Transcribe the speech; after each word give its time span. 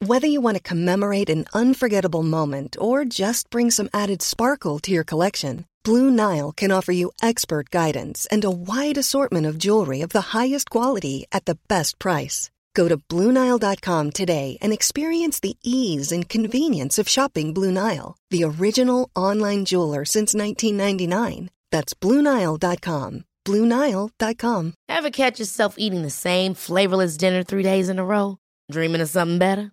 Whether 0.00 0.26
you 0.26 0.42
want 0.42 0.58
to 0.58 0.62
commemorate 0.62 1.30
an 1.30 1.46
unforgettable 1.54 2.22
moment 2.22 2.76
or 2.78 3.06
just 3.06 3.48
bring 3.48 3.70
some 3.70 3.88
added 3.94 4.20
sparkle 4.20 4.78
to 4.80 4.92
your 4.92 5.04
collection, 5.04 5.64
Blue 5.84 6.10
Nile 6.10 6.52
can 6.52 6.70
offer 6.70 6.92
you 6.92 7.12
expert 7.22 7.70
guidance 7.70 8.26
and 8.30 8.44
a 8.44 8.50
wide 8.50 8.98
assortment 8.98 9.46
of 9.46 9.56
jewelry 9.56 10.02
of 10.02 10.10
the 10.10 10.36
highest 10.36 10.68
quality 10.68 11.24
at 11.32 11.46
the 11.46 11.56
best 11.66 11.98
price. 11.98 12.50
Go 12.74 12.88
to 12.88 12.98
BlueNile.com 12.98 14.10
today 14.10 14.58
and 14.60 14.70
experience 14.70 15.40
the 15.40 15.56
ease 15.62 16.12
and 16.12 16.28
convenience 16.28 16.98
of 16.98 17.08
shopping 17.08 17.54
Blue 17.54 17.72
Nile, 17.72 18.18
the 18.28 18.44
original 18.44 19.08
online 19.16 19.64
jeweler 19.64 20.04
since 20.04 20.34
1999. 20.34 21.48
That's 21.72 21.94
BlueNile.com. 21.94 23.24
BlueNile.com. 23.46 24.74
Ever 24.90 25.10
catch 25.10 25.40
yourself 25.40 25.76
eating 25.78 26.02
the 26.02 26.10
same 26.10 26.52
flavorless 26.52 27.16
dinner 27.16 27.42
three 27.42 27.62
days 27.62 27.88
in 27.88 27.98
a 27.98 28.04
row? 28.04 28.36
Dreaming 28.70 29.00
of 29.00 29.08
something 29.08 29.38
better? 29.38 29.72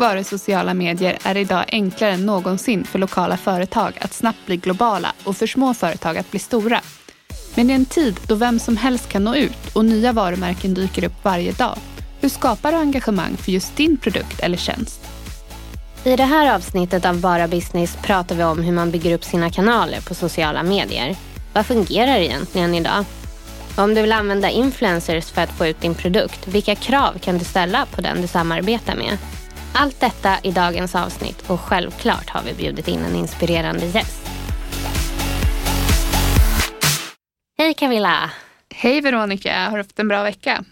Vare 0.00 0.24
sociala 0.24 0.74
medier 0.74 1.18
är 1.24 1.34
det 1.34 1.40
idag 1.40 1.64
enklare 1.68 2.12
än 2.12 2.26
någonsin 2.26 2.84
för 2.84 2.98
lokala 2.98 3.36
företag 3.36 3.98
att 4.00 4.12
snabbt 4.14 4.46
bli 4.46 4.56
globala 4.56 5.12
och 5.24 5.36
för 5.36 5.46
små 5.46 5.74
företag 5.74 6.18
att 6.18 6.30
bli 6.30 6.40
stora. 6.40 6.80
Men 7.54 7.70
i 7.70 7.72
en 7.72 7.84
tid 7.84 8.20
då 8.26 8.34
vem 8.34 8.58
som 8.58 8.76
helst 8.76 9.08
kan 9.08 9.24
nå 9.24 9.34
ut 9.34 9.74
och 9.74 9.84
nya 9.84 10.12
varumärken 10.12 10.74
dyker 10.74 11.04
upp 11.04 11.24
varje 11.24 11.52
dag, 11.52 11.78
hur 12.20 12.28
skapar 12.28 12.72
du 12.72 12.78
engagemang 12.78 13.36
för 13.36 13.52
just 13.52 13.76
din 13.76 13.96
produkt 13.96 14.40
eller 14.40 14.56
tjänst? 14.56 15.00
I 16.04 16.16
det 16.16 16.24
här 16.24 16.54
avsnittet 16.54 17.04
av 17.04 17.20
Bara 17.20 17.48
Business 17.48 17.96
pratar 18.02 18.34
vi 18.34 18.44
om 18.44 18.62
hur 18.62 18.72
man 18.72 18.90
bygger 18.90 19.14
upp 19.14 19.24
sina 19.24 19.50
kanaler 19.50 20.00
på 20.00 20.14
sociala 20.14 20.62
medier. 20.62 21.16
Vad 21.52 21.66
fungerar 21.66 22.18
egentligen 22.18 22.74
idag? 22.74 23.04
Om 23.76 23.94
du 23.94 24.02
vill 24.02 24.12
använda 24.12 24.50
influencers 24.50 25.30
för 25.30 25.42
att 25.42 25.50
få 25.50 25.66
ut 25.66 25.80
din 25.80 25.94
produkt, 25.94 26.48
vilka 26.48 26.74
krav 26.74 27.18
kan 27.18 27.38
du 27.38 27.44
ställa 27.44 27.86
på 27.86 28.00
den 28.00 28.22
du 28.22 28.26
samarbetar 28.26 28.96
med? 28.96 29.18
Allt 29.74 30.00
detta 30.00 30.38
i 30.42 30.50
dagens 30.50 30.94
avsnitt 30.94 31.50
och 31.50 31.60
självklart 31.60 32.30
har 32.30 32.42
vi 32.42 32.54
bjudit 32.54 32.88
in 32.88 33.04
en 33.04 33.16
inspirerande 33.16 33.86
gäst. 33.86 34.30
Hej 37.58 37.74
Camilla! 37.74 38.30
Hej 38.74 39.00
Veronica, 39.00 39.52
har 39.64 39.70
du 39.70 39.76
haft 39.76 39.98
en 39.98 40.08
bra 40.08 40.22
vecka? 40.22 40.64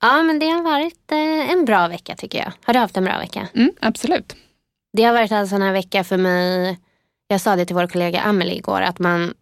Ja, 0.00 0.22
men 0.22 0.38
det 0.38 0.46
har 0.46 0.62
varit 0.62 1.12
eh, 1.12 1.50
en 1.50 1.64
bra 1.64 1.88
vecka 1.88 2.16
tycker 2.16 2.38
jag. 2.38 2.52
Har 2.64 2.74
du 2.74 2.80
haft 2.80 2.96
en 2.96 3.04
bra 3.04 3.18
vecka? 3.18 3.48
Mm, 3.54 3.72
absolut. 3.80 4.36
Det 4.92 5.02
har 5.02 5.12
varit 5.12 5.22
alltså 5.22 5.36
en 5.36 5.48
sån 5.48 5.62
här 5.62 5.72
vecka 5.72 6.04
för 6.04 6.16
mig. 6.16 6.78
Jag 7.28 7.40
sa 7.40 7.56
det 7.56 7.64
till 7.64 7.76
vår 7.76 7.86
kollega 7.86 8.20
Amelie 8.20 8.56
igår 8.56 8.80
att 8.80 8.98
man, 8.98 9.34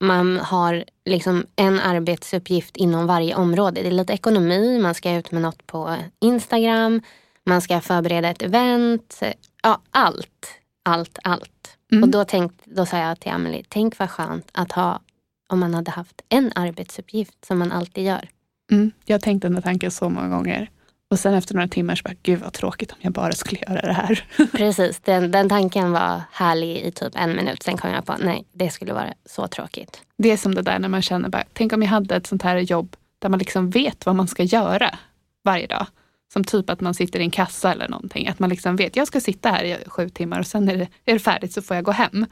man 0.00 0.36
har 0.36 0.84
liksom 1.04 1.46
en 1.56 1.80
arbetsuppgift 1.80 2.76
inom 2.76 3.06
varje 3.06 3.34
område. 3.34 3.82
Det 3.82 3.88
är 3.88 3.92
lite 3.92 4.12
ekonomi, 4.12 4.78
man 4.78 4.94
ska 4.94 5.12
ut 5.12 5.32
med 5.32 5.42
något 5.42 5.66
på 5.66 5.96
Instagram, 6.20 7.02
man 7.46 7.60
ska 7.60 7.80
förbereda 7.80 8.28
ett 8.28 8.42
event. 8.42 9.22
Ja, 9.62 9.80
allt. 9.90 10.60
Allt, 10.82 11.18
allt. 11.22 11.76
Mm. 11.92 12.04
Och 12.04 12.08
då, 12.08 12.24
tänkt, 12.24 12.62
då 12.64 12.86
sa 12.86 12.98
jag 12.98 13.20
till 13.20 13.32
Amelie, 13.32 13.64
tänk 13.68 13.98
vad 13.98 14.10
skönt 14.10 14.48
att 14.52 14.72
ha 14.72 15.00
om 15.48 15.60
man 15.60 15.74
hade 15.74 15.90
haft 15.90 16.22
en 16.28 16.52
arbetsuppgift 16.54 17.44
som 17.44 17.58
man 17.58 17.72
alltid 17.72 18.04
gör. 18.04 18.28
Mm, 18.70 18.90
jag 19.04 19.14
har 19.14 19.20
tänkt 19.20 19.42
den 19.42 19.54
där 19.54 19.62
tanken 19.62 19.90
så 19.90 20.08
många 20.08 20.28
gånger. 20.28 20.70
Och 21.10 21.18
sen 21.18 21.34
efter 21.34 21.54
några 21.54 21.68
timmar 21.68 21.94
så 21.94 22.02
bara, 22.02 22.14
gud 22.22 22.40
vad 22.40 22.52
tråkigt 22.52 22.92
om 22.92 22.98
jag 23.00 23.12
bara 23.12 23.32
skulle 23.32 23.60
göra 23.60 23.80
det 23.80 23.92
här. 23.92 24.24
Precis, 24.52 25.00
den, 25.00 25.30
den 25.30 25.48
tanken 25.48 25.92
var 25.92 26.22
härlig 26.32 26.76
i 26.76 26.90
typ 26.90 27.12
en 27.16 27.36
minut. 27.36 27.62
Sen 27.62 27.76
kom 27.76 27.90
jag 27.90 28.06
på, 28.06 28.14
nej, 28.20 28.44
det 28.52 28.70
skulle 28.70 28.92
vara 28.92 29.14
så 29.24 29.46
tråkigt. 29.46 30.00
Det 30.18 30.32
är 30.32 30.36
som 30.36 30.54
det 30.54 30.62
där 30.62 30.78
när 30.78 30.88
man 30.88 31.02
känner, 31.02 31.28
bara, 31.28 31.44
tänk 31.52 31.72
om 31.72 31.82
jag 31.82 31.88
hade 31.88 32.16
ett 32.16 32.26
sånt 32.26 32.42
här 32.42 32.56
jobb 32.56 32.96
där 33.18 33.28
man 33.28 33.38
liksom 33.38 33.70
vet 33.70 34.06
vad 34.06 34.14
man 34.14 34.28
ska 34.28 34.42
göra 34.42 34.98
varje 35.44 35.66
dag. 35.66 35.86
Som 36.32 36.44
typ 36.44 36.70
att 36.70 36.80
man 36.80 36.94
sitter 36.94 37.20
i 37.20 37.22
en 37.22 37.30
kassa 37.30 37.72
eller 37.72 37.88
någonting. 37.88 38.28
Att 38.28 38.38
man 38.38 38.50
liksom 38.50 38.76
vet, 38.76 38.96
jag 38.96 39.06
ska 39.06 39.20
sitta 39.20 39.50
här 39.50 39.64
i 39.64 39.76
sju 39.86 40.08
timmar 40.08 40.38
och 40.38 40.46
sen 40.46 40.68
är 40.68 40.76
det, 40.76 40.88
är 41.04 41.12
det 41.12 41.18
färdigt 41.18 41.52
så 41.52 41.62
får 41.62 41.76
jag 41.76 41.84
gå 41.84 41.92
hem. 41.92 42.26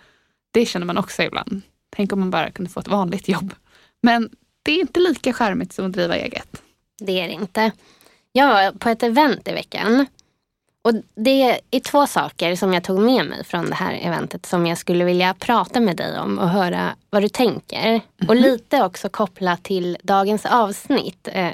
Det 0.50 0.66
känner 0.66 0.86
man 0.86 0.98
också 0.98 1.22
ibland. 1.22 1.62
Tänk 1.96 2.12
om 2.12 2.20
man 2.20 2.30
bara 2.30 2.50
kunde 2.50 2.70
få 2.70 2.80
ett 2.80 2.88
vanligt 2.88 3.28
jobb. 3.28 3.54
Men 4.02 4.30
det 4.62 4.72
är 4.72 4.80
inte 4.80 5.00
lika 5.00 5.32
charmigt 5.32 5.72
som 5.72 5.86
att 5.86 5.92
driva 5.92 6.16
eget. 6.16 6.62
Det 6.98 7.20
är 7.20 7.26
det 7.26 7.34
inte. 7.34 7.72
Jag 8.32 8.48
var 8.48 8.72
på 8.72 8.88
ett 8.88 9.02
event 9.02 9.48
i 9.48 9.52
veckan. 9.52 10.06
Och 10.82 10.94
det 11.14 11.60
är 11.70 11.80
två 11.80 12.06
saker 12.06 12.56
som 12.56 12.74
jag 12.74 12.84
tog 12.84 13.00
med 13.00 13.26
mig 13.26 13.44
från 13.44 13.66
det 13.66 13.74
här 13.74 13.98
eventet 14.02 14.46
som 14.46 14.66
jag 14.66 14.78
skulle 14.78 15.04
vilja 15.04 15.34
prata 15.34 15.80
med 15.80 15.96
dig 15.96 16.18
om 16.18 16.38
och 16.38 16.48
höra 16.48 16.96
vad 17.10 17.22
du 17.22 17.28
tänker. 17.28 18.00
Och 18.28 18.36
lite 18.36 18.82
också 18.82 19.08
koppla 19.08 19.56
till 19.56 19.96
dagens 20.02 20.46
avsnitt 20.46 21.28
eh, 21.32 21.52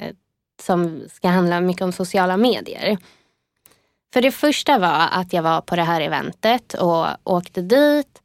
som 0.61 1.01
ska 1.13 1.27
handla 1.27 1.61
mycket 1.61 1.81
om 1.81 1.91
sociala 1.91 2.37
medier. 2.37 2.97
För 4.13 4.21
det 4.21 4.31
första 4.31 4.79
var 4.79 5.07
att 5.11 5.33
jag 5.33 5.43
var 5.43 5.61
på 5.61 5.75
det 5.75 5.83
här 5.83 6.01
eventet 6.01 6.73
och 6.73 7.07
åkte 7.23 7.61
dit, 7.61 8.21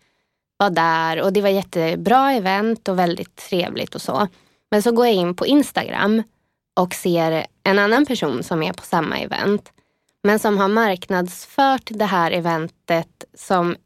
var 0.56 0.70
där 0.70 1.22
och 1.22 1.32
det 1.32 1.42
var 1.42 1.48
jättebra 1.48 2.32
event 2.32 2.88
och 2.88 2.98
väldigt 2.98 3.36
trevligt 3.36 3.94
och 3.94 4.02
så. 4.02 4.28
Men 4.70 4.82
så 4.82 4.92
går 4.92 5.06
jag 5.06 5.14
in 5.14 5.36
på 5.36 5.46
Instagram 5.46 6.22
och 6.76 6.94
ser 6.94 7.46
en 7.62 7.78
annan 7.78 8.06
person 8.06 8.42
som 8.42 8.62
är 8.62 8.72
på 8.72 8.84
samma 8.84 9.18
event. 9.18 9.72
Men 10.22 10.38
som 10.38 10.58
har 10.58 10.68
marknadsfört 10.68 11.90
det 11.90 12.04
här 12.04 12.30
eventet 12.30 13.24
som 13.34 13.76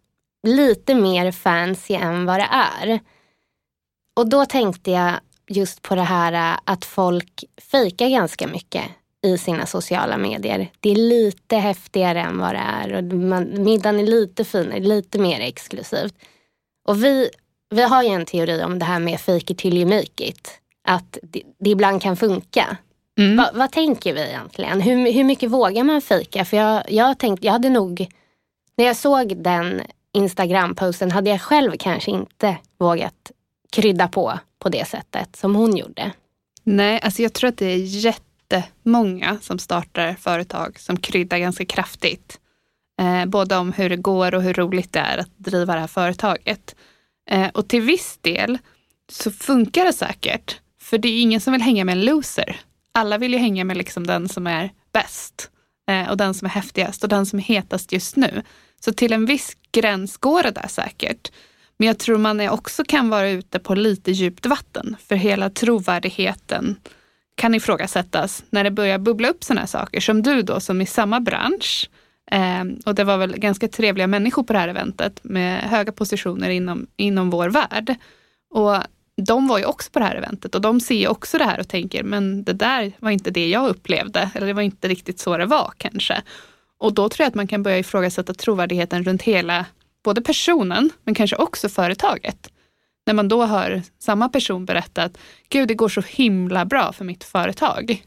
lite 0.42 0.94
mer 0.94 1.32
fancy 1.32 1.94
än 1.94 2.26
vad 2.26 2.40
det 2.40 2.48
är. 2.50 3.00
Och 4.16 4.28
då 4.28 4.46
tänkte 4.46 4.90
jag 4.90 5.14
just 5.50 5.82
på 5.82 5.94
det 5.94 6.02
här 6.02 6.58
att 6.64 6.84
folk 6.84 7.44
fejkar 7.70 8.08
ganska 8.08 8.46
mycket 8.46 8.84
i 9.22 9.38
sina 9.38 9.66
sociala 9.66 10.16
medier. 10.16 10.70
Det 10.80 10.90
är 10.90 10.94
lite 10.94 11.56
häftigare 11.56 12.20
än 12.20 12.38
vad 12.38 12.54
det 12.54 12.58
är 12.58 12.94
och 12.94 13.04
man, 13.04 13.64
middagen 13.64 14.00
är 14.00 14.06
lite 14.06 14.44
finare, 14.44 14.80
lite 14.80 15.18
mer 15.18 15.40
exklusivt. 15.40 16.14
Och 16.88 17.04
vi, 17.04 17.30
vi 17.70 17.82
har 17.82 18.02
ju 18.02 18.08
en 18.08 18.26
teori 18.26 18.62
om 18.64 18.78
det 18.78 18.84
här 18.84 18.98
med 18.98 19.20
fake 19.20 19.52
it 19.52 19.58
till 19.58 19.76
you 19.78 19.86
make 19.86 20.24
it. 20.24 20.50
Att 20.84 21.18
det, 21.22 21.42
det 21.58 21.70
ibland 21.70 22.02
kan 22.02 22.16
funka. 22.16 22.76
Mm. 23.18 23.36
Va, 23.36 23.50
vad 23.54 23.72
tänker 23.72 24.14
vi 24.14 24.20
egentligen? 24.20 24.80
Hur, 24.80 25.12
hur 25.12 25.24
mycket 25.24 25.50
vågar 25.50 25.84
man 25.84 26.00
fejka? 26.00 26.44
För 26.44 26.56
jag, 26.56 26.92
jag, 26.92 27.18
tänkte, 27.18 27.46
jag 27.46 27.52
hade 27.52 27.70
nog, 27.70 28.08
när 28.76 28.84
jag 28.84 28.96
såg 28.96 29.36
den 29.36 29.82
Instagram-posten 30.12 31.10
hade 31.10 31.30
jag 31.30 31.40
själv 31.40 31.72
kanske 31.78 32.10
inte 32.10 32.56
vågat 32.78 33.30
krydda 33.72 34.08
på 34.08 34.38
på 34.60 34.68
det 34.68 34.88
sättet 34.88 35.36
som 35.36 35.54
hon 35.54 35.76
gjorde. 35.76 36.12
Nej, 36.62 37.00
alltså 37.02 37.22
jag 37.22 37.32
tror 37.32 37.48
att 37.48 37.58
det 37.58 37.66
är 37.66 37.76
jättemånga 37.76 39.38
som 39.42 39.58
startar 39.58 40.14
företag 40.14 40.80
som 40.80 40.96
kryddar 40.96 41.38
ganska 41.38 41.64
kraftigt. 41.64 42.40
Eh, 43.00 43.26
både 43.26 43.56
om 43.56 43.72
hur 43.72 43.88
det 43.88 43.96
går 43.96 44.34
och 44.34 44.42
hur 44.42 44.54
roligt 44.54 44.92
det 44.92 45.00
är 45.00 45.18
att 45.18 45.38
driva 45.38 45.74
det 45.74 45.80
här 45.80 45.86
företaget. 45.86 46.74
Eh, 47.30 47.48
och 47.48 47.68
till 47.68 47.82
viss 47.82 48.18
del 48.20 48.58
så 49.12 49.30
funkar 49.30 49.84
det 49.84 49.92
säkert. 49.92 50.60
För 50.82 50.98
det 50.98 51.08
är 51.08 51.22
ingen 51.22 51.40
som 51.40 51.52
vill 51.52 51.62
hänga 51.62 51.84
med 51.84 51.92
en 51.92 52.04
loser. 52.04 52.60
Alla 52.92 53.18
vill 53.18 53.32
ju 53.32 53.38
hänga 53.38 53.64
med 53.64 53.76
liksom 53.76 54.06
den 54.06 54.28
som 54.28 54.46
är 54.46 54.70
bäst. 54.92 55.50
Eh, 55.90 56.10
och 56.10 56.16
den 56.16 56.34
som 56.34 56.46
är 56.46 56.50
häftigast 56.50 57.02
och 57.02 57.08
den 57.08 57.26
som 57.26 57.38
är 57.38 57.42
hetast 57.42 57.92
just 57.92 58.16
nu. 58.16 58.42
Så 58.80 58.92
till 58.92 59.12
en 59.12 59.26
viss 59.26 59.56
gräns 59.72 60.16
går 60.16 60.42
det 60.42 60.50
där 60.50 60.68
säkert. 60.68 61.32
Men 61.80 61.86
jag 61.86 61.98
tror 61.98 62.18
man 62.18 62.48
också 62.48 62.84
kan 62.84 63.10
vara 63.10 63.30
ute 63.30 63.58
på 63.58 63.74
lite 63.74 64.10
djupt 64.10 64.46
vatten. 64.46 64.96
För 65.08 65.14
hela 65.14 65.50
trovärdigheten 65.50 66.76
kan 67.34 67.54
ifrågasättas 67.54 68.44
när 68.50 68.64
det 68.64 68.70
börjar 68.70 68.98
bubbla 68.98 69.28
upp 69.28 69.44
sådana 69.44 69.60
här 69.60 69.66
saker. 69.66 70.00
Som 70.00 70.22
du 70.22 70.42
då 70.42 70.60
som 70.60 70.80
i 70.80 70.86
samma 70.86 71.20
bransch. 71.20 71.90
Eh, 72.30 72.64
och 72.86 72.94
det 72.94 73.04
var 73.04 73.16
väl 73.16 73.38
ganska 73.38 73.68
trevliga 73.68 74.06
människor 74.06 74.42
på 74.42 74.52
det 74.52 74.58
här 74.58 74.68
eventet 74.68 75.20
med 75.22 75.60
höga 75.60 75.92
positioner 75.92 76.50
inom, 76.50 76.86
inom 76.96 77.30
vår 77.30 77.48
värld. 77.48 77.94
Och 78.50 78.76
de 79.26 79.48
var 79.48 79.58
ju 79.58 79.64
också 79.64 79.90
på 79.90 79.98
det 79.98 80.04
här 80.04 80.16
eventet 80.16 80.54
och 80.54 80.60
de 80.60 80.80
ser 80.80 81.08
också 81.08 81.38
det 81.38 81.44
här 81.44 81.60
och 81.60 81.68
tänker, 81.68 82.02
men 82.02 82.44
det 82.44 82.52
där 82.52 82.92
var 82.98 83.10
inte 83.10 83.30
det 83.30 83.48
jag 83.48 83.68
upplevde. 83.68 84.30
Eller 84.34 84.46
det 84.46 84.52
var 84.52 84.62
inte 84.62 84.88
riktigt 84.88 85.20
så 85.20 85.36
det 85.36 85.46
var 85.46 85.72
kanske. 85.76 86.22
Och 86.78 86.92
då 86.92 87.08
tror 87.08 87.24
jag 87.24 87.28
att 87.28 87.34
man 87.34 87.46
kan 87.46 87.62
börja 87.62 87.78
ifrågasätta 87.78 88.34
trovärdigheten 88.34 89.04
runt 89.04 89.22
hela, 89.22 89.66
både 90.04 90.22
personen, 90.22 90.90
men 91.04 91.14
kanske 91.14 91.36
också 91.36 91.68
företaget. 91.68 92.50
När 93.06 93.14
man 93.14 93.28
då 93.28 93.44
hör 93.44 93.82
samma 93.98 94.28
person 94.28 94.64
berätta 94.64 95.02
att 95.02 95.18
gud, 95.48 95.68
det 95.68 95.74
går 95.74 95.88
så 95.88 96.00
himla 96.00 96.64
bra 96.64 96.92
för 96.92 97.04
mitt 97.04 97.24
företag. 97.24 98.04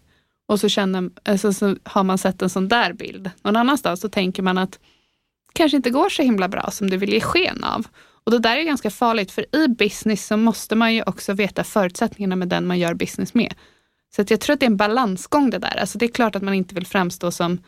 Och 0.48 0.60
så, 0.60 0.70
känner, 0.70 1.10
alltså, 1.24 1.54
så 1.54 1.76
har 1.84 2.04
man 2.04 2.18
sett 2.18 2.42
en 2.42 2.50
sån 2.50 2.68
där 2.68 2.94
bild. 2.94 3.32
Någon 3.44 3.56
annanstans 3.56 4.02
så 4.02 4.10
tänker 4.10 4.44
man 4.44 4.58
att 4.58 4.80
kanske 5.54 5.78
inte 5.78 5.90
går 5.90 6.10
så 6.10 6.24
himla 6.24 6.48
bra 6.48 6.72
som 6.72 6.90
du 6.90 6.98
vill 6.98 7.14
ge 7.14 7.22
sken 7.22 7.64
av. 7.64 7.88
Och 8.24 8.32
det 8.32 8.40
där 8.40 8.58
är 8.58 8.64
ganska 8.64 8.90
farligt 8.90 9.32
för 9.32 9.56
i 9.56 9.68
business 9.68 10.26
så 10.28 10.38
måste 10.38 10.76
man 10.76 10.94
ju 10.94 11.04
också 11.04 11.34
veta 11.34 11.64
förutsättningarna 11.64 12.36
med 12.36 12.48
den 12.48 12.68
man 12.68 12.80
gör 12.80 12.94
business 12.94 13.34
med. 13.34 13.54
Så 14.16 14.22
att 14.22 14.30
jag 14.30 14.42
tror 14.42 14.54
att 14.54 14.60
det 14.60 14.66
är 14.66 14.70
en 14.70 14.78
balansgång 14.78 15.50
det 15.50 15.58
där. 15.58 15.78
Alltså 15.78 15.98
det 15.98 16.06
är 16.06 16.12
klart 16.12 16.36
att 16.36 16.44
man 16.44 16.54
inte 16.54 16.76
vill 16.76 16.88
framstå 16.88 17.32
som 17.32 17.60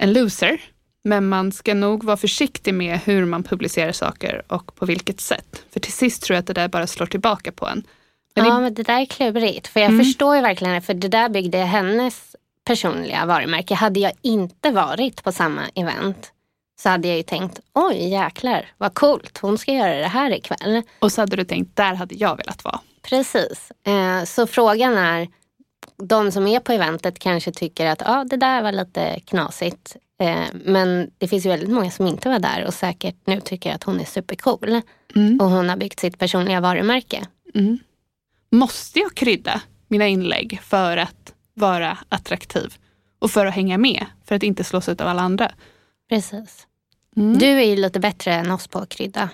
en 0.00 0.12
loser. 0.12 0.60
Men 1.06 1.28
man 1.28 1.52
ska 1.52 1.74
nog 1.74 2.04
vara 2.04 2.16
försiktig 2.16 2.74
med 2.74 2.98
hur 2.98 3.24
man 3.24 3.42
publicerar 3.42 3.92
saker 3.92 4.42
och 4.48 4.74
på 4.74 4.86
vilket 4.86 5.20
sätt. 5.20 5.64
För 5.70 5.80
till 5.80 5.92
sist 5.92 6.22
tror 6.22 6.34
jag 6.34 6.40
att 6.40 6.46
det 6.46 6.52
där 6.52 6.68
bara 6.68 6.86
slår 6.86 7.06
tillbaka 7.06 7.52
på 7.52 7.66
en. 7.66 7.86
Men 8.34 8.44
ja, 8.44 8.58
i... 8.58 8.62
men 8.62 8.74
det 8.74 8.82
där 8.82 9.00
är 9.00 9.06
klurigt. 9.06 9.68
För 9.68 9.80
jag 9.80 9.90
mm. 9.90 10.04
förstår 10.04 10.36
ju 10.36 10.42
verkligen, 10.42 10.82
för 10.82 10.94
det 10.94 11.08
där 11.08 11.28
byggde 11.28 11.58
hennes 11.58 12.36
personliga 12.64 13.26
varumärke. 13.26 13.74
Hade 13.74 14.00
jag 14.00 14.12
inte 14.22 14.70
varit 14.70 15.22
på 15.22 15.32
samma 15.32 15.62
event 15.74 16.32
så 16.80 16.88
hade 16.88 17.08
jag 17.08 17.16
ju 17.16 17.22
tänkt, 17.22 17.60
oj 17.72 18.08
jäklar 18.08 18.66
vad 18.78 18.94
coolt, 18.94 19.38
hon 19.38 19.58
ska 19.58 19.72
göra 19.72 19.96
det 19.98 20.08
här 20.08 20.30
ikväll. 20.30 20.82
Och 20.98 21.12
så 21.12 21.22
hade 21.22 21.36
du 21.36 21.44
tänkt, 21.44 21.76
där 21.76 21.94
hade 21.94 22.14
jag 22.14 22.36
velat 22.36 22.64
vara. 22.64 22.80
Precis. 23.02 23.72
Eh, 23.86 24.24
så 24.24 24.46
frågan 24.46 24.96
är, 24.96 25.28
de 25.96 26.32
som 26.32 26.46
är 26.46 26.60
på 26.60 26.72
eventet 26.72 27.18
kanske 27.18 27.52
tycker 27.52 27.86
att 27.86 28.02
ah, 28.06 28.24
det 28.24 28.36
där 28.36 28.62
var 28.62 28.72
lite 28.72 29.20
knasigt. 29.20 29.96
Eh, 30.18 30.46
men 30.64 31.10
det 31.18 31.28
finns 31.28 31.46
ju 31.46 31.50
väldigt 31.50 31.70
många 31.70 31.90
som 31.90 32.06
inte 32.06 32.28
var 32.28 32.38
där 32.38 32.64
och 32.66 32.74
säkert 32.74 33.16
nu 33.24 33.40
tycker 33.40 33.74
att 33.74 33.82
hon 33.84 34.00
är 34.00 34.04
supercool. 34.04 34.80
Mm. 35.14 35.40
Och 35.40 35.50
hon 35.50 35.68
har 35.68 35.76
byggt 35.76 36.00
sitt 36.00 36.18
personliga 36.18 36.60
varumärke. 36.60 37.26
Mm. 37.54 37.78
Måste 38.50 38.98
jag 38.98 39.14
krydda 39.14 39.60
mina 39.88 40.06
inlägg 40.06 40.60
för 40.62 40.96
att 40.96 41.34
vara 41.54 41.98
attraktiv? 42.08 42.74
Och 43.18 43.30
för 43.30 43.46
att 43.46 43.54
hänga 43.54 43.78
med? 43.78 44.06
För 44.24 44.34
att 44.34 44.42
inte 44.42 44.64
slås 44.64 44.88
ut 44.88 45.00
av 45.00 45.08
alla 45.08 45.22
andra? 45.22 45.52
Precis. 46.08 46.66
Mm. 47.16 47.38
Du 47.38 47.46
är 47.46 47.64
ju 47.64 47.76
lite 47.76 48.00
bättre 48.00 48.34
än 48.34 48.50
oss 48.50 48.68
på 48.68 48.78
att 48.78 48.88
krydda. 48.88 49.28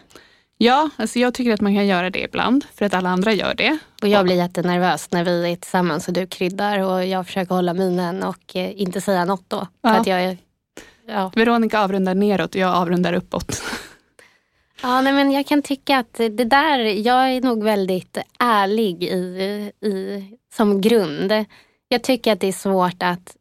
Ja, 0.59 0.91
alltså 0.97 1.19
jag 1.19 1.35
tycker 1.35 1.53
att 1.53 1.61
man 1.61 1.75
kan 1.75 1.87
göra 1.87 2.11
det 2.11 2.25
ibland 2.25 2.65
för 2.75 2.85
att 2.85 2.95
alla 2.95 3.11
andra 3.11 3.33
gör 3.33 3.55
det. 3.55 3.79
Och 4.03 4.09
jag 4.09 4.25
blir 4.25 4.37
jättenervös 4.37 5.11
när 5.11 5.25
vi 5.25 5.53
är 5.53 5.57
tillsammans 5.57 6.09
och 6.09 6.15
du 6.15 6.27
kryddar 6.27 6.79
och 6.79 7.07
jag 7.07 7.27
försöker 7.27 7.55
hålla 7.55 7.75
minen 7.75 8.23
och 8.23 8.57
eh, 8.57 8.81
inte 8.81 9.01
säga 9.01 9.25
något 9.25 9.45
då. 9.51 9.67
Ja. 9.83 9.91
För 9.91 10.01
att 10.01 10.07
jag 10.07 10.37
ja. 11.07 11.33
Veronica 11.35 11.81
avrundar 11.81 12.15
neråt 12.15 12.55
och 12.55 12.61
jag 12.61 12.75
avrundar 12.75 13.13
uppåt. 13.13 13.63
Ja, 14.83 15.01
nej, 15.01 15.13
men 15.13 15.33
jag 15.33 15.47
kan 15.47 15.63
tycka 15.63 15.99
att 15.99 16.15
det 16.15 16.45
där, 16.45 16.79
jag 16.79 17.31
är 17.31 17.41
nog 17.41 17.65
väldigt 17.65 18.19
ärlig 18.39 19.03
i, 19.05 19.17
i, 19.81 20.25
som 20.55 20.81
grund. 20.81 21.33
Jag 21.89 22.03
tycker 22.03 22.33
att 22.33 22.41
det 22.41 22.49
är 22.49 22.53
svårt 22.53 23.03
att, 23.03 23.37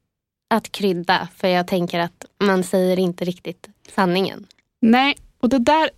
att 0.50 0.72
krydda 0.72 1.28
för 1.36 1.48
jag 1.48 1.68
tänker 1.68 2.00
att 2.00 2.26
man 2.44 2.64
säger 2.64 3.00
inte 3.00 3.26
riktigt 3.26 3.70
sanningen. 3.96 4.48
Nej, 4.82 5.16
och 5.40 5.50
det 5.50 5.60
där 5.60 5.90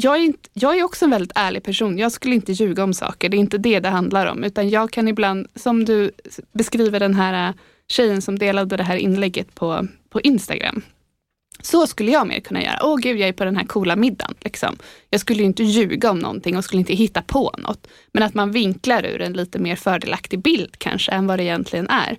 jag 0.00 0.16
är, 0.16 0.20
inte, 0.20 0.48
jag 0.52 0.78
är 0.78 0.82
också 0.82 1.04
en 1.04 1.10
väldigt 1.10 1.32
ärlig 1.34 1.62
person. 1.62 1.98
Jag 1.98 2.12
skulle 2.12 2.34
inte 2.34 2.52
ljuga 2.52 2.84
om 2.84 2.94
saker. 2.94 3.28
Det 3.28 3.36
är 3.36 3.38
inte 3.38 3.58
det 3.58 3.80
det 3.80 3.88
handlar 3.88 4.26
om. 4.26 4.44
Utan 4.44 4.70
jag 4.70 4.90
kan 4.90 5.08
ibland, 5.08 5.46
som 5.54 5.84
du 5.84 6.10
beskriver 6.52 7.00
den 7.00 7.14
här 7.14 7.48
äh, 7.48 7.54
tjejen 7.88 8.22
som 8.22 8.38
delade 8.38 8.76
det 8.76 8.82
här 8.82 8.96
inlägget 8.96 9.54
på, 9.54 9.86
på 10.16 10.20
Instagram. 10.20 10.82
Så 11.62 11.86
skulle 11.86 12.10
jag 12.10 12.26
mer 12.26 12.40
kunna 12.40 12.62
göra. 12.62 12.78
Åh 12.82 12.96
gud, 12.96 13.18
jag 13.18 13.28
är 13.28 13.32
på 13.32 13.44
den 13.44 13.56
här 13.56 13.64
coola 13.64 13.96
middagen. 13.96 14.34
Liksom. 14.40 14.76
Jag 15.10 15.20
skulle 15.20 15.42
inte 15.42 15.62
ljuga 15.62 16.10
om 16.10 16.18
någonting 16.18 16.56
och 16.56 16.64
skulle 16.64 16.80
inte 16.80 16.94
hitta 16.94 17.22
på 17.22 17.54
något. 17.58 17.86
Men 18.12 18.22
att 18.22 18.34
man 18.34 18.52
vinklar 18.52 19.06
ur 19.06 19.22
en 19.22 19.32
lite 19.32 19.58
mer 19.58 19.76
fördelaktig 19.76 20.38
bild 20.38 20.78
kanske 20.78 21.12
än 21.12 21.26
vad 21.26 21.38
det 21.38 21.44
egentligen 21.44 21.88
är. 21.88 22.16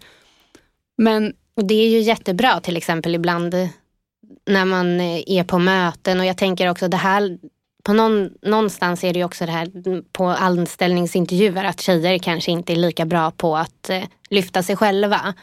Men 0.97 1.33
och 1.55 1.65
det 1.65 1.73
är 1.73 1.89
ju 1.89 1.99
jättebra 1.99 2.59
till 2.59 2.77
exempel 2.77 3.15
ibland 3.15 3.55
när 4.45 4.65
man 4.65 5.01
är 5.01 5.43
på 5.43 5.59
möten 5.59 6.19
och 6.19 6.25
jag 6.25 6.37
tänker 6.37 6.69
också 6.69 6.87
det 6.87 6.97
här 6.97 7.37
på 7.83 7.93
någon, 7.93 8.29
någonstans 8.41 9.03
är 9.03 9.13
det 9.13 9.19
ju 9.19 9.25
också 9.25 9.45
det 9.45 9.51
här 9.51 10.01
på 10.11 10.25
anställningsintervjuer 10.25 11.63
att 11.63 11.81
tjejer 11.81 12.17
kanske 12.17 12.51
inte 12.51 12.73
är 12.73 12.75
lika 12.77 13.05
bra 13.05 13.31
på 13.31 13.57
att 13.57 13.89
eh, 13.89 14.03
lyfta 14.29 14.63
sig 14.63 14.75
själva. 14.75 15.33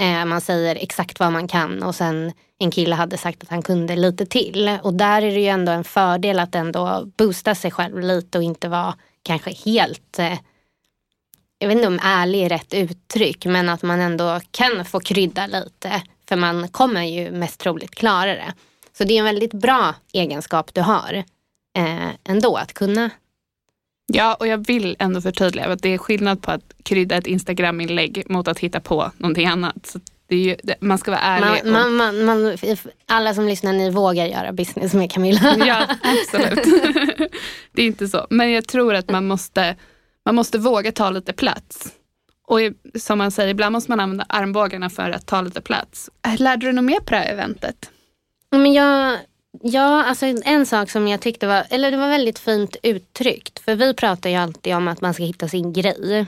Eh, 0.00 0.24
man 0.24 0.40
säger 0.40 0.76
exakt 0.76 1.20
vad 1.20 1.32
man 1.32 1.48
kan 1.48 1.82
och 1.82 1.94
sen 1.94 2.32
en 2.58 2.70
kille 2.70 2.94
hade 2.94 3.18
sagt 3.18 3.42
att 3.42 3.48
han 3.48 3.62
kunde 3.62 3.96
lite 3.96 4.26
till. 4.26 4.78
Och 4.82 4.94
där 4.94 5.22
är 5.22 5.34
det 5.34 5.40
ju 5.40 5.46
ändå 5.46 5.72
en 5.72 5.84
fördel 5.84 6.38
att 6.38 6.54
ändå 6.54 7.04
boosta 7.16 7.54
sig 7.54 7.70
själv 7.70 8.00
lite 8.00 8.38
och 8.38 8.44
inte 8.44 8.68
vara 8.68 8.94
kanske 9.22 9.50
helt 9.50 10.18
eh, 10.18 10.38
jag 11.58 11.68
vet 11.68 11.76
inte 11.76 11.88
om 11.88 12.00
ärlig 12.02 12.42
är 12.42 12.48
rätt 12.48 12.74
uttryck, 12.74 13.46
men 13.46 13.68
att 13.68 13.82
man 13.82 14.00
ändå 14.00 14.40
kan 14.50 14.84
få 14.84 15.00
krydda 15.00 15.46
lite. 15.46 16.02
För 16.28 16.36
man 16.36 16.68
kommer 16.68 17.02
ju 17.02 17.30
mest 17.30 17.60
troligt 17.60 17.94
klara 17.94 18.34
det. 18.34 18.54
Så 18.98 19.04
det 19.04 19.14
är 19.14 19.18
en 19.18 19.24
väldigt 19.24 19.52
bra 19.52 19.94
egenskap 20.12 20.74
du 20.74 20.80
har 20.80 21.24
eh, 21.78 22.08
ändå 22.24 22.56
att 22.56 22.72
kunna. 22.72 23.10
Ja, 24.06 24.34
och 24.34 24.46
jag 24.46 24.66
vill 24.66 24.96
ändå 24.98 25.20
förtydliga 25.20 25.66
att 25.66 25.82
det 25.82 25.94
är 25.94 25.98
skillnad 25.98 26.42
på 26.42 26.50
att 26.50 26.62
krydda 26.82 27.16
ett 27.16 27.26
Instagram-inlägg 27.26 28.22
mot 28.26 28.48
att 28.48 28.58
hitta 28.58 28.80
på 28.80 29.10
någonting 29.16 29.46
annat. 29.46 29.86
Så 29.86 30.00
det 30.26 30.36
är 30.36 30.40
ju, 30.40 30.56
man 30.80 30.98
ska 30.98 31.10
vara 31.10 31.20
ärlig. 31.20 31.72
Man, 31.72 31.96
man, 31.96 32.24
man, 32.24 32.56
alla 33.06 33.34
som 33.34 33.46
lyssnar, 33.46 33.72
ni 33.72 33.90
vågar 33.90 34.26
göra 34.26 34.52
business 34.52 34.94
med 34.94 35.12
Camilla. 35.12 35.56
Ja, 35.66 35.86
absolut. 36.02 36.64
det 37.72 37.82
är 37.82 37.86
inte 37.86 38.08
så. 38.08 38.26
Men 38.30 38.50
jag 38.50 38.66
tror 38.68 38.94
att 38.94 39.10
man 39.10 39.26
måste, 39.26 39.76
man 40.24 40.34
måste 40.34 40.58
våga 40.58 40.92
ta 40.92 41.10
lite 41.10 41.32
plats. 41.32 41.92
Och 42.46 42.58
som 43.00 43.18
man 43.18 43.30
säger, 43.30 43.50
ibland 43.50 43.72
måste 43.72 43.90
man 43.90 44.00
använda 44.00 44.26
armbågarna 44.28 44.90
för 44.90 45.10
att 45.10 45.26
ta 45.26 45.40
lite 45.40 45.60
plats. 45.60 46.10
Lärde 46.38 46.66
du 46.66 46.72
något 46.72 46.84
mer 46.84 47.00
på 47.00 47.10
det 47.10 47.16
här 47.16 47.32
eventet? 47.32 47.90
Men 48.50 48.72
jag, 48.72 49.18
ja, 49.62 50.04
alltså 50.04 50.26
en 50.44 50.66
sak 50.66 50.90
som 50.90 51.08
jag 51.08 51.20
tyckte 51.20 51.46
var, 51.46 51.64
eller 51.70 51.90
det 51.90 51.96
var 51.96 52.08
väldigt 52.08 52.38
fint 52.38 52.76
uttryckt. 52.82 53.58
För 53.58 53.74
vi 53.74 53.94
pratar 53.94 54.30
ju 54.30 54.36
alltid 54.36 54.74
om 54.74 54.88
att 54.88 55.00
man 55.00 55.14
ska 55.14 55.22
hitta 55.22 55.48
sin 55.48 55.72
grej. 55.72 56.26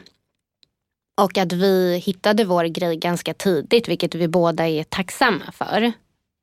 Och 1.21 1.39
att 1.39 1.53
vi 1.53 1.99
hittade 1.99 2.45
vår 2.45 2.65
grej 2.65 2.97
ganska 2.97 3.35
tidigt, 3.35 3.89
vilket 3.89 4.15
vi 4.15 4.29
båda 4.29 4.69
är 4.69 4.85
tacksamma 4.85 5.53
för. 5.53 5.83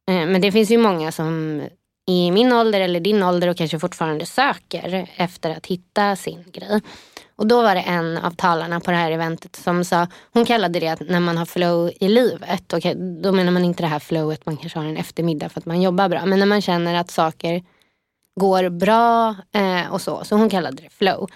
Eh, 0.09 0.27
men 0.27 0.41
det 0.41 0.51
finns 0.51 0.71
ju 0.71 0.77
många 0.77 1.11
som 1.11 1.61
i 2.07 2.31
min 2.31 2.53
ålder 2.53 2.81
eller 2.81 2.99
din 2.99 3.23
ålder 3.23 3.47
och 3.47 3.57
kanske 3.57 3.79
fortfarande 3.79 4.25
söker 4.25 5.09
efter 5.15 5.49
att 5.49 5.65
hitta 5.65 6.15
sin 6.15 6.43
grej. 6.51 6.81
Och 7.37 7.47
då 7.47 7.61
var 7.61 7.75
det 7.75 7.81
en 7.81 8.17
av 8.17 8.31
talarna 8.31 8.79
på 8.79 8.91
det 8.91 8.97
här 8.97 9.11
eventet 9.11 9.55
som 9.55 9.85
sa, 9.85 10.07
hon 10.33 10.45
kallade 10.45 10.79
det 10.79 10.87
att 10.87 10.99
när 10.99 11.19
man 11.19 11.37
har 11.37 11.45
flow 11.45 11.91
i 11.99 12.09
livet. 12.09 12.73
Och 12.73 12.81
då 13.21 13.31
menar 13.31 13.51
man 13.51 13.65
inte 13.65 13.83
det 13.83 13.87
här 13.87 13.99
flowet 13.99 14.45
man 14.45 14.57
kanske 14.57 14.79
har 14.79 14.85
en 14.85 14.97
eftermiddag 14.97 15.49
för 15.49 15.59
att 15.59 15.65
man 15.65 15.81
jobbar 15.81 16.09
bra. 16.09 16.25
Men 16.25 16.39
när 16.39 16.45
man 16.45 16.61
känner 16.61 16.95
att 16.95 17.11
saker 17.11 17.63
går 18.35 18.69
bra 18.69 19.35
eh, 19.51 19.93
och 19.93 20.01
så. 20.01 20.23
Så 20.23 20.35
hon 20.35 20.49
kallade 20.49 20.81
det 20.81 20.89
flow. 20.89 21.29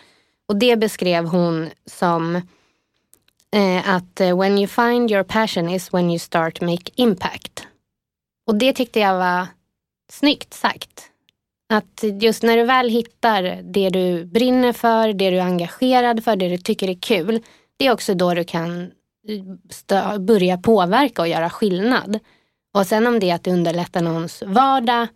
Och 0.47 0.55
det 0.55 0.75
beskrev 0.75 1.25
hon 1.25 1.69
som 1.85 2.35
eh, 3.51 3.89
att 3.89 4.21
eh, 4.21 4.37
when 4.37 4.57
you 4.57 4.67
find 4.67 5.11
your 5.11 5.23
passion 5.23 5.69
is 5.69 5.93
when 5.93 6.09
you 6.09 6.19
start 6.19 6.61
make 6.61 6.91
impact. 6.95 7.67
Och 8.47 8.55
det 8.55 8.73
tyckte 8.73 8.99
jag 8.99 9.17
var 9.17 9.47
snyggt 10.11 10.53
sagt. 10.53 11.08
Att 11.69 12.03
just 12.21 12.43
när 12.43 12.57
du 12.57 12.63
väl 12.63 12.89
hittar 12.89 13.43
det 13.63 13.89
du 13.89 14.25
brinner 14.25 14.73
för, 14.73 15.13
det 15.13 15.29
du 15.29 15.37
är 15.37 15.41
engagerad 15.41 16.23
för, 16.23 16.35
det 16.35 16.49
du 16.49 16.57
tycker 16.57 16.89
är 16.89 16.99
kul. 17.01 17.43
Det 17.77 17.85
är 17.85 17.93
också 17.93 18.13
då 18.13 18.33
du 18.33 18.43
kan 18.43 18.91
eh, 19.91 20.17
börja 20.17 20.57
påverka 20.57 21.21
och 21.21 21.27
göra 21.27 21.49
skillnad. 21.49 22.19
Och 22.73 22.85
sen 22.85 23.07
om 23.07 23.19
det 23.19 23.29
är 23.29 23.35
att 23.35 23.43
det 23.43 23.51
underlättar 23.51 24.01
någons 24.01 24.43
vardag 24.45 25.07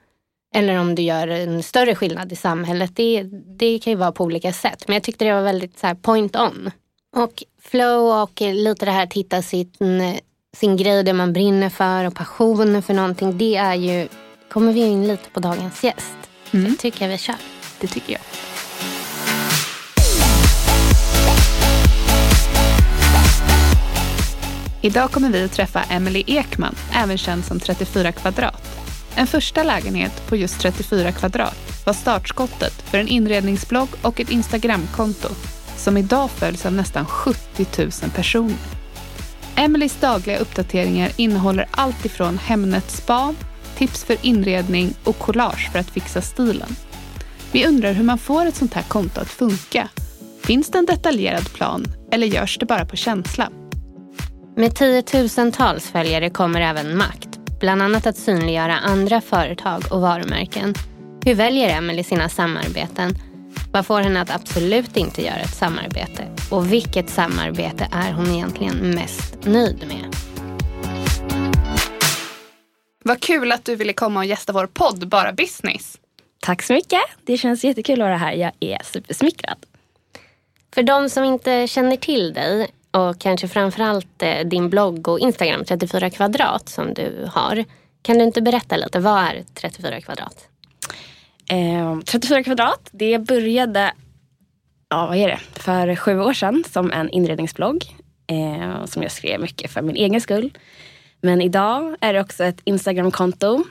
eller 0.56 0.80
om 0.80 0.96
du 0.96 1.02
gör 1.02 1.28
en 1.28 1.64
större 1.64 1.96
skillnad 1.96 2.32
i 2.32 2.36
samhället, 2.36 2.92
det, 2.96 3.24
det 3.58 3.80
kan 3.80 3.92
ju 3.92 3.98
vara 3.98 4.12
på 4.12 4.24
olika 4.24 4.54
sätt. 4.54 4.88
Men 4.88 4.94
jag 4.94 5.04
tyckte 5.04 5.26
det 5.26 5.34
var 5.34 5.42
väldigt 5.42 5.80
så 5.80 5.88
här, 5.88 5.96
point 5.96 6.36
on. 6.36 6.72
Och 7.16 7.44
flow 7.62 8.22
och 8.24 8.42
lite 8.42 8.86
det 8.86 8.92
här 8.92 9.04
att 9.04 9.14
hitta 9.14 9.42
sin, 9.42 10.02
eh, 10.02 10.16
sin 10.56 10.78
grej, 10.78 11.04
det 11.04 11.14
man 11.14 11.34
brinner 11.34 11.70
för 11.70 12.06
och 12.06 12.16
passionen 12.16 12.84
för 12.84 12.94
någonting. 12.94 13.38
Det 13.38 13.56
är 13.56 13.76
ju, 13.76 14.08
kommer 14.50 14.74
vi 14.74 14.80
in 14.80 15.08
lite 15.08 15.30
på 15.30 15.40
dagens 15.40 15.84
gäst. 15.84 16.18
Mm. 16.54 16.76
Tycker 16.78 17.06
jag 17.06 17.12
vi 17.12 17.18
kör. 17.18 17.36
Det 17.80 17.88
tycker 17.88 18.14
jag. 18.14 18.22
Idag 24.82 25.12
kommer 25.12 25.30
vi 25.30 25.44
att 25.44 25.52
träffa 25.52 25.84
Emily 25.84 26.24
Ekman, 26.28 26.76
även 26.94 27.18
känd 27.18 27.46
som 27.46 27.60
34 27.60 28.12
kvadrat. 28.12 28.80
En 29.16 29.28
första 29.28 29.64
lägenhet 29.64 30.28
på 30.28 30.36
just 30.36 30.60
34 30.60 31.12
kvadrat 31.12 31.86
var 31.86 31.94
startskottet 31.94 32.74
för 32.74 32.98
en 32.98 33.08
inredningsblogg 33.08 33.90
och 34.02 34.20
ett 34.20 34.32
Instagramkonto 34.32 35.30
som 35.78 35.98
idag 35.98 36.30
följs 36.32 36.66
av 36.66 36.74
nästan 36.74 37.06
70 37.06 37.66
000 37.78 37.92
personer. 38.16 38.58
Emelies 39.56 39.96
dagliga 40.00 40.38
uppdateringar 40.38 41.12
innehåller 41.16 41.68
allt 41.72 42.06
ifrån 42.06 42.38
Hemnet 42.38 42.92
spa, 42.92 43.36
tips 43.78 44.04
för 44.04 44.18
inredning 44.22 44.94
och 45.04 45.20
collage 45.20 45.72
för 45.72 45.80
att 45.80 45.90
fixa 45.90 46.22
stilen. 46.22 46.76
Vi 47.52 47.68
undrar 47.68 47.94
hur 47.94 48.04
man 48.04 48.18
får 48.18 48.46
ett 48.46 48.56
sånt 48.56 48.74
här 48.74 48.84
konto 48.84 49.22
att 49.22 49.30
funka. 49.30 49.90
Finns 50.44 50.72
det 50.72 50.78
en 50.78 50.86
detaljerad 50.86 51.54
plan 51.54 51.86
eller 52.12 52.28
görs 52.28 52.58
det 52.58 52.66
bara 52.66 52.86
på 52.86 52.96
känsla? 52.96 53.50
Med 54.56 54.76
tiotusentals 54.76 55.92
följare 55.92 56.30
kommer 56.30 56.62
även 56.62 56.98
makt. 56.98 57.30
Bland 57.60 57.82
annat 57.82 58.08
att 58.08 58.18
synliggöra 58.18 58.76
andra 58.76 59.22
företag 59.22 59.84
och 59.92 60.02
varumärken. 60.02 60.74
Hur 61.26 61.36
väljer 61.36 61.78
Emelie 61.78 62.04
sina 62.04 62.30
samarbeten? 62.30 63.16
Vad 63.72 63.86
får 63.86 64.02
henne 64.02 64.22
att 64.22 64.36
absolut 64.36 64.98
inte 64.98 65.22
göra 65.22 65.40
ett 65.40 65.56
samarbete? 65.56 66.28
Och 66.52 66.74
vilket 66.74 67.10
samarbete 67.10 67.88
är 67.92 68.12
hon 68.12 68.28
egentligen 68.28 68.96
mest 68.96 69.38
nöjd 69.46 69.86
med? 69.88 70.33
Vad 73.04 73.22
kul 73.22 73.52
att 73.52 73.66
du 73.66 73.76
ville 73.76 73.94
komma 73.94 74.20
och 74.20 74.26
gästa 74.26 74.54
vår 74.54 74.68
podd 74.68 75.08
Bara 75.08 75.34
Business. 75.34 75.98
Tack 76.40 76.64
så 76.64 76.74
mycket. 76.74 77.02
Det 77.24 77.38
känns 77.38 77.64
jättekul 77.64 78.02
att 78.02 78.06
vara 78.06 78.18
här. 78.18 78.34
Jag 78.34 78.52
är 78.60 78.84
supersmickrad. 78.84 79.58
För 80.74 80.84
de 80.84 81.10
som 81.10 81.24
inte 81.24 81.68
känner 81.68 81.98
till 81.98 82.34
dig 82.34 82.68
och 82.92 83.20
kanske 83.20 83.48
framförallt 83.48 84.22
eh, 84.22 84.40
din 84.46 84.70
blogg 84.70 85.08
och 85.08 85.20
Instagram 85.20 85.66
34 85.66 86.10
kvadrat 86.10 86.70
som 86.70 86.94
du 86.94 87.30
har. 87.34 87.66
Kan 88.02 88.18
du 88.18 88.24
inte 88.24 88.42
berätta 88.42 88.78
lite, 88.78 89.00
vad 89.00 89.20
är 89.20 89.44
34 89.54 90.02
kvadrat? 90.02 90.48
Eh, 91.50 92.00
34 92.06 92.44
kvadrat, 92.44 92.90
det 92.92 93.20
började 93.20 93.94
ja, 94.90 95.08
vad 95.08 95.18
är 95.18 95.28
det? 95.28 95.40
för 95.54 95.96
sju 95.96 96.20
år 96.20 96.34
sedan 96.34 96.64
som 96.72 96.92
en 96.92 97.10
inredningsblogg. 97.10 97.96
Eh, 98.28 98.86
som 98.86 99.02
jag 99.02 99.12
skrev 99.12 99.42
mycket 99.42 99.72
för 99.72 99.82
min 99.82 99.96
egen 99.96 100.22
skull. 100.22 100.52
Men 101.24 101.42
idag 101.42 101.96
är 102.02 102.14
det 102.14 102.22
också 102.22 102.44
ett 102.44 102.62
Instagramkonto. 102.64 103.64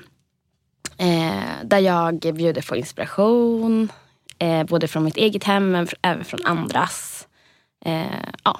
Eh, 0.98 1.42
där 1.64 1.78
jag 1.78 2.14
bjuder 2.18 2.62
på 2.62 2.76
inspiration. 2.76 3.92
Eh, 4.38 4.64
både 4.64 4.88
från 4.88 5.04
mitt 5.04 5.16
eget 5.16 5.44
hem 5.44 5.70
men 5.70 5.88
även 6.02 6.24
från 6.24 6.46
andras. 6.46 7.26
Eh, 7.84 8.02
ja, 8.44 8.58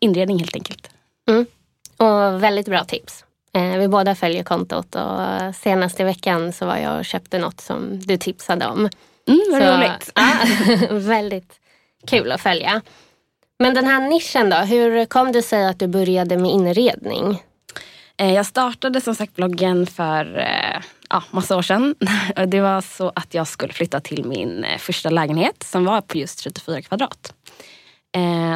inredning 0.00 0.38
helt 0.38 0.54
enkelt. 0.54 0.90
Mm. 1.28 1.46
Och 1.96 2.42
väldigt 2.42 2.66
bra 2.66 2.84
tips. 2.84 3.24
Eh, 3.54 3.76
vi 3.78 3.88
båda 3.88 4.14
följer 4.14 4.42
kontot 4.42 4.94
och 4.94 5.54
senast 5.54 6.00
i 6.00 6.04
veckan 6.04 6.52
så 6.52 6.66
var 6.66 6.76
jag 6.76 6.98
och 6.98 7.04
köpte 7.04 7.38
något 7.38 7.60
som 7.60 8.00
du 8.00 8.16
tipsade 8.16 8.66
om. 8.66 8.78
Mm, 8.78 9.40
vad 9.50 9.62
Så, 9.62 9.76
roligt. 9.76 10.12
Ja, 10.14 10.32
väldigt 10.98 11.60
kul 12.06 12.32
att 12.32 12.40
följa. 12.40 12.80
Men 13.58 13.74
den 13.74 13.84
här 13.84 14.08
nischen 14.08 14.50
då, 14.50 14.56
hur 14.56 15.04
kom 15.04 15.32
det 15.32 15.42
sig 15.42 15.66
att 15.66 15.78
du 15.78 15.86
började 15.86 16.36
med 16.36 16.50
inredning? 16.50 17.42
Eh, 18.16 18.32
jag 18.32 18.46
startade 18.46 19.00
som 19.00 19.14
sagt 19.14 19.36
bloggen 19.36 19.86
för 19.86 20.38
eh, 20.38 20.82
ja, 21.10 21.22
massa 21.30 21.56
år 21.56 21.62
sedan. 21.62 21.94
Det 22.46 22.60
var 22.60 22.80
så 22.80 23.12
att 23.14 23.34
jag 23.34 23.46
skulle 23.46 23.72
flytta 23.72 24.00
till 24.00 24.24
min 24.24 24.64
eh, 24.64 24.78
första 24.78 25.10
lägenhet 25.10 25.62
som 25.62 25.84
var 25.84 26.00
på 26.00 26.18
just 26.18 26.38
34 26.38 26.82
kvadrat. 26.82 27.34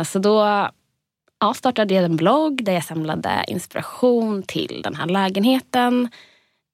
Så 0.06 0.18
då 0.18 0.68
ja, 1.40 1.54
startade 1.54 1.94
jag 1.94 2.04
en 2.04 2.16
blogg 2.16 2.64
där 2.64 2.72
jag 2.72 2.84
samlade 2.84 3.44
inspiration 3.48 4.42
till 4.42 4.80
den 4.84 4.94
här 4.94 5.06
lägenheten. 5.06 6.08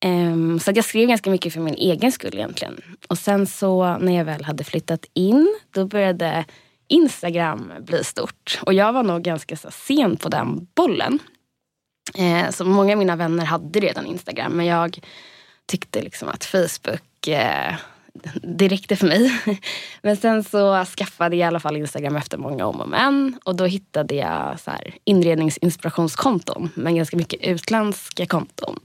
Ehm, 0.04 0.60
så 0.60 0.70
att 0.70 0.76
jag 0.76 0.84
skrev 0.84 1.08
ganska 1.08 1.30
mycket 1.30 1.52
för 1.52 1.60
min 1.60 1.74
egen 1.74 2.12
skull 2.12 2.34
egentligen. 2.34 2.80
Och 3.08 3.18
sen 3.18 3.46
så 3.46 3.98
när 3.98 4.12
jag 4.12 4.24
väl 4.24 4.44
hade 4.44 4.64
flyttat 4.64 5.04
in 5.14 5.56
då 5.70 5.86
började 5.86 6.44
Instagram 6.88 7.72
bli 7.80 8.04
stort. 8.04 8.60
Och 8.62 8.74
jag 8.74 8.92
var 8.92 9.02
nog 9.02 9.22
ganska 9.22 9.56
så 9.56 9.70
sen 9.70 10.16
på 10.16 10.28
den 10.28 10.66
bollen. 10.74 11.18
Eh, 12.14 12.50
så 12.50 12.64
många 12.64 12.92
av 12.92 12.98
mina 12.98 13.16
vänner 13.16 13.44
hade 13.44 13.80
redan 13.80 14.06
Instagram 14.06 14.52
men 14.52 14.66
jag 14.66 15.00
tyckte 15.66 16.02
liksom 16.02 16.28
att 16.28 16.44
Facebook 16.44 17.28
eh, 17.28 17.74
det 18.42 18.68
räckte 18.68 18.96
för 18.96 19.06
mig. 19.06 19.40
Men 20.02 20.16
sen 20.16 20.44
så 20.44 20.84
skaffade 20.84 21.36
jag 21.36 21.44
i 21.44 21.48
alla 21.48 21.60
fall 21.60 21.76
Instagram 21.76 22.16
efter 22.16 22.38
många 22.38 22.66
om 22.66 22.80
och 22.80 22.88
men. 22.88 23.38
Och 23.44 23.56
då 23.56 23.64
hittade 23.64 24.14
jag 24.14 24.60
så 24.60 24.70
här 24.70 24.94
inredningsinspirationskonton 25.04 26.70
men 26.74 26.96
ganska 26.96 27.16
mycket 27.16 27.40
utländska 27.42 28.26
konton. 28.26 28.80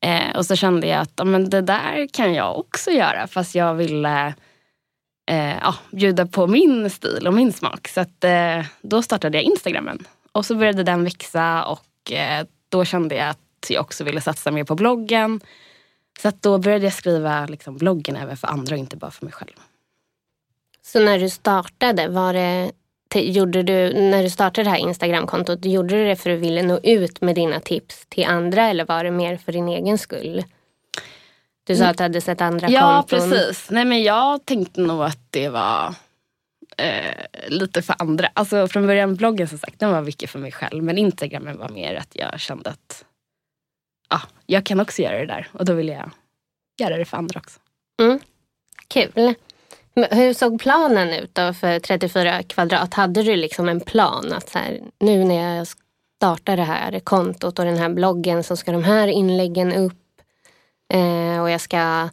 Eh, 0.00 0.36
och 0.36 0.46
så 0.46 0.56
kände 0.56 0.86
jag 0.86 1.00
att 1.00 1.26
men 1.26 1.50
det 1.50 1.60
där 1.60 2.08
kan 2.12 2.34
jag 2.34 2.58
också 2.58 2.90
göra 2.90 3.26
fast 3.26 3.54
jag 3.54 3.74
ville 3.74 4.34
eh, 5.30 5.56
ja, 5.60 5.74
bjuda 5.90 6.26
på 6.26 6.46
min 6.46 6.90
stil 6.90 7.26
och 7.26 7.34
min 7.34 7.52
smak. 7.52 7.88
Så 7.88 8.00
att, 8.00 8.24
eh, 8.24 8.64
då 8.82 9.02
startade 9.02 9.38
jag 9.38 9.44
Instagrammen. 9.44 10.06
Och 10.32 10.46
så 10.46 10.54
började 10.54 10.82
den 10.82 11.04
växa 11.04 11.64
och 11.64 11.84
då 12.68 12.84
kände 12.84 13.14
jag 13.14 13.28
att 13.28 13.38
jag 13.68 13.80
också 13.80 14.04
ville 14.04 14.20
satsa 14.20 14.50
mer 14.50 14.64
på 14.64 14.74
bloggen. 14.74 15.40
Så 16.22 16.32
då 16.40 16.58
började 16.58 16.84
jag 16.84 16.92
skriva 16.92 17.46
liksom, 17.46 17.76
bloggen 17.76 18.16
även 18.16 18.36
för 18.36 18.48
andra 18.48 18.74
och 18.74 18.78
inte 18.78 18.96
bara 18.96 19.10
för 19.10 19.24
mig 19.26 19.32
själv. 19.32 19.52
Så 20.82 21.00
när 21.00 21.18
du 21.18 21.30
startade, 21.30 22.08
var 22.08 22.32
det, 22.32 22.70
gjorde 23.14 23.62
du, 23.62 23.92
när 23.92 24.22
du 24.22 24.30
startade 24.30 24.64
det 24.64 24.70
här 24.70 24.78
Instagramkontot, 24.78 25.64
gjorde 25.64 25.94
du 25.94 26.04
det 26.06 26.16
för 26.16 26.30
att 26.30 26.36
du 26.36 26.40
ville 26.40 26.62
nå 26.62 26.78
ut 26.82 27.20
med 27.20 27.34
dina 27.34 27.60
tips 27.60 28.06
till 28.08 28.24
andra 28.24 28.66
eller 28.66 28.84
var 28.84 29.04
det 29.04 29.10
mer 29.10 29.36
för 29.36 29.52
din 29.52 29.68
egen 29.68 29.98
skull? 29.98 30.44
Du 31.64 31.76
sa 31.76 31.86
att 31.86 31.96
du 31.96 32.02
hade 32.02 32.20
sett 32.20 32.40
andra 32.40 32.68
Ja, 32.70 33.04
konton. 33.08 33.30
precis. 33.30 33.70
Nej, 33.70 33.84
men 33.84 34.02
jag 34.02 34.44
tänkte 34.44 34.80
nog 34.80 35.02
att 35.02 35.18
det 35.30 35.48
var 35.48 35.94
eh, 36.80 37.24
lite 37.48 37.82
för 37.82 37.94
andra. 37.98 38.28
Alltså 38.34 38.68
från 38.68 38.86
början 38.86 39.14
bloggen 39.14 39.48
som 39.48 39.58
sagt, 39.58 39.78
den 39.78 39.92
var 39.92 40.02
mycket 40.02 40.30
för 40.30 40.38
mig 40.38 40.52
själv. 40.52 40.84
Men 40.84 40.98
Instagramen 40.98 41.58
var 41.58 41.68
mer 41.68 41.94
att 41.94 42.16
jag 42.16 42.40
kände 42.40 42.70
att 42.70 43.04
ah, 44.08 44.22
jag 44.46 44.66
kan 44.66 44.80
också 44.80 45.02
göra 45.02 45.18
det 45.18 45.26
där. 45.26 45.48
Och 45.52 45.64
då 45.64 45.74
ville 45.74 45.92
jag 45.92 46.10
göra 46.80 46.96
det 46.96 47.04
för 47.04 47.16
andra 47.16 47.40
också. 47.40 47.60
Mm. 48.02 48.18
Kul. 48.88 49.34
Men 49.94 50.18
hur 50.18 50.34
såg 50.34 50.60
planen 50.60 51.08
ut 51.08 51.34
då 51.34 51.52
för 51.52 51.78
34 51.78 52.42
kvadrat? 52.42 52.94
Hade 52.94 53.22
du 53.22 53.36
liksom 53.36 53.68
en 53.68 53.80
plan 53.80 54.32
att 54.32 54.48
så 54.48 54.58
här, 54.58 54.80
nu 54.98 55.24
när 55.24 55.56
jag 55.56 55.66
startar 56.16 56.56
det 56.56 56.62
här 56.62 57.00
kontot 57.00 57.58
och 57.58 57.64
den 57.64 57.78
här 57.78 57.88
bloggen 57.88 58.44
så 58.44 58.56
ska 58.56 58.72
de 58.72 58.84
här 58.84 59.08
inläggen 59.08 59.72
upp 59.72 59.98
eh, 60.92 61.42
och 61.42 61.50
jag 61.50 61.60
ska 61.60 62.08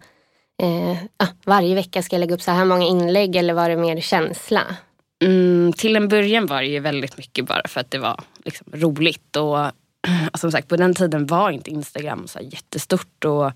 eh, 0.63 0.97
ah, 1.17 1.27
varje 1.45 1.75
vecka 1.75 2.01
ska 2.01 2.15
jag 2.15 2.19
lägga 2.19 2.35
upp 2.35 2.41
så 2.41 2.51
här 2.51 2.65
många 2.65 2.85
inlägg 2.85 3.35
eller 3.35 3.53
var 3.53 3.69
det 3.69 3.77
mer 3.77 4.01
känsla? 4.01 4.61
Mm, 5.23 5.73
till 5.73 5.95
en 5.95 6.07
början 6.07 6.45
var 6.45 6.61
det 6.61 6.67
ju 6.67 6.79
väldigt 6.79 7.17
mycket 7.17 7.45
bara 7.45 7.67
för 7.67 7.79
att 7.81 7.91
det 7.91 7.99
var 7.99 8.23
liksom 8.45 8.67
roligt. 8.73 9.35
Och 9.35 9.71
och 10.07 10.11
alltså, 10.31 10.39
som 10.39 10.51
sagt, 10.51 10.67
på 10.67 10.75
den 10.75 10.93
tiden 10.93 11.25
var 11.25 11.51
inte 11.51 11.69
Instagram 11.69 12.27
så 12.27 12.39
här 12.39 12.45
jättestort. 12.45 13.25
Och, 13.25 13.51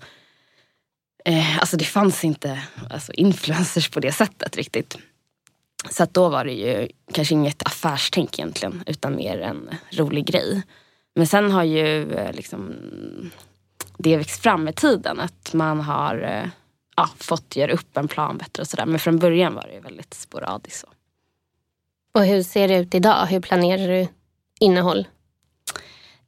eh, 1.24 1.58
alltså 1.58 1.76
det 1.76 1.84
fanns 1.84 2.24
inte 2.24 2.62
alltså, 2.90 3.12
influencers 3.12 3.88
på 3.88 4.00
det 4.00 4.12
sättet 4.12 4.56
riktigt. 4.56 4.98
Så 5.90 6.02
att 6.02 6.14
då 6.14 6.28
var 6.28 6.44
det 6.44 6.52
ju 6.52 6.88
kanske 7.12 7.34
inget 7.34 7.66
affärstänk 7.66 8.38
egentligen 8.38 8.82
utan 8.86 9.16
mer 9.16 9.40
en 9.40 9.70
rolig 9.90 10.26
grej. 10.26 10.62
Men 11.14 11.26
sen 11.26 11.50
har 11.50 11.64
ju 11.64 12.12
eh, 12.14 12.32
liksom, 12.32 12.74
det 13.98 14.16
växt 14.16 14.42
fram 14.42 14.64
med 14.64 14.76
tiden. 14.76 15.20
Att 15.20 15.52
man 15.52 15.80
har 15.80 16.22
eh, 16.22 16.50
ja, 16.96 17.08
fått 17.18 17.56
göra 17.56 17.72
upp 17.72 17.96
en 17.96 18.08
plan 18.08 18.38
bättre 18.38 18.60
och 18.60 18.66
sådär. 18.68 18.86
Men 18.86 18.98
från 18.98 19.18
början 19.18 19.54
var 19.54 19.68
det 19.74 19.80
väldigt 19.80 20.14
sporadiskt. 20.14 20.80
Så. 20.80 20.86
Och 22.14 22.24
hur 22.24 22.42
ser 22.42 22.68
det 22.68 22.78
ut 22.78 22.94
idag? 22.94 23.26
Hur 23.26 23.40
planerar 23.40 23.88
du 23.88 24.08
innehåll? 24.60 25.06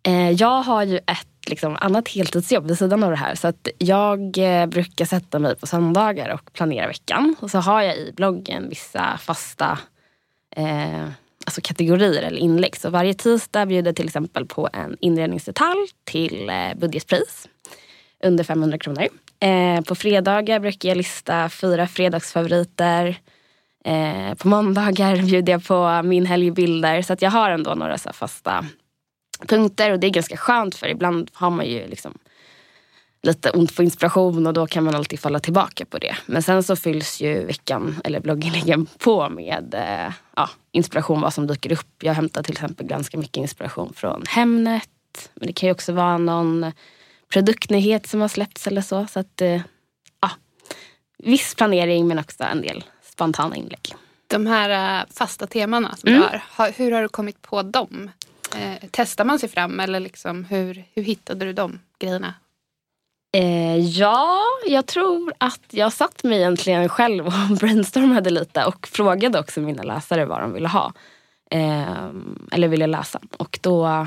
Eh, 0.03 0.31
jag 0.31 0.63
har 0.63 0.83
ju 0.83 0.97
ett 0.97 1.49
liksom, 1.49 1.77
annat 1.81 2.09
heltidsjobb 2.09 2.67
vid 2.67 2.79
sidan 2.79 3.03
av 3.03 3.11
det 3.11 3.17
här. 3.17 3.35
Så 3.35 3.49
att 3.49 3.69
jag 3.79 4.39
eh, 4.39 4.67
brukar 4.67 5.05
sätta 5.05 5.39
mig 5.39 5.57
på 5.57 5.67
söndagar 5.67 6.35
och 6.35 6.53
planera 6.53 6.87
veckan. 6.87 7.37
Och 7.41 7.51
så 7.51 7.59
har 7.59 7.83
jag 7.83 7.97
i 7.97 8.13
bloggen 8.17 8.69
vissa 8.69 9.19
fasta 9.19 9.79
eh, 10.57 11.09
alltså 11.45 11.61
kategorier 11.61 12.23
eller 12.23 12.39
inlägg. 12.39 12.77
Så 12.77 12.91
varje 12.91 13.15
tisdag 13.15 13.67
bjuder 13.67 13.93
till 13.93 14.07
exempel 14.07 14.47
på 14.47 14.69
en 14.73 14.97
inredningsdetalj 15.01 15.89
till 16.05 16.51
eh, 16.51 16.75
budgetpris. 16.77 17.49
Under 18.25 18.45
500 18.45 18.79
kronor. 18.79 19.09
Eh, 19.41 19.81
på 19.81 19.95
fredagar 19.95 20.61
brukar 20.61 20.89
jag 20.89 20.97
lista 20.97 21.49
fyra 21.49 21.87
fredagsfavoriter. 21.87 23.17
Eh, 23.85 24.35
på 24.35 24.49
måndagar 24.49 25.17
bjuder 25.27 25.53
jag 25.53 25.65
på 25.65 26.03
min 26.05 26.27
helgbilder. 26.27 27.03
Så 27.03 27.13
att 27.13 27.23
jag 27.23 27.31
har 27.31 27.51
ändå 27.51 27.75
några 27.75 27.99
så 27.99 28.13
fasta 28.13 28.65
punkter. 29.47 29.91
Och 29.91 30.01
det 30.01 30.07
är 30.07 30.11
ganska 30.11 30.37
skönt 30.37 30.75
för 30.75 30.87
ibland 30.89 31.31
har 31.33 31.51
man 31.51 31.67
ju 31.67 31.87
liksom 31.87 32.19
lite 33.25 33.51
ont 33.51 33.77
på 33.77 33.83
inspiration 33.83 34.47
och 34.47 34.53
då 34.53 34.67
kan 34.67 34.85
man 34.85 34.95
alltid 34.95 35.21
falla 35.21 35.41
tillbaka 35.41 35.85
på 35.85 35.99
det. 35.99 36.17
Men 36.27 36.43
sen 36.43 36.63
så 36.63 36.77
fylls 36.77 37.21
ju 37.21 37.45
veckan, 37.45 38.01
eller 38.05 38.21
blogginläggen 38.21 38.87
på 38.99 39.29
med 39.29 39.75
eh, 39.75 40.13
ja, 40.37 40.51
inspiration 40.73 41.21
vad 41.21 41.35
som 41.35 41.47
dyker 41.47 41.73
upp. 41.73 42.03
Jag 42.03 42.15
hämtar 42.15 42.43
till 42.43 42.53
exempel 42.53 42.87
ganska 42.87 43.19
mycket 43.19 43.37
inspiration 43.37 43.93
från 43.97 44.23
Hemnet. 44.29 45.31
Men 45.35 45.47
det 45.47 45.53
kan 45.53 45.67
ju 45.67 45.73
också 45.73 45.93
vara 45.93 46.19
någon 46.19 46.73
produktnyhet 47.29 48.07
som 48.07 48.21
har 48.21 48.29
släppts 48.29 48.67
eller 48.67 48.83
så. 48.83 49.07
Så 49.07 49.21
att, 49.21 49.41
eh, 49.41 49.61
ja, 50.21 50.31
viss 51.19 51.55
planering 51.55 52.07
men 52.09 52.19
också 52.19 52.45
en 52.45 52.63
del 52.63 52.85
spontana 53.03 53.57
inlägg. 53.57 53.95
De 54.27 54.47
här 54.47 55.01
uh, 55.01 55.07
fasta 55.13 55.47
temana 55.47 55.97
som 55.97 56.09
Mm. 56.09 56.23
du 56.23 56.41
har, 56.51 56.71
hur 56.71 56.93
har 56.93 57.03
du 57.03 57.09
kommit 57.09 57.43
på 57.43 57.63
dem? 57.63 58.11
Eh, 58.57 58.89
testar 58.91 59.25
man 59.25 59.39
sig 59.39 59.49
fram 59.49 59.81
eller 59.81 60.01
liksom, 60.01 60.45
hur, 60.45 60.85
hur 60.95 61.03
hittade 61.03 61.45
du 61.45 61.53
de 61.53 61.81
grejerna? 61.99 62.35
Eh, 63.37 63.77
ja, 63.77 64.41
jag 64.67 64.87
tror 64.87 65.33
att 65.39 65.61
jag 65.71 65.93
satt 65.93 66.25
mig 66.25 66.39
egentligen 66.39 66.89
själv 66.89 67.27
och 67.27 67.33
brainstormade 67.61 68.31
lite 68.31 68.65
och 68.65 68.87
frågade 68.87 69.39
också 69.41 69.61
mina 69.61 69.83
läsare 69.83 70.25
vad 70.25 70.41
de 70.41 70.53
ville 70.53 70.69
ha. 70.69 70.93
Eh, 71.51 72.09
eller 72.53 72.69
ville 72.69 72.87
läsa. 72.87 73.21
Och 73.39 73.59
då 73.63 73.87
eh, 73.87 74.07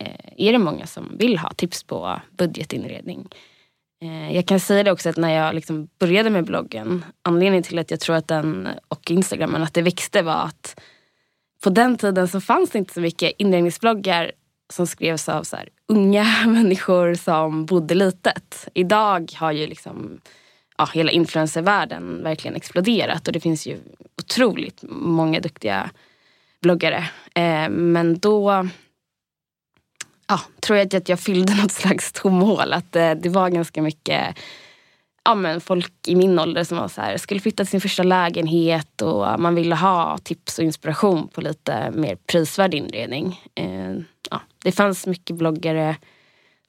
Eh, 0.00 0.46
är 0.48 0.52
det 0.52 0.58
många 0.58 0.86
som 0.86 1.16
vill 1.18 1.38
ha 1.38 1.50
tips 1.50 1.82
på 1.82 2.20
budgetinredning. 2.30 3.28
Eh, 4.02 4.36
jag 4.36 4.46
kan 4.46 4.60
säga 4.60 4.82
det 4.82 4.92
också 4.92 5.08
att 5.08 5.16
när 5.16 5.34
jag 5.34 5.54
liksom 5.54 5.88
började 5.98 6.30
med 6.30 6.44
bloggen, 6.44 7.04
anledningen 7.22 7.62
till 7.62 7.78
att 7.78 7.90
jag 7.90 8.00
tror 8.00 8.16
att 8.16 8.28
den 8.28 8.68
och 8.88 9.10
Instagramen 9.10 9.62
att 9.62 9.74
det 9.74 9.82
växte 9.82 10.22
var 10.22 10.44
att 10.44 10.80
på 11.64 11.70
den 11.70 11.96
tiden 11.96 12.28
så 12.28 12.40
fanns 12.40 12.70
det 12.70 12.78
inte 12.78 12.94
så 12.94 13.00
mycket 13.00 13.32
inredningsbloggar 13.38 14.32
som 14.72 14.86
skrevs 14.86 15.28
av 15.28 15.42
så 15.42 15.56
här, 15.56 15.68
unga 15.88 16.26
människor 16.46 17.14
som 17.14 17.66
bodde 17.66 17.94
litet. 17.94 18.68
Idag 18.74 19.32
har 19.36 19.52
ju 19.52 19.66
liksom 19.66 20.20
ja, 20.78 20.88
hela 20.94 21.10
influencervärlden 21.10 22.22
verkligen 22.22 22.56
exploderat 22.56 23.26
och 23.26 23.32
det 23.32 23.40
finns 23.40 23.66
ju 23.66 23.78
otroligt 24.18 24.84
många 24.88 25.40
duktiga 25.40 25.90
bloggare. 26.60 27.04
Eh, 27.34 27.68
men 27.68 28.18
då 28.18 28.68
ja, 30.28 30.40
tror 30.60 30.78
jag 30.78 30.94
att 30.94 31.08
jag 31.08 31.20
fyllde 31.20 31.54
något 31.54 31.72
slags 31.72 32.12
tomhål. 32.12 32.72
Att 32.72 32.96
eh, 32.96 33.10
det 33.10 33.28
var 33.28 33.48
ganska 33.50 33.82
mycket 33.82 34.36
ja, 35.24 35.34
men 35.34 35.60
folk 35.60 35.92
i 36.06 36.14
min 36.16 36.38
ålder 36.38 36.64
som 36.64 36.78
var 36.78 36.88
så 36.88 37.00
här, 37.00 37.16
skulle 37.16 37.40
flytta 37.40 37.64
till 37.64 37.70
sin 37.70 37.80
första 37.80 38.02
lägenhet 38.02 39.02
och 39.02 39.40
man 39.40 39.54
ville 39.54 39.74
ha 39.74 40.18
tips 40.18 40.58
och 40.58 40.64
inspiration 40.64 41.28
på 41.28 41.40
lite 41.40 41.90
mer 41.90 42.16
prisvärd 42.16 42.74
inredning. 42.74 43.40
Eh, 43.54 43.92
ja, 44.30 44.40
det 44.64 44.72
fanns 44.72 45.06
mycket 45.06 45.36
bloggare 45.36 45.96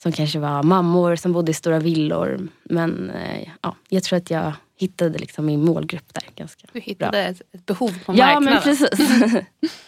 som 0.04 0.12
kanske 0.12 0.40
var 0.40 0.64
mammor 0.64 1.16
som 1.16 1.34
bodde 1.34 1.52
i 1.52 1.54
stora 1.54 1.80
villor. 1.80 2.48
Men 2.64 3.10
eh, 3.10 3.50
ja, 3.62 3.76
jag 3.90 4.04
tror 4.04 4.18
att 4.18 4.30
jag 4.30 4.54
hittade 4.80 5.20
liksom 5.20 5.46
min 5.46 5.66
målgrupp 5.66 6.14
där 6.14 6.24
ganska 6.36 6.68
Du 6.74 6.80
hittade 6.80 7.24
ett, 7.24 7.42
ett 7.52 7.66
behov 7.66 8.00
på 8.06 8.14
Ja 8.16 8.40
marknaden. 8.40 8.44
men 8.44 8.62
precis. 8.62 9.70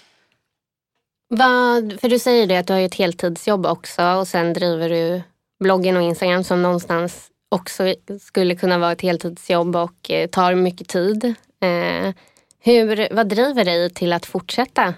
Vad, 1.31 2.00
för 2.01 2.09
du 2.09 2.19
säger 2.19 2.48
det 2.48 2.57
att 2.57 2.67
du 2.67 2.74
har 2.74 2.79
ju 2.79 2.86
ett 2.86 2.95
heltidsjobb 2.95 3.65
också 3.65 4.03
och 4.03 4.27
sen 4.27 4.53
driver 4.53 4.89
du 4.89 5.21
bloggen 5.59 5.98
och 5.98 6.03
Instagram 6.03 6.43
som 6.43 6.62
någonstans 6.62 7.27
också 7.50 7.93
skulle 8.21 8.55
kunna 8.55 8.77
vara 8.77 8.91
ett 8.91 9.01
heltidsjobb 9.01 9.75
och 9.75 10.11
eh, 10.11 10.27
tar 10.27 10.55
mycket 10.55 10.87
tid. 10.87 11.25
Eh, 11.61 12.13
hur, 12.59 13.15
vad 13.15 13.29
driver 13.29 13.65
dig 13.65 13.89
till 13.89 14.13
att 14.13 14.25
fortsätta 14.25 14.94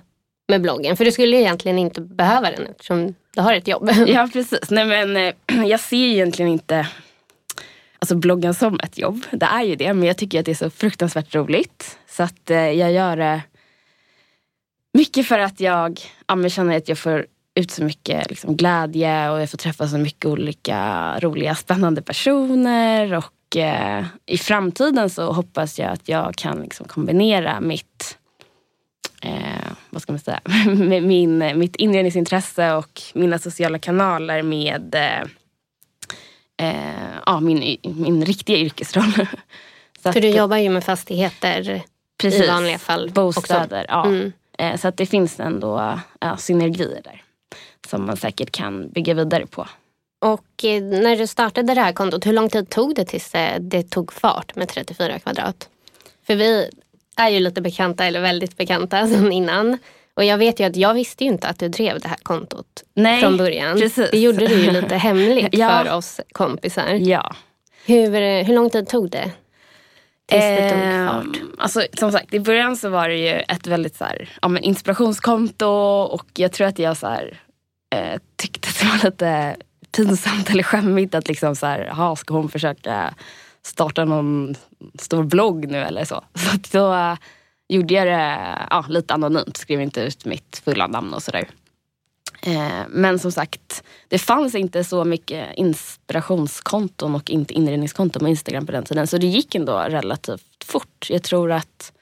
med 0.47 0.61
bloggen? 0.61 0.97
För 0.97 1.05
du 1.05 1.11
skulle 1.11 1.35
ju 1.35 1.41
egentligen 1.41 1.79
inte 1.79 2.01
behöva 2.01 2.51
den 2.51 2.67
eftersom 2.67 3.15
du 3.35 3.41
har 3.41 3.53
ett 3.53 3.67
jobb. 3.67 3.89
Ja 4.07 4.29
precis. 4.33 4.69
Nej, 4.69 4.85
men, 4.85 5.17
eh, 5.17 5.65
jag 5.67 5.79
ser 5.79 5.97
ju 5.97 6.11
egentligen 6.11 6.51
inte 6.51 6.87
alltså, 7.99 8.15
bloggen 8.15 8.53
som 8.53 8.79
ett 8.79 8.97
jobb. 8.97 9.25
Det 9.31 9.45
är 9.45 9.63
ju 9.63 9.75
det 9.75 9.93
men 9.93 10.07
jag 10.07 10.17
tycker 10.17 10.39
att 10.39 10.45
det 10.45 10.51
är 10.51 10.55
så 10.55 10.69
fruktansvärt 10.69 11.35
roligt. 11.35 11.97
Så 12.09 12.23
att 12.23 12.49
eh, 12.49 12.57
jag 12.57 12.91
gör 12.91 13.17
det 13.17 13.41
mycket 14.93 15.27
för 15.27 15.39
att 15.39 15.59
jag 15.59 16.01
ja, 16.27 16.49
känner 16.49 16.77
att 16.77 16.89
jag 16.89 16.97
får 16.97 17.25
ut 17.55 17.71
så 17.71 17.83
mycket 17.83 18.29
liksom, 18.29 18.55
glädje 18.55 19.29
och 19.29 19.41
jag 19.41 19.49
får 19.49 19.57
träffa 19.57 19.87
så 19.87 19.97
mycket 19.97 20.25
olika 20.25 21.19
roliga 21.19 21.55
spännande 21.55 22.01
personer. 22.01 23.13
Och 23.13 23.57
eh, 23.57 24.05
i 24.25 24.37
framtiden 24.37 25.09
så 25.09 25.31
hoppas 25.31 25.79
jag 25.79 25.91
att 25.91 26.09
jag 26.09 26.35
kan 26.35 26.61
liksom, 26.61 26.87
kombinera 26.87 27.61
mitt 27.61 28.17
eh, 29.21 29.71
vad 29.89 30.01
ska 30.01 30.11
man 30.11 30.19
säga, 30.19 30.41
min, 31.01 31.59
mitt 31.59 31.75
inredningsintresse 31.75 32.73
och 32.73 33.01
mina 33.13 33.39
sociala 33.39 33.79
kanaler 33.79 34.41
med 34.41 34.95
eh, 34.95 35.21
eh, 36.67 37.19
ja, 37.25 37.39
min, 37.39 37.77
min 37.83 38.25
riktiga 38.25 38.57
yrkesroll. 38.57 39.13
Så 40.03 40.13
För 40.13 40.21
du 40.21 40.27
jobbar 40.27 40.57
ju 40.57 40.69
med 40.69 40.83
fastigheter 40.83 41.83
i 42.23 42.47
vanliga 42.47 42.79
fall. 42.79 43.09
Bostäder, 43.09 43.85
ja. 43.87 44.05
Mm. 44.05 44.31
Eh, 44.61 44.77
Så 44.77 44.87
att 44.87 44.97
det 44.97 45.05
finns 45.05 45.39
ändå 45.39 45.99
ja, 46.19 46.37
synergier 46.37 47.01
där. 47.03 47.23
Som 47.87 48.05
man 48.05 48.17
säkert 48.17 48.51
kan 48.51 48.89
bygga 48.89 49.13
vidare 49.13 49.45
på. 49.47 49.67
Och 50.25 50.65
eh, 50.65 50.81
när 50.83 51.15
du 51.15 51.27
startade 51.27 51.73
det 51.73 51.81
här 51.81 51.93
kontot, 51.93 52.25
hur 52.25 52.33
lång 52.33 52.49
tid 52.49 52.69
tog 52.69 52.95
det 52.95 53.05
tills 53.05 53.35
eh, 53.35 53.59
det 53.59 53.83
tog 53.83 54.13
fart 54.13 54.55
med 54.55 54.69
34 54.69 55.19
kvadrat? 55.19 55.69
För 56.27 56.35
vi 56.35 56.69
är 57.17 57.29
ju 57.29 57.39
lite 57.39 57.61
bekanta, 57.61 58.05
eller 58.05 58.21
väldigt 58.21 58.57
bekanta 58.57 59.07
sedan 59.07 59.31
innan. 59.31 59.77
Och 60.13 60.23
jag 60.23 60.37
vet 60.37 60.59
ju 60.59 60.63
att 60.63 60.75
jag 60.75 60.93
visste 60.93 61.23
ju 61.23 61.29
inte 61.29 61.47
att 61.47 61.59
du 61.59 61.67
drev 61.69 61.99
det 61.99 62.07
här 62.07 62.17
kontot 62.23 62.83
Nej, 62.93 63.21
från 63.21 63.37
början. 63.37 63.77
precis. 63.79 64.11
Det 64.11 64.19
gjorde 64.19 64.47
du 64.47 64.55
ju 64.63 64.71
lite 64.71 64.95
hemligt 65.07 65.47
Ja. 65.57 65.69
för 65.85 65.93
oss 65.95 66.19
kompisar. 66.31 66.93
Ja. 66.93 67.35
Hur, 67.85 68.43
hur 68.43 68.53
lång 68.55 68.69
tid 68.69 68.87
tog 68.87 69.09
det? 69.09 69.31
Tills 70.31 70.43
det 70.43 70.69
tog 70.69 70.79
Ehm, 70.79 71.07
fart? 71.07 71.41
alltså, 71.57 71.85
som 71.99 72.11
sagt, 72.11 72.33
i 72.33 72.39
början 72.39 72.77
så 72.77 72.89
var 72.89 73.09
det 73.09 73.17
ju 73.17 73.39
ett 73.39 73.67
väldigt 73.67 73.95
så 73.95 74.03
här, 74.05 74.29
ja, 74.41 74.47
men 74.47 74.63
inspirationskonto 74.63 75.67
och 76.11 76.25
jag 76.35 76.51
tror 76.51 76.67
att 76.67 76.79
jag 76.79 76.97
så 76.97 77.07
här, 77.07 77.39
eh, 77.95 78.19
tyckte 78.35 78.69
att 78.69 78.79
det 78.79 78.85
var 78.85 79.09
lite 79.11 79.55
pinsamt 79.95 80.49
eller 80.49 80.63
skämmigt 80.63 81.15
att 81.15 81.27
liksom 81.27 81.55
så 81.55 81.65
här, 81.65 81.89
aha, 81.91 82.15
ska 82.15 82.33
hon 82.33 82.49
försöka 82.49 83.13
starta 83.65 84.05
någon 84.05 84.55
stor 84.99 85.23
blogg 85.23 85.67
nu 85.67 85.77
eller 85.77 86.05
så. 86.05 86.23
Så 86.71 86.77
då 86.77 86.93
eh, 86.93 87.15
gjorde 87.69 87.93
jag 87.93 88.07
det 88.07 88.37
ja, 88.69 88.85
lite 88.89 89.13
anonymt, 89.13 89.57
skrev 89.57 89.81
inte 89.81 90.01
ut 90.01 90.25
mitt 90.25 90.61
fulla 90.65 90.87
namn 90.87 91.13
och 91.13 91.23
sådär. 91.23 91.45
Eh, 92.41 92.81
men 92.89 93.19
som 93.19 93.31
sagt, 93.31 93.83
det 94.07 94.17
fanns 94.17 94.55
inte 94.55 94.83
så 94.83 95.05
mycket 95.05 95.55
inspirationskonton 95.55 97.15
och 97.15 97.29
inte 97.29 97.53
inredningskonton 97.53 98.19
på 98.19 98.29
Instagram 98.29 98.65
på 98.65 98.71
den 98.71 98.83
tiden. 98.83 99.07
Så 99.07 99.17
det 99.17 99.27
gick 99.27 99.55
ändå 99.55 99.77
relativt 99.77 100.63
fort. 100.65 101.07
Jag 101.09 101.23
tror 101.23 101.51
att, 101.51 101.93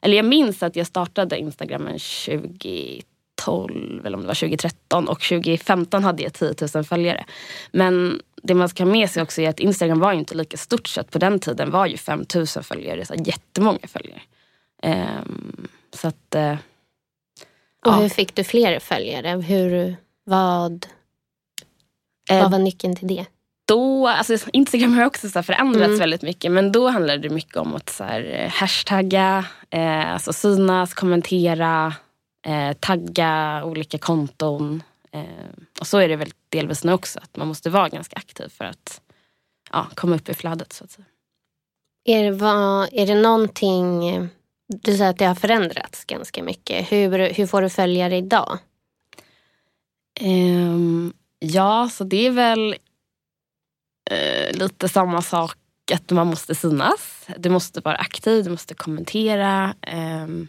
eller 0.00 0.16
jag 0.16 0.26
minns 0.26 0.62
att 0.62 0.76
jag 0.76 0.86
startade 0.86 1.38
Instagramen 1.38 1.98
2012 1.98 4.06
eller 4.06 4.16
om 4.16 4.20
det 4.20 4.26
var 4.26 4.34
2013 4.34 5.08
och 5.08 5.20
2015 5.20 6.04
hade 6.04 6.22
jag 6.22 6.32
10 6.32 6.54
000 6.74 6.84
följare. 6.84 7.24
Men 7.72 8.22
det 8.42 8.54
man 8.54 8.68
ska 8.68 8.84
ha 8.84 8.92
med 8.92 9.10
sig 9.10 9.22
också 9.22 9.40
är 9.40 9.48
att 9.48 9.60
Instagram 9.60 10.00
var 10.00 10.12
ju 10.12 10.18
inte 10.18 10.34
lika 10.34 10.56
stort 10.56 10.88
så 10.88 11.00
att 11.00 11.10
på 11.10 11.18
den 11.18 11.40
tiden 11.40 11.70
var 11.70 11.86
ju 11.86 11.96
5 11.96 12.24
000 12.34 12.46
följare, 12.46 13.04
så 13.04 13.14
jättemånga 13.14 13.86
följare. 13.86 14.20
Ehm, 14.82 15.68
så 15.92 16.08
att 16.08 16.34
eh, 16.34 16.56
och 17.86 17.92
ja. 17.92 17.96
hur 17.96 18.08
fick 18.08 18.34
du 18.34 18.44
fler 18.44 18.78
följare? 18.78 19.28
Hur, 19.42 19.96
vad, 20.24 20.86
Eh, 22.30 22.42
vad 22.42 22.50
var 22.50 22.58
nyckeln 22.58 22.96
till 22.96 23.08
det? 23.08 23.26
då, 23.68 24.08
alltså 24.08 24.36
Instagram 24.52 24.94
har 24.94 25.04
också 25.04 25.28
så 25.28 25.42
förändrats 25.42 25.86
Mm. 25.86 25.98
väldigt 25.98 26.22
mycket 26.22 26.52
men 26.52 26.72
då 26.72 26.88
handlade 26.88 27.18
det 27.18 27.30
mycket 27.34 27.56
om 27.56 27.74
att 27.74 27.88
så 27.90 28.04
här, 28.04 28.20
eh, 28.32 28.50
hashtagga, 28.50 29.44
eh, 29.70 30.12
alltså 30.12 30.32
synas, 30.32 30.94
kommentera, 30.94 31.94
eh, 32.46 32.72
tagga 32.72 33.62
olika 33.64 33.98
konton. 33.98 34.82
Eh, 35.12 35.22
och 35.80 35.86
så 35.86 35.98
är 35.98 36.08
det 36.08 36.16
väl 36.16 36.30
delvis 36.48 36.84
nu 36.84 36.92
också, 36.92 37.18
att 37.22 37.36
man 37.36 37.48
måste 37.48 37.70
vara 37.70 37.88
ganska 37.88 38.16
aktiv 38.16 38.48
för 38.48 38.64
att 38.64 39.00
ja, 39.72 39.86
komma 39.94 40.16
upp 40.16 40.28
i 40.28 40.34
flödet. 40.34 40.72
Så 40.72 40.84
att 40.84 40.90
säga. 40.90 41.04
Är 42.04 42.24
det, 42.24 42.30
vad, 42.30 42.88
är 42.92 43.06
det 43.06 43.14
någonting, 43.22 44.28
du 44.68 44.96
säger 44.96 45.10
att 45.10 45.18
det 45.18 45.24
har 45.24 45.34
förändrats 45.34 46.04
ganska 46.04 46.42
mycket. 46.42 46.92
Hur, 46.92 47.34
hur 47.34 47.46
får 47.46 47.62
du 47.62 47.68
följare 47.68 48.16
idag? 48.16 48.58
Um, 50.20 51.12
ja, 51.38 51.88
så 51.92 52.04
det 52.04 52.26
är 52.26 52.30
väl 52.30 52.76
uh, 54.12 54.58
lite 54.58 54.88
samma 54.88 55.22
sak 55.22 55.56
att 55.92 56.10
man 56.10 56.26
måste 56.26 56.54
synas. 56.54 57.28
Du 57.36 57.50
måste 57.50 57.80
vara 57.80 57.96
aktiv, 57.96 58.44
du 58.44 58.50
måste 58.50 58.74
kommentera. 58.74 59.74
Um, 59.94 60.48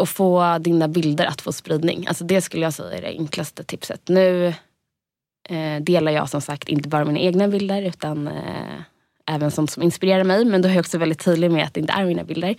och 0.00 0.08
få 0.08 0.58
dina 0.58 0.88
bilder 0.88 1.26
att 1.26 1.40
få 1.40 1.52
spridning. 1.52 2.06
Alltså 2.06 2.24
det 2.24 2.42
skulle 2.42 2.62
jag 2.62 2.74
säga 2.74 2.98
är 2.98 3.02
det 3.02 3.08
enklaste 3.08 3.64
tipset. 3.64 4.08
Nu 4.08 4.54
eh, 5.48 5.82
delar 5.82 6.12
jag 6.12 6.28
som 6.28 6.40
sagt 6.40 6.68
inte 6.68 6.88
bara 6.88 7.04
mina 7.04 7.18
egna 7.18 7.48
bilder 7.48 7.82
utan 7.82 8.28
eh, 8.28 8.80
även 9.30 9.50
sånt 9.50 9.70
som 9.70 9.82
inspirerar 9.82 10.24
mig. 10.24 10.44
Men 10.44 10.62
då 10.62 10.68
är 10.68 10.72
jag 10.72 10.80
också 10.80 10.98
väldigt 10.98 11.24
tydlig 11.24 11.50
med 11.50 11.64
att 11.64 11.74
det 11.74 11.80
inte 11.80 11.92
är 11.92 12.04
mina 12.04 12.24
bilder. 12.24 12.56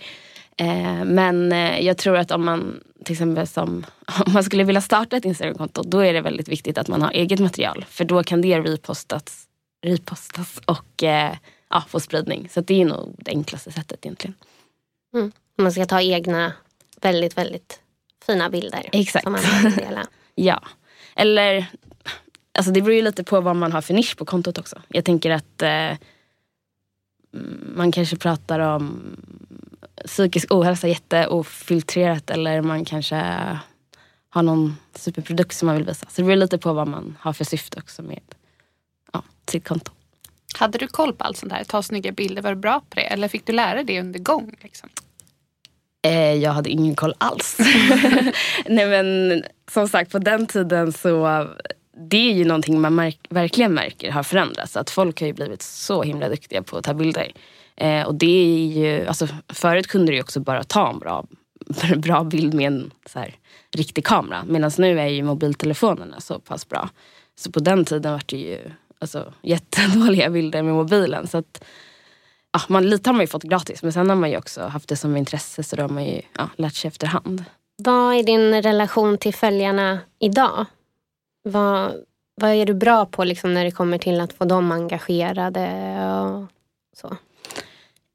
Eh, 0.56 1.04
men 1.04 1.52
eh, 1.52 1.80
jag 1.80 1.98
tror 1.98 2.16
att 2.16 2.30
om 2.30 2.44
man 2.44 2.80
till 3.04 3.12
exempel 3.12 3.46
som, 3.46 3.86
om 4.26 4.32
man 4.32 4.44
skulle 4.44 4.64
vilja 4.64 4.80
starta 4.80 5.16
ett 5.16 5.24
Instagramkonto 5.24 5.82
då 5.82 5.98
är 5.98 6.12
det 6.12 6.20
väldigt 6.20 6.48
viktigt 6.48 6.78
att 6.78 6.88
man 6.88 7.02
har 7.02 7.10
eget 7.10 7.40
material. 7.40 7.84
För 7.88 8.04
då 8.04 8.22
kan 8.22 8.42
det 8.42 8.60
repostas, 8.60 9.46
repostas 9.82 10.60
och 10.64 11.02
eh, 11.02 11.32
ja, 11.70 11.84
få 11.88 12.00
spridning. 12.00 12.48
Så 12.48 12.60
det 12.60 12.80
är 12.80 12.84
nog 12.84 13.14
det 13.18 13.30
enklaste 13.30 13.72
sättet 13.72 14.06
egentligen. 14.06 14.34
Mm. 15.14 15.32
Man 15.58 15.72
ska 15.72 15.86
ta 15.86 16.00
egna 16.00 16.52
väldigt, 17.00 17.38
väldigt 17.38 17.80
fina 18.26 18.50
bilder. 18.50 18.88
Exakt. 18.92 19.22
Som 19.22 19.32
man 19.32 19.40
kan 19.40 19.70
dela. 19.70 20.06
ja. 20.34 20.62
Eller, 21.16 21.66
alltså 22.58 22.72
det 22.72 22.82
beror 22.82 22.94
ju 22.94 23.02
lite 23.02 23.24
på 23.24 23.40
vad 23.40 23.56
man 23.56 23.72
har 23.72 23.80
för 23.80 23.94
nisch 23.94 24.16
på 24.16 24.24
kontot 24.24 24.58
också. 24.58 24.82
Jag 24.88 25.04
tänker 25.04 25.30
att 25.30 25.62
eh, 25.62 25.98
man 27.74 27.92
kanske 27.92 28.16
pratar 28.16 28.58
om 28.58 29.16
psykisk 30.06 30.52
ohälsa 30.52 30.88
jätteofiltrerat 30.88 32.30
eller 32.30 32.62
man 32.62 32.84
kanske 32.84 33.16
har 34.28 34.42
någon 34.42 34.76
superprodukt 34.94 35.56
som 35.56 35.66
man 35.66 35.76
vill 35.76 35.86
visa. 35.86 36.06
Så 36.08 36.12
det 36.16 36.22
beror 36.22 36.36
lite 36.36 36.58
på 36.58 36.72
vad 36.72 36.88
man 36.88 37.16
har 37.20 37.32
för 37.32 37.44
syfte 37.44 37.78
också 37.80 38.02
med 38.02 38.20
ja, 39.12 39.22
sitt 39.50 39.68
konto. 39.68 39.92
Hade 40.54 40.78
du 40.78 40.88
koll 40.88 41.14
på 41.14 41.24
allt 41.24 41.36
sånt 41.36 41.52
här? 41.52 41.64
Ta 41.64 41.82
snygga 41.82 42.12
bilder, 42.12 42.42
var 42.42 42.50
du 42.50 42.56
bra 42.60 42.80
på 42.80 42.94
det? 42.96 43.02
Eller 43.02 43.28
fick 43.28 43.46
du 43.46 43.52
lära 43.52 43.74
dig 43.74 43.84
det 43.84 44.00
under 44.00 44.18
gång? 44.18 44.56
Liksom? 44.60 44.88
Eh, 46.02 46.34
jag 46.34 46.52
hade 46.52 46.70
ingen 46.70 46.94
koll 46.94 47.14
alls. 47.18 47.58
Nej 48.66 48.86
men 48.86 49.44
som 49.70 49.88
sagt 49.88 50.12
på 50.12 50.18
den 50.18 50.46
tiden 50.46 50.92
så 50.92 51.48
det 51.96 52.30
är 52.30 52.34
ju 52.34 52.44
någonting 52.44 52.80
man 52.80 52.94
märk 52.94 53.18
verkligen 53.28 53.74
märker 53.74 54.10
har 54.10 54.22
förändrats. 54.22 54.76
Att 54.76 54.90
folk 54.90 55.20
har 55.20 55.26
ju 55.26 55.32
blivit 55.32 55.62
så 55.62 56.02
himla 56.02 56.28
duktiga 56.28 56.62
på 56.62 56.76
att 56.76 56.84
ta 56.84 56.94
bilder. 56.94 57.32
Eh, 57.76 58.02
och 58.02 58.14
det 58.14 58.26
är 58.26 58.66
ju, 58.66 59.06
alltså, 59.06 59.28
förut 59.48 59.86
kunde 59.86 60.12
du 60.12 60.16
ju 60.16 60.22
också 60.22 60.40
bara 60.40 60.64
ta 60.64 60.90
en 60.90 60.98
bra, 60.98 61.26
bra 61.96 62.24
bild 62.24 62.54
med 62.54 62.66
en 62.66 62.90
så 63.06 63.18
här, 63.18 63.34
riktig 63.74 64.04
kamera. 64.04 64.44
Medan 64.46 64.70
nu 64.78 65.00
är 65.00 65.06
ju 65.06 65.22
mobiltelefonerna 65.22 66.20
så 66.20 66.38
pass 66.38 66.68
bra. 66.68 66.88
Så 67.34 67.52
på 67.52 67.60
den 67.60 67.84
tiden 67.84 68.12
var 68.12 68.22
det 68.26 68.36
ju 68.36 68.58
alltså, 68.98 69.32
jättedåliga 69.42 70.30
bilder 70.30 70.62
med 70.62 70.74
mobilen. 70.74 71.26
Så 71.26 71.38
att, 71.38 71.64
ja, 72.52 72.60
man, 72.68 72.90
lite 72.90 73.10
har 73.10 73.14
man 73.14 73.22
ju 73.22 73.26
fått 73.26 73.42
gratis 73.42 73.82
men 73.82 73.92
sen 73.92 74.08
har 74.08 74.16
man 74.16 74.30
ju 74.30 74.36
också 74.36 74.62
haft 74.62 74.88
det 74.88 74.96
som 74.96 75.16
intresse 75.16 75.62
så 75.62 75.76
då 75.76 75.82
har 75.82 75.88
man 75.88 76.04
ju 76.04 76.20
ja, 76.38 76.48
lärt 76.56 76.74
sig 76.74 76.88
efterhand. 76.88 77.44
Vad 77.76 78.14
är 78.14 78.22
din 78.22 78.62
relation 78.62 79.18
till 79.18 79.34
följarna 79.34 79.98
idag? 80.18 80.66
Vad, 81.42 81.92
vad 82.34 82.50
är 82.50 82.66
du 82.66 82.74
bra 82.74 83.06
på 83.06 83.24
liksom, 83.24 83.54
när 83.54 83.64
det 83.64 83.70
kommer 83.70 83.98
till 83.98 84.20
att 84.20 84.32
få 84.32 84.44
dem 84.44 84.72
engagerade? 84.72 85.68
Och 86.06 86.46
så? 86.96 87.16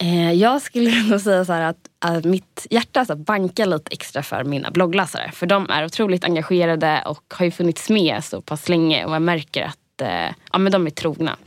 Eh, 0.04 0.32
jag 0.34 0.62
skulle 0.62 1.02
nog 1.10 1.22
säga 1.22 1.46
så 1.46 1.54
att, 1.54 1.90
att 2.00 2.26
mitt 2.26 2.68
hjärta 2.70 3.06
så 3.06 3.16
bankar 3.16 3.66
lite 3.66 3.92
extra 3.94 4.24
för 4.24 4.44
mina 4.44 4.72
bloggläsare. 4.72 5.32
För 5.32 5.46
de 5.46 5.70
är 5.70 5.86
otroligt 5.86 6.24
engagerade 6.24 7.04
och 7.06 7.34
har 7.34 7.46
ju 7.46 7.52
funnits 7.52 7.90
med 7.90 8.24
så 8.24 8.42
pass 8.42 8.70
länge 8.70 9.06
och 9.06 9.14
jag 9.14 9.22
märker 9.22 9.64
att 9.64 10.02
eh, 10.02 10.36
ja, 10.52 10.58
men 10.58 10.72
de 10.72 10.88
är 10.88 10.92
trogna. 10.92 11.38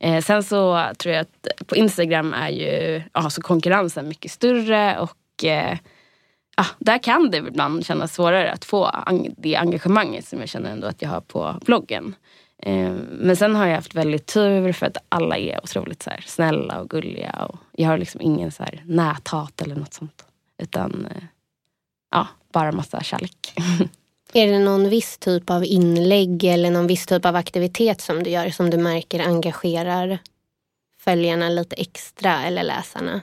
Eh, 0.00 0.22
sen 0.22 0.42
så 0.42 0.84
tror 0.98 1.14
jag 1.14 1.20
att 1.20 1.66
på 1.66 1.76
Instagram 1.76 2.34
är 2.34 2.48
ju 2.48 3.02
ja, 3.12 3.30
så 3.30 3.42
konkurrensen 3.42 4.08
mycket 4.08 4.30
större 4.30 4.98
och 4.98 5.44
eh, 5.44 5.78
ja, 6.56 6.66
där 6.78 6.98
kan 6.98 7.30
det 7.30 7.36
ibland 7.36 7.86
kännas 7.86 8.14
svårare 8.14 8.52
att 8.52 8.64
få 8.64 8.90
det 9.36 9.56
engagemanget 9.56 10.26
som 10.26 10.40
jag 10.40 10.48
känner 10.48 10.70
ändå 10.70 10.86
att 10.86 11.02
jag 11.02 11.08
har 11.08 11.20
på 11.20 11.54
bloggen. 11.64 12.14
Eh, 12.62 12.92
men 13.10 13.36
sen 13.36 13.54
har 13.54 13.66
jag 13.66 13.74
haft 13.74 13.94
väldigt 13.94 14.26
tur 14.26 14.72
för 14.72 14.86
att 14.86 14.96
alla 15.08 15.38
är 15.38 15.60
otroligt 15.62 16.02
så 16.02 16.10
snälla 16.26 16.80
och 16.80 16.90
gulliga. 16.90 17.46
Och 17.48 17.58
jag 17.72 17.88
har 17.88 17.98
liksom 17.98 18.20
ingen 18.20 18.52
så 18.52 18.62
här, 18.62 18.82
näthat 18.86 19.62
eller 19.62 19.76
något 19.76 19.94
sånt. 19.94 20.24
Utan 20.62 21.06
eh, 21.06 21.22
ja, 22.10 22.28
bara 22.52 22.72
massa 22.72 23.02
kärlek. 23.02 23.54
Är 24.32 24.52
det 24.52 24.58
någon 24.58 24.88
viss 24.88 25.18
typ 25.18 25.50
av 25.50 25.64
inlägg 25.64 26.44
eller 26.44 26.70
någon 26.70 26.86
viss 26.86 27.06
typ 27.06 27.26
av 27.26 27.36
aktivitet 27.36 28.00
som 28.00 28.22
du 28.22 28.30
gör 28.30 28.50
som 28.50 28.70
du 28.70 28.76
märker 28.76 29.20
engagerar 29.20 30.18
följarna 30.98 31.48
lite 31.48 31.76
extra 31.76 32.44
eller 32.44 32.62
läsarna? 32.62 33.20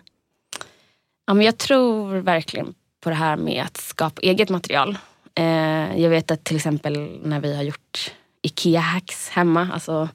Ja, 1.25 1.33
men 1.33 1.45
jag 1.45 1.57
tror 1.57 2.15
verkligen 2.15 2.73
på 3.01 3.09
det 3.09 3.15
här 3.15 3.35
med 3.35 3.63
att 3.63 3.77
skapa 3.77 4.21
eget 4.21 4.49
material. 4.49 4.97
Eh, 5.35 6.01
jag 6.01 6.09
vet 6.09 6.31
att 6.31 6.43
till 6.43 6.55
exempel 6.55 7.19
när 7.23 7.39
vi 7.39 7.55
har 7.55 7.63
gjort 7.63 8.13
Ikea-hacks 8.41 9.29
hemma, 9.29 9.69
alltså 9.73 10.09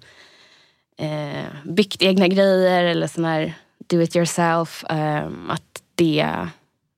eh, 0.99 1.44
byggt 1.64 2.03
egna 2.03 2.29
grejer 2.29 2.85
eller 2.85 3.07
sån 3.07 3.25
här 3.25 3.55
do 3.79 4.03
it 4.03 4.16
yourself. 4.16 4.85
Eh, 4.85 5.29
att 5.49 5.83
det, 5.94 6.49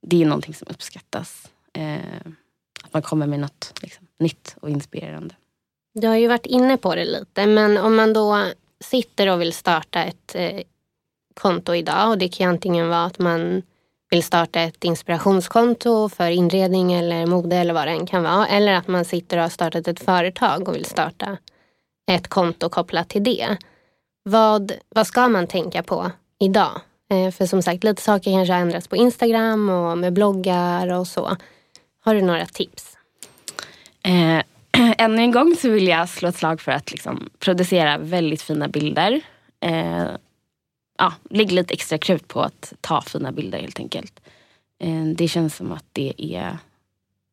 det 0.02 0.22
är 0.22 0.26
någonting 0.26 0.54
som 0.54 0.68
uppskattas. 0.70 1.48
Eh, 1.72 1.98
att 2.84 2.92
man 2.92 3.02
kommer 3.02 3.26
med 3.26 3.40
något 3.40 3.74
liksom, 3.82 4.06
nytt 4.18 4.56
och 4.60 4.70
inspirerande. 4.70 5.34
Du 5.94 6.06
har 6.06 6.16
ju 6.16 6.28
varit 6.28 6.46
inne 6.46 6.76
på 6.76 6.94
det 6.94 7.04
lite, 7.04 7.46
men 7.46 7.76
om 7.76 7.96
man 7.96 8.12
då 8.12 8.46
sitter 8.80 9.28
och 9.28 9.40
vill 9.40 9.52
starta 9.52 10.04
ett 10.04 10.34
eh, 10.34 10.60
konto 11.34 11.74
idag 11.74 12.10
och 12.10 12.18
det 12.18 12.28
kan 12.28 12.48
antingen 12.48 12.88
vara 12.88 13.04
att 13.04 13.18
man 13.18 13.62
vill 14.10 14.22
starta 14.22 14.60
ett 14.60 14.84
inspirationskonto 14.84 16.08
för 16.08 16.30
inredning 16.30 16.92
eller 16.92 17.26
mode 17.26 17.56
eller 17.56 17.74
vad 17.74 17.86
det 17.86 17.92
än 17.92 18.06
kan 18.06 18.22
vara. 18.22 18.46
Eller 18.46 18.72
att 18.72 18.88
man 18.88 19.04
sitter 19.04 19.36
och 19.36 19.42
har 19.42 19.50
startat 19.50 19.88
ett 19.88 20.00
företag 20.00 20.68
och 20.68 20.74
vill 20.74 20.84
starta 20.84 21.36
ett 22.10 22.28
konto 22.28 22.68
kopplat 22.68 23.08
till 23.08 23.24
det. 23.24 23.56
Vad, 24.22 24.72
vad 24.88 25.06
ska 25.06 25.28
man 25.28 25.46
tänka 25.46 25.82
på 25.82 26.10
idag? 26.40 26.80
Eh, 27.10 27.30
för 27.30 27.46
som 27.46 27.62
sagt, 27.62 27.84
lite 27.84 28.02
saker 28.02 28.32
kanske 28.32 28.52
har 28.52 28.60
ändrats 28.60 28.88
på 28.88 28.96
Instagram 28.96 29.68
och 29.68 29.98
med 29.98 30.12
bloggar 30.12 30.92
och 30.92 31.06
så. 31.06 31.36
Har 32.04 32.14
du 32.14 32.22
några 32.22 32.46
tips? 32.46 32.96
Eh, 34.02 34.42
ännu 34.98 35.22
en 35.22 35.32
gång 35.32 35.56
så 35.56 35.70
vill 35.70 35.88
jag 35.88 36.08
slå 36.08 36.28
ett 36.28 36.36
slag 36.36 36.60
för 36.60 36.72
att 36.72 36.92
liksom 36.92 37.30
producera 37.38 37.98
väldigt 37.98 38.42
fina 38.42 38.68
bilder. 38.68 39.20
Eh, 39.60 40.06
ja, 40.98 41.12
lägg 41.30 41.52
lite 41.52 41.74
extra 41.74 41.98
krut 41.98 42.28
på 42.28 42.42
att 42.42 42.72
ta 42.80 43.02
fina 43.02 43.32
bilder 43.32 43.58
helt 43.58 43.78
enkelt. 43.78 44.20
Eh, 44.80 45.04
det 45.04 45.28
känns 45.28 45.56
som 45.56 45.72
att 45.72 45.84
det 45.92 46.12
är 46.18 46.58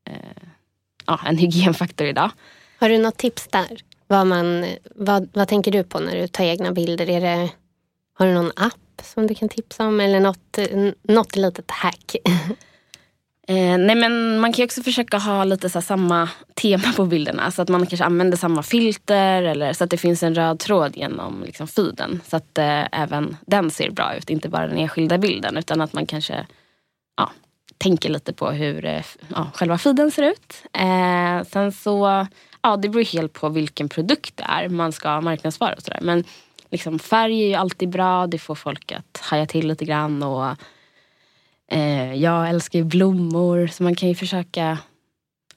eh, 0.10 0.43
ja, 1.06 1.19
en 1.25 1.38
hygienfaktor 1.43 2.08
idag. 2.08 2.32
Har 2.78 2.89
du 2.89 2.97
något 2.97 3.17
tips 3.17 3.47
där? 3.47 3.82
Vad, 4.08 4.28
man, 4.28 4.65
vad, 4.95 5.30
vad 5.34 5.47
tänker 5.47 5.71
du 5.71 5.84
på 5.84 5.99
när 5.99 6.15
du 6.15 6.28
tar 6.28 6.43
egna 6.43 6.71
bilder? 6.71 7.10
Är 7.10 7.21
det, 7.21 7.49
har 8.13 8.28
du 8.28 8.34
någon 8.34 8.51
app 8.56 9.01
som 9.04 9.28
du 9.28 9.36
kan 9.36 9.49
tipsa 9.49 9.88
om 9.88 9.99
eller 9.99 10.19
något, 10.19 10.60
något 11.01 11.36
litet 11.36 11.71
hack? 11.71 12.15
Eh, 13.47 13.77
nej 13.77 13.95
men 13.95 14.39
man 14.39 14.53
kan 14.53 14.63
ju 14.63 14.65
också 14.65 14.84
försöka 14.84 15.17
ha 15.17 15.43
lite 15.43 15.69
så 15.69 15.81
samma 15.81 16.29
tema 16.53 16.93
på 16.95 17.05
bilderna. 17.05 17.51
Så 17.51 17.62
att 17.62 17.69
man 17.69 17.86
kanske 17.86 18.05
använder 18.05 18.38
samma 18.38 18.63
filter 18.63 19.43
eller 19.43 19.73
så 19.73 19.84
att 19.84 19.89
det 19.89 19.97
finns 19.97 20.23
en 20.23 20.36
röd 20.36 20.60
tråd 20.60 20.97
genom 20.97 21.43
liksom, 21.43 21.67
feeden. 21.67 22.21
Så 22.27 22.38
att 22.38 22.58
eh, 22.58 22.84
även 22.91 23.38
den 23.47 23.71
ser 23.71 23.89
bra 23.91 24.15
ut, 24.15 24.29
inte 24.29 24.49
bara 24.49 24.67
den 24.67 24.77
enskilda 24.77 25.17
bilden. 25.17 25.58
Utan 25.58 25.81
att 25.81 25.93
man 25.93 26.05
kanske 26.05 26.47
ja, 27.17 27.31
tänker 27.77 28.10
lite 28.10 28.34
på 28.34 28.51
hur 28.51 28.86
eh, 28.86 29.03
ja, 29.27 29.51
själva 29.53 29.77
feeden 29.77 30.12
ser 30.12 30.23
ut. 30.23 30.63
Eh, 30.73 31.47
sen 31.47 31.71
så, 31.71 32.27
ja 32.62 32.77
det 32.77 32.89
beror 32.89 33.03
helt 33.03 33.34
på 33.34 33.49
vilken 33.49 33.89
produkt 33.89 34.38
det 34.38 34.43
är 34.43 34.69
man 34.69 34.91
ska 34.91 35.21
marknadsföra 35.21 35.73
och 35.73 35.84
sådär. 35.84 35.99
Men 36.01 36.23
liksom, 36.71 36.99
färg 36.99 37.43
är 37.43 37.47
ju 37.47 37.53
alltid 37.53 37.89
bra, 37.89 38.27
det 38.27 38.38
får 38.38 38.55
folk 38.55 38.91
att 38.91 39.21
haja 39.21 39.45
till 39.45 39.67
lite 39.67 39.86
grann. 39.86 40.23
Och 40.23 40.55
jag 42.15 42.49
älskar 42.49 42.80
ju 42.80 42.86
blommor 42.86 43.67
så 43.67 43.84
man 43.84 43.95
kan 43.95 44.10
ju 44.10 44.15
försöka 44.15 44.78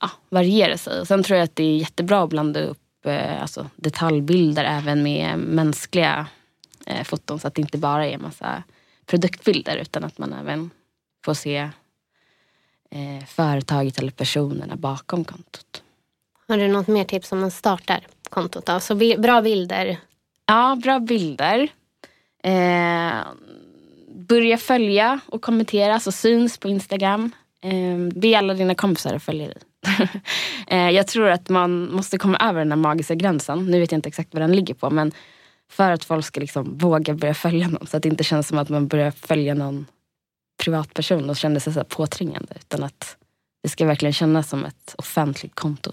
ja, 0.00 0.10
variera 0.28 0.78
sig. 0.78 1.00
Och 1.00 1.06
sen 1.06 1.22
tror 1.22 1.36
jag 1.36 1.44
att 1.44 1.56
det 1.56 1.64
är 1.64 1.76
jättebra 1.76 2.22
att 2.22 2.30
blanda 2.30 2.60
upp 2.60 3.06
eh, 3.06 3.42
alltså, 3.42 3.66
detaljbilder 3.76 4.64
även 4.64 5.02
med 5.02 5.38
mänskliga 5.38 6.26
eh, 6.86 7.04
foton 7.04 7.38
så 7.38 7.48
att 7.48 7.54
det 7.54 7.62
inte 7.62 7.78
bara 7.78 8.06
är 8.06 8.18
massa 8.18 8.62
produktbilder 9.06 9.76
utan 9.76 10.04
att 10.04 10.18
man 10.18 10.32
även 10.32 10.70
får 11.24 11.34
se 11.34 11.70
eh, 12.90 13.24
företaget 13.26 13.98
eller 13.98 14.10
personerna 14.10 14.76
bakom 14.76 15.24
kontot. 15.24 15.82
Har 16.48 16.58
du 16.58 16.68
något 16.68 16.88
mer 16.88 17.04
tips 17.04 17.32
om 17.32 17.40
man 17.40 17.50
startar 17.50 18.06
kontot? 18.30 18.66
Då? 18.66 18.80
Så 18.80 18.94
bra 18.94 19.42
bilder? 19.42 19.96
Ja, 20.46 20.78
bra 20.82 20.98
bilder. 21.00 21.68
Eh, 22.42 23.12
börja 24.18 24.58
följa 24.58 25.20
och 25.26 25.42
kommentera, 25.42 26.00
så 26.00 26.12
syns 26.12 26.58
på 26.58 26.68
Instagram. 26.68 27.32
Eh, 27.62 28.20
be 28.20 28.38
alla 28.38 28.54
dina 28.54 28.74
kompisar 28.74 29.14
att 29.14 29.22
följa 29.22 29.46
dig. 29.46 29.56
eh, 30.68 30.90
jag 30.90 31.06
tror 31.06 31.28
att 31.28 31.48
man 31.48 31.92
måste 31.92 32.18
komma 32.18 32.38
över 32.38 32.58
den 32.58 32.72
här 32.72 32.76
magiska 32.76 33.14
gränsen. 33.14 33.66
Nu 33.66 33.80
vet 33.80 33.92
jag 33.92 33.98
inte 33.98 34.08
exakt 34.08 34.34
vad 34.34 34.42
den 34.42 34.56
ligger 34.56 34.74
på 34.74 34.90
men 34.90 35.12
för 35.70 35.90
att 35.90 36.04
folk 36.04 36.24
ska 36.24 36.40
liksom 36.40 36.78
våga 36.78 37.14
börja 37.14 37.34
följa 37.34 37.68
någon. 37.68 37.86
Så 37.86 37.96
att 37.96 38.02
det 38.02 38.08
inte 38.08 38.24
känns 38.24 38.48
som 38.48 38.58
att 38.58 38.68
man 38.68 38.88
börjar 38.88 39.10
följa 39.10 39.54
någon 39.54 39.86
privatperson 40.62 41.30
och 41.30 41.36
känner 41.36 41.60
sig 41.60 41.72
så 41.72 41.84
påträngande. 41.84 42.54
Utan 42.60 42.84
att 42.84 43.16
det 43.62 43.68
ska 43.68 43.86
verkligen 43.86 44.12
kännas 44.12 44.48
som 44.48 44.64
ett 44.64 44.94
offentligt 44.98 45.54
konto. 45.54 45.92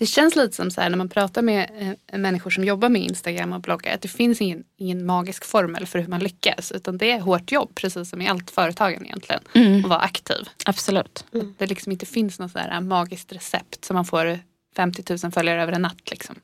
Det 0.00 0.06
känns 0.06 0.36
lite 0.36 0.56
som 0.56 0.70
så 0.70 0.80
här 0.80 0.90
när 0.90 0.96
man 0.96 1.08
pratar 1.08 1.42
med 1.42 1.96
eh, 2.08 2.18
människor 2.18 2.50
som 2.50 2.64
jobbar 2.64 2.88
med 2.88 3.02
Instagram 3.02 3.52
och 3.52 3.60
bloggar 3.60 3.94
att 3.94 4.02
det 4.02 4.08
finns 4.08 4.40
ingen, 4.40 4.64
ingen 4.76 5.06
magisk 5.06 5.44
formel 5.44 5.86
för 5.86 5.98
hur 5.98 6.08
man 6.08 6.20
lyckas 6.20 6.72
utan 6.72 6.98
det 6.98 7.10
är 7.10 7.20
hårt 7.20 7.52
jobb 7.52 7.74
precis 7.74 8.10
som 8.10 8.22
i 8.22 8.28
allt 8.28 8.50
företagande 8.50 9.06
egentligen. 9.06 9.42
Mm. 9.54 9.84
Att 9.84 9.90
vara 9.90 10.00
aktiv. 10.00 10.48
Absolut. 10.66 11.24
Det 11.58 11.66
liksom 11.66 11.92
inte 11.92 12.06
finns 12.06 12.38
något 12.38 12.52
så 12.52 12.58
här 12.58 12.80
magiskt 12.80 13.32
recept 13.32 13.84
som 13.84 13.94
man 13.94 14.04
får 14.04 14.38
50 14.76 15.04
000 15.22 15.32
följare 15.32 15.62
över 15.62 15.72
en 15.72 15.82
natt. 15.82 16.10
Liksom. 16.10 16.36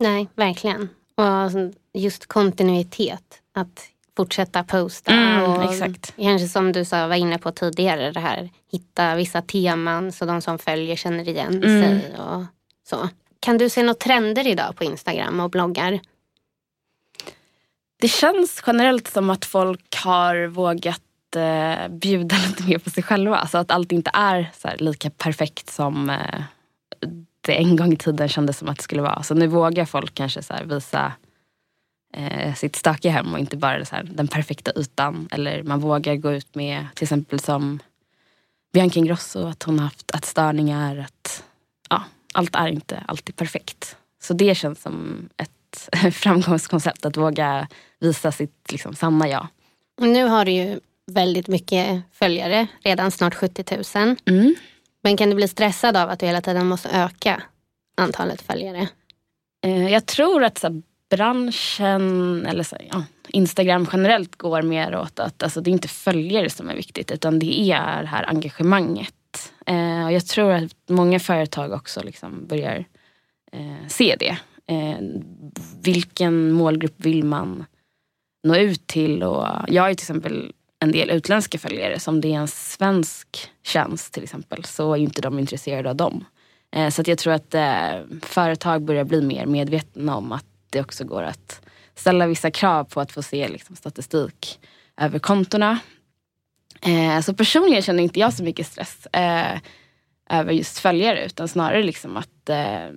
Nej, 0.00 0.28
verkligen. 0.34 0.88
Och 1.14 1.72
just 1.92 2.26
kontinuitet. 2.26 3.40
Att 3.54 3.88
fortsätta 4.16 4.64
posta. 4.64 5.12
Mm, 5.12 5.42
och 5.42 5.72
exakt. 5.72 6.14
Kanske 6.16 6.48
som 6.48 6.72
du 6.72 6.84
sa, 6.84 7.06
var 7.06 7.16
inne 7.16 7.38
på 7.38 7.50
tidigare, 7.52 8.10
det 8.12 8.20
här 8.20 8.50
hitta 8.72 9.14
vissa 9.14 9.42
teman 9.42 10.12
så 10.12 10.24
de 10.24 10.40
som 10.40 10.58
följer 10.58 10.96
känner 10.96 11.28
igen 11.28 11.62
Mm. 11.64 11.82
sig. 12.00 12.16
Och 12.20 12.44
så. 12.88 13.08
Kan 13.40 13.58
du 13.58 13.68
se 13.68 13.82
några 13.82 13.94
trender 13.94 14.46
idag 14.46 14.76
på 14.76 14.84
Instagram 14.84 15.40
och 15.40 15.50
bloggar? 15.50 16.00
Det 18.00 18.08
känns 18.08 18.62
generellt 18.66 19.08
som 19.08 19.30
att 19.30 19.44
folk 19.44 19.96
har 19.96 20.46
vågat 20.46 21.00
eh, 21.36 21.88
bjuda 21.88 22.36
lite 22.46 22.62
mer 22.62 22.78
på 22.78 22.90
sig 22.90 23.02
själva. 23.02 23.46
Så 23.46 23.58
att 23.58 23.70
allt 23.70 23.92
inte 23.92 24.10
är 24.14 24.50
lika 24.78 25.10
perfekt 25.10 25.70
som 25.70 26.10
eh, 26.10 26.42
det 27.40 27.52
en 27.54 27.76
gång 27.76 27.92
i 27.92 27.96
tiden 27.96 28.28
kändes 28.28 28.58
som 28.58 28.68
att 28.68 28.76
det 28.76 28.82
skulle 28.82 29.02
vara. 29.02 29.22
Så 29.22 29.34
nu 29.34 29.46
vågar 29.46 29.84
folk 29.84 30.14
kanske 30.14 30.42
så 30.42 30.54
visa 30.64 31.12
eh, 32.16 32.54
sitt 32.54 32.76
stökiga 32.76 33.12
hem 33.12 33.32
och 33.32 33.38
inte 33.38 33.56
bara 33.56 33.84
så 33.84 33.96
här, 33.96 34.02
den 34.02 34.28
perfekta 34.28 34.72
ytan. 34.76 35.28
Eller 35.32 35.62
man 35.62 35.80
vågar 35.80 36.16
gå 36.16 36.32
ut 36.32 36.54
med 36.54 36.86
till 36.94 37.04
exempel 37.04 37.40
som 37.40 37.78
Bianca 38.72 38.98
Ingrosso, 38.98 39.46
att 39.46 39.62
hon 39.62 39.78
har 39.78 39.84
haft 39.86 40.10
att 40.10 40.24
störningar. 40.24 40.98
Att, 40.98 41.44
ja, 41.90 42.04
allt 42.34 42.54
är 42.56 42.68
inte 42.68 43.04
alltid 43.08 43.36
perfekt. 43.36 43.96
Så 44.22 44.34
det 44.34 44.54
känns 44.54 44.82
som 44.82 45.28
ett 45.36 45.88
framgångskoncept 46.14 47.04
att 47.04 47.16
våga 47.16 47.68
visa 48.00 48.32
sitt 48.32 48.72
liksom, 48.72 48.94
sanna 48.94 49.28
jag. 49.28 49.46
Nu 50.00 50.24
har 50.24 50.44
du 50.44 50.50
ju 50.52 50.80
väldigt 51.06 51.48
mycket 51.48 52.02
följare, 52.12 52.66
redan 52.84 53.10
snart 53.10 53.34
70 53.34 53.76
000. 53.96 54.16
Mm. 54.26 54.54
Men 55.02 55.16
kan 55.16 55.30
du 55.30 55.36
bli 55.36 55.48
stressad 55.48 55.96
av 55.96 56.10
att 56.10 56.18
du 56.18 56.26
hela 56.26 56.40
tiden 56.40 56.66
måste 56.66 56.88
öka 56.88 57.42
antalet 57.96 58.42
följare? 58.42 58.88
Eh, 59.64 59.88
Jag 59.88 60.06
tror 60.06 60.44
att 60.44 60.58
branschen, 61.10 62.46
eller 62.46 62.62
så, 62.62 62.76
ja, 62.90 63.04
Instagram 63.28 63.86
generellt 63.92 64.36
går 64.36 64.62
mer 64.62 64.96
åt 64.96 65.18
att 65.18 65.42
alltså, 65.42 65.60
det 65.60 65.70
är 65.70 65.72
inte 65.72 65.88
följare 65.88 66.50
som 66.50 66.70
är 66.70 66.74
viktigt 66.76 67.10
utan 67.10 67.38
det 67.38 67.60
är 67.60 68.02
det 68.02 68.08
här 68.08 68.28
engagemanget. 68.28 69.14
Eh, 69.66 70.04
och 70.04 70.12
jag 70.12 70.26
tror 70.26 70.52
att 70.52 70.74
många 70.88 71.20
företag 71.20 71.72
också 71.72 72.02
liksom 72.02 72.46
börjar 72.46 72.84
eh, 73.52 73.88
se 73.88 74.16
det. 74.18 74.36
Eh, 74.74 74.98
vilken 75.82 76.52
målgrupp 76.52 76.94
vill 76.96 77.24
man 77.24 77.64
nå 78.46 78.56
ut 78.56 78.86
till? 78.86 79.22
Och 79.22 79.46
jag 79.68 79.82
har 79.82 79.88
till 79.88 80.04
exempel 80.04 80.52
en 80.78 80.92
del 80.92 81.10
utländska 81.10 81.58
följare. 81.58 82.00
Som 82.00 82.20
det 82.20 82.34
är 82.34 82.38
en 82.38 82.48
svensk 82.48 83.50
tjänst 83.62 84.14
till 84.14 84.22
exempel 84.22 84.64
så 84.64 84.92
är 84.92 84.96
ju 84.96 85.04
inte 85.04 85.22
de 85.22 85.38
intresserade 85.38 85.90
av 85.90 85.96
dem. 85.96 86.24
Eh, 86.76 86.88
Så 86.90 87.00
att 87.00 87.08
jag 87.08 87.18
tror 87.18 87.32
att 87.32 87.54
eh, 87.54 88.00
företag 88.22 88.82
börjar 88.82 89.04
bli 89.04 89.22
mer 89.22 89.46
medvetna 89.46 90.16
om 90.16 90.32
att 90.32 90.46
det 90.74 90.80
också 90.80 91.04
går 91.04 91.22
att 91.22 91.60
ställa 91.94 92.26
vissa 92.26 92.50
krav 92.50 92.84
på 92.84 93.00
att 93.00 93.12
få 93.12 93.22
se 93.22 93.48
liksom, 93.48 93.76
statistik 93.76 94.60
över 94.96 95.18
kontona. 95.18 95.78
Eh, 96.82 97.20
så 97.20 97.34
personligen 97.34 97.82
känner 97.82 98.02
inte 98.02 98.20
jag 98.20 98.32
så 98.32 98.44
mycket 98.44 98.66
stress 98.66 99.06
eh, 99.06 99.58
över 100.30 100.52
just 100.52 100.78
följare 100.78 101.26
utan 101.26 101.48
snarare 101.48 101.82
liksom 101.82 102.16
att 102.16 102.48
eh, 102.48 102.88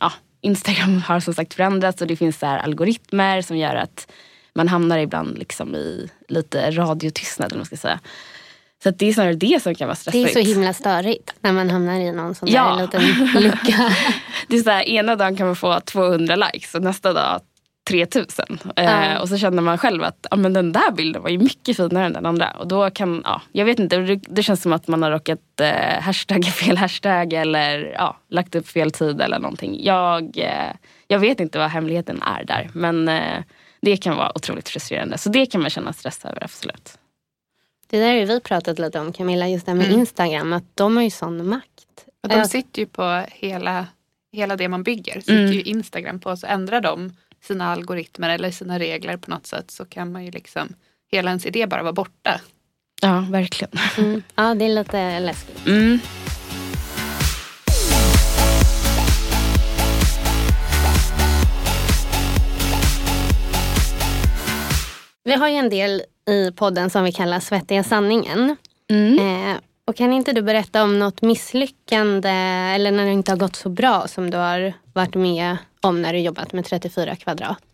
ja, 0.00 0.12
Instagram 0.40 1.02
har 1.02 1.20
som 1.20 1.34
sagt 1.34 1.54
förändrats 1.54 2.00
och 2.00 2.06
det 2.06 2.16
finns 2.16 2.38
så 2.38 2.46
här 2.46 2.58
algoritmer 2.58 3.42
som 3.42 3.56
gör 3.56 3.74
att 3.74 4.12
man 4.54 4.68
hamnar 4.68 4.98
ibland 4.98 5.38
liksom 5.38 5.74
i 5.74 6.10
lite 6.28 6.70
radiotystnad 6.70 7.46
eller 7.46 7.56
vad 7.56 7.60
man 7.60 7.66
ska 7.66 7.76
säga. 7.76 8.00
Så 8.82 8.90
det 8.90 9.08
är 9.08 9.12
snarare 9.12 9.32
det 9.34 9.62
som 9.62 9.74
kan 9.74 9.88
vara 9.88 9.96
Det 10.04 10.08
är 10.22 10.26
stressigt. 10.26 10.48
så 10.48 10.54
himla 10.54 10.72
störigt 10.72 11.34
när 11.40 11.52
man 11.52 11.70
hamnar 11.70 11.94
i 12.00 12.12
någon 12.12 12.34
sån 12.34 12.48
Ja. 12.48 12.76
där 12.76 12.82
liten 12.82 13.42
lucka. 13.42 13.92
Det 14.48 14.56
är 14.56 14.62
så 14.62 14.70
här, 14.70 14.82
ena 14.88 15.16
dagen 15.16 15.36
kan 15.36 15.46
man 15.46 15.56
få 15.56 15.80
200 15.80 16.36
likes 16.36 16.74
och 16.74 16.82
nästa 16.82 17.12
dag 17.12 17.40
3000. 17.88 18.58
Ja. 18.76 18.82
Eh, 18.82 19.20
och 19.20 19.28
så 19.28 19.38
känner 19.38 19.62
man 19.62 19.78
själv 19.78 20.02
att 20.02 20.26
ja, 20.30 20.36
men 20.36 20.52
den 20.52 20.72
där 20.72 20.90
bilden 20.92 21.22
var 21.22 21.30
ju 21.30 21.38
mycket 21.38 21.76
finare 21.76 22.06
än 22.06 22.12
den 22.12 22.26
andra. 22.26 22.50
Och 22.50 22.68
då 22.68 22.90
kan, 22.90 23.22
ja, 23.24 23.42
jag 23.52 23.64
vet 23.64 23.78
inte, 23.78 23.96
det, 23.96 24.16
det 24.28 24.42
känns 24.42 24.62
som 24.62 24.72
att 24.72 24.88
man 24.88 25.02
har 25.02 25.10
råkat 25.10 25.60
eh, 25.60 26.00
hashtagga 26.00 26.50
fel 26.50 26.76
hashtag 26.76 27.32
eller 27.32 27.92
ja, 27.98 28.16
lagt 28.30 28.54
upp 28.54 28.68
fel 28.68 28.90
tid 28.90 29.20
eller 29.20 29.38
någonting. 29.38 29.84
Jag, 29.84 30.38
eh, 30.38 30.72
jag 31.08 31.18
vet 31.18 31.40
inte 31.40 31.58
vad 31.58 31.70
hemligheten 31.70 32.22
är 32.22 32.44
där. 32.44 32.70
Men 32.74 33.08
eh, 33.08 33.42
det 33.82 33.96
kan 33.96 34.16
vara 34.16 34.32
otroligt 34.34 34.68
frustrerande. 34.68 35.18
Så 35.18 35.28
det 35.28 35.46
kan 35.46 35.60
man 35.60 35.70
känna 35.70 35.92
stress 35.92 36.24
över, 36.24 36.44
absolut. 36.44 36.98
Det 37.92 37.98
där 37.98 38.18
har 38.18 38.26
vi 38.26 38.40
pratat 38.40 38.78
lite 38.78 39.00
om 39.00 39.12
Camilla, 39.12 39.48
just 39.48 39.66
det 39.66 39.72
här 39.72 39.76
med 39.78 39.86
Mm. 39.86 39.98
Instagram. 40.00 40.52
Att 40.52 40.64
de 40.74 40.96
har 40.96 41.04
ju 41.04 41.10
sån 41.10 41.48
makt. 41.48 42.06
Och 42.22 42.28
de 42.28 42.44
sitter 42.44 42.80
ju 42.82 42.86
på 42.86 43.24
hela, 43.30 43.86
hela 44.32 44.56
det 44.56 44.68
man 44.68 44.82
bygger. 44.82 45.20
Sitter 45.20 45.38
Mm. 45.42 45.52
ju 45.52 45.62
Instagram 45.62 46.20
på 46.20 46.36
så 46.36 46.46
ändrar 46.46 46.80
de 46.80 47.12
sina 47.42 47.72
algoritmer 47.72 48.28
eller 48.30 48.50
sina 48.50 48.78
regler 48.78 49.16
på 49.16 49.30
något 49.30 49.46
sätt 49.46 49.70
så 49.70 49.84
kan 49.84 50.12
man 50.12 50.24
ju 50.24 50.30
liksom 50.30 50.74
hela 51.10 51.30
ens 51.30 51.46
idé 51.46 51.66
bara 51.66 51.82
vara 51.82 51.92
borta. 51.92 52.40
Ja, 53.02 53.26
verkligen. 53.30 53.72
Mm. 53.98 54.22
Ja, 54.34 54.54
det 54.54 54.64
är 54.64 54.68
lite 54.68 55.20
läskigt. 55.20 55.66
Vi 65.24 65.32
har 65.32 65.48
ju 65.48 65.54
en 65.54 65.70
del 65.70 66.02
i 66.28 66.50
podden 66.50 66.90
som 66.90 67.04
vi 67.04 67.12
kallar 67.12 67.40
Svettiga 67.40 67.84
sanningen. 67.84 68.56
Mm. 68.90 69.18
Eh, 69.18 69.56
och 69.84 69.96
kan 69.96 70.12
inte 70.12 70.32
du 70.32 70.42
berätta 70.42 70.82
om 70.82 70.98
något 70.98 71.22
misslyckande 71.22 72.30
eller 72.74 72.92
när 72.92 73.04
det 73.04 73.12
inte 73.12 73.32
har 73.32 73.36
gått 73.36 73.56
så 73.56 73.68
bra 73.68 74.08
som 74.08 74.30
du 74.30 74.36
har 74.36 74.72
varit 74.92 75.14
med 75.14 75.56
om 75.80 76.02
när 76.02 76.12
du 76.12 76.18
jobbat 76.18 76.52
med 76.52 76.64
34 76.64 77.16
kvadrat? 77.16 77.64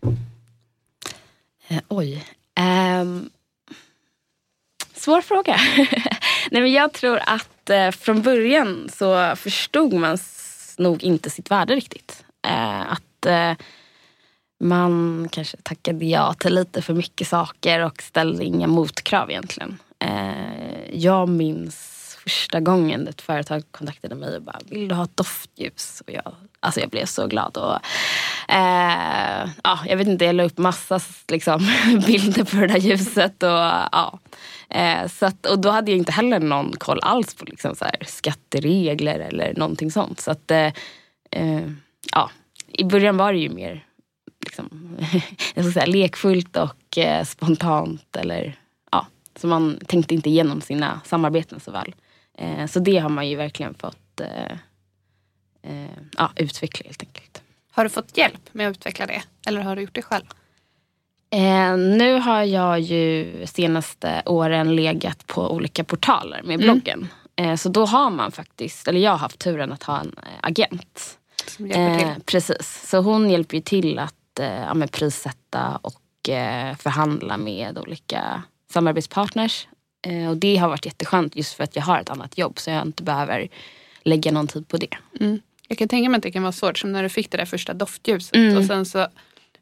Eh, 1.67 1.81
oj. 1.87 2.25
Ehm, 2.55 3.29
svår 4.95 5.21
fråga. 5.21 5.55
Nej, 6.51 6.61
men 6.61 6.71
jag 6.71 6.93
tror 6.93 7.19
att 7.25 7.69
eh, 7.69 7.91
från 7.91 8.21
början 8.21 8.89
så 8.93 9.35
förstod 9.35 9.93
man 9.93 10.17
nog 10.77 11.03
inte 11.03 11.29
sitt 11.29 11.51
värde 11.51 11.75
riktigt. 11.75 12.23
Eh, 12.47 12.91
att 12.91 13.25
eh, 13.25 13.53
man 14.59 15.27
kanske 15.31 15.57
tackade 15.57 16.05
ja 16.05 16.33
till 16.33 16.55
lite 16.55 16.81
för 16.81 16.93
mycket 16.93 17.27
saker 17.27 17.85
och 17.85 18.01
ställde 18.01 18.43
inga 18.43 18.67
motkrav 18.67 19.29
egentligen. 19.29 19.77
Eh, 19.99 20.99
jag 20.99 21.29
minns 21.29 21.99
första 22.23 22.59
gången 22.59 23.07
ett 23.07 23.21
företag 23.21 23.63
kontaktade 23.71 24.15
mig 24.15 24.35
och 24.35 24.41
bara, 24.41 24.59
vill 24.65 24.87
du 24.87 24.95
ha 24.95 25.03
ett 25.03 25.17
doftljus? 25.17 26.03
Och 26.07 26.13
jag, 26.13 26.35
alltså 26.59 26.79
jag 26.79 26.89
blev 26.89 27.05
så 27.05 27.27
glad. 27.27 27.57
Och, 27.57 27.75
eh, 28.53 29.49
ja, 29.63 29.79
jag 29.85 29.97
vet 29.97 30.07
inte, 30.07 30.25
jag 30.25 30.35
la 30.35 30.43
upp 30.43 30.57
massa 30.57 30.99
liksom, 31.27 31.67
bilder 32.07 32.43
på 32.43 32.55
det 32.55 32.67
där 32.67 32.79
ljuset. 32.79 33.43
Och, 33.43 33.49
ja. 33.49 34.19
eh, 34.69 35.07
så 35.07 35.25
att, 35.25 35.45
och 35.45 35.59
då 35.59 35.69
hade 35.69 35.91
jag 35.91 35.97
inte 35.97 36.11
heller 36.11 36.39
någon 36.39 36.73
koll 36.77 36.99
alls 37.01 37.33
på 37.33 37.45
liksom, 37.45 37.75
så 37.75 37.85
här, 37.85 37.97
skatteregler 38.05 39.19
eller 39.19 39.53
någonting 39.53 39.91
sånt. 39.91 40.19
Så 40.19 40.31
att, 40.31 40.51
eh, 40.51 40.71
eh, 41.31 41.67
ja, 42.11 42.29
i 42.67 42.83
början 42.83 43.17
var 43.17 43.33
det 43.33 43.39
ju 43.39 43.49
mer 43.49 43.85
liksom, 44.45 44.97
jag 45.53 45.65
ska 45.65 45.73
säga, 45.73 45.85
lekfullt 45.85 46.57
och 46.57 46.97
eh, 46.97 47.25
spontant. 47.25 48.15
Eller, 48.15 48.59
ja, 48.91 49.07
så 49.35 49.47
man 49.47 49.79
tänkte 49.87 50.15
inte 50.15 50.29
igenom 50.29 50.61
sina 50.61 51.01
samarbeten 51.05 51.59
så 51.59 51.71
väl. 51.71 51.95
Eh, 52.37 52.65
så 52.65 52.79
det 52.79 52.97
har 52.97 53.09
man 53.09 53.29
ju 53.29 53.35
verkligen 53.35 53.73
fått 53.73 54.19
eh, 54.21 54.51
eh, 55.61 55.89
ja, 56.17 56.31
utveckla 56.35 56.83
helt 56.85 57.03
enkelt. 57.03 57.41
Har 57.71 57.83
du 57.83 57.89
fått 57.89 58.17
hjälp 58.17 58.53
med 58.53 58.67
att 58.67 58.77
utveckla 58.77 59.05
det? 59.05 59.21
Eller 59.47 59.61
har 59.61 59.75
du 59.75 59.81
gjort 59.81 59.95
det 59.95 60.01
själv? 60.01 60.25
Eh, 61.31 61.77
nu 61.77 62.19
har 62.19 62.43
jag 62.43 62.79
ju 62.79 63.33
senaste 63.47 64.21
åren 64.25 64.75
legat 64.75 65.27
på 65.27 65.51
olika 65.51 65.83
portaler 65.83 66.41
med 66.43 66.59
bloggen. 66.59 67.07
Eh, 67.35 67.55
så 67.55 67.69
då 67.69 67.85
har 67.85 68.09
man 68.09 68.31
faktiskt, 68.31 68.87
eller 68.87 68.99
jag 68.99 69.11
har 69.11 69.17
haft 69.17 69.39
turen 69.39 69.71
att 69.71 69.83
ha 69.83 69.99
en 69.99 70.15
agent. 70.41 71.17
Som 71.45 71.67
hjälper 71.67 71.99
till? 71.99 72.07
Eh, 72.07 72.13
precis, 72.25 72.89
så 72.89 72.97
hon 72.97 73.29
hjälper 73.29 73.55
ju 73.55 73.61
till 73.61 73.99
att 73.99 74.15
eh, 74.39 74.61
ja, 74.61 74.73
men 74.73 74.87
prissätta 74.87 75.79
och 75.81 76.29
eh, 76.29 76.75
förhandla 76.75 77.37
med 77.37 77.77
olika 77.77 78.43
samarbetspartners. 78.73 79.67
Eh, 80.07 80.29
och 80.29 80.37
det 80.37 80.57
har 80.57 80.69
varit 80.69 80.85
jätteskönt 80.85 81.35
just 81.35 81.53
för 81.53 81.63
att 81.63 81.75
jag 81.75 81.83
har 81.83 81.99
ett 81.99 82.09
annat 82.09 82.37
jobb 82.37 82.59
så 82.59 82.69
jag 82.69 82.87
inte 82.87 83.03
behöver 83.03 83.47
lägga 84.03 84.31
någon 84.31 84.47
tid 84.47 84.67
på 84.67 84.77
det. 84.77 84.97
Mm. 85.19 85.39
Jag 85.67 85.77
kan 85.77 85.87
tänka 85.87 86.09
mig 86.09 86.17
att 86.17 86.23
det 86.23 86.31
kan 86.31 86.43
vara 86.43 86.51
svårt 86.51 86.77
som 86.77 86.91
när 86.91 87.03
du 87.03 87.09
fick 87.09 87.31
det 87.31 87.37
där 87.37 87.45
första 87.45 87.73
doftljuset 87.73 88.35
Mm. 88.35 88.57
och 88.57 88.65
sen 88.65 88.85
så 88.85 89.07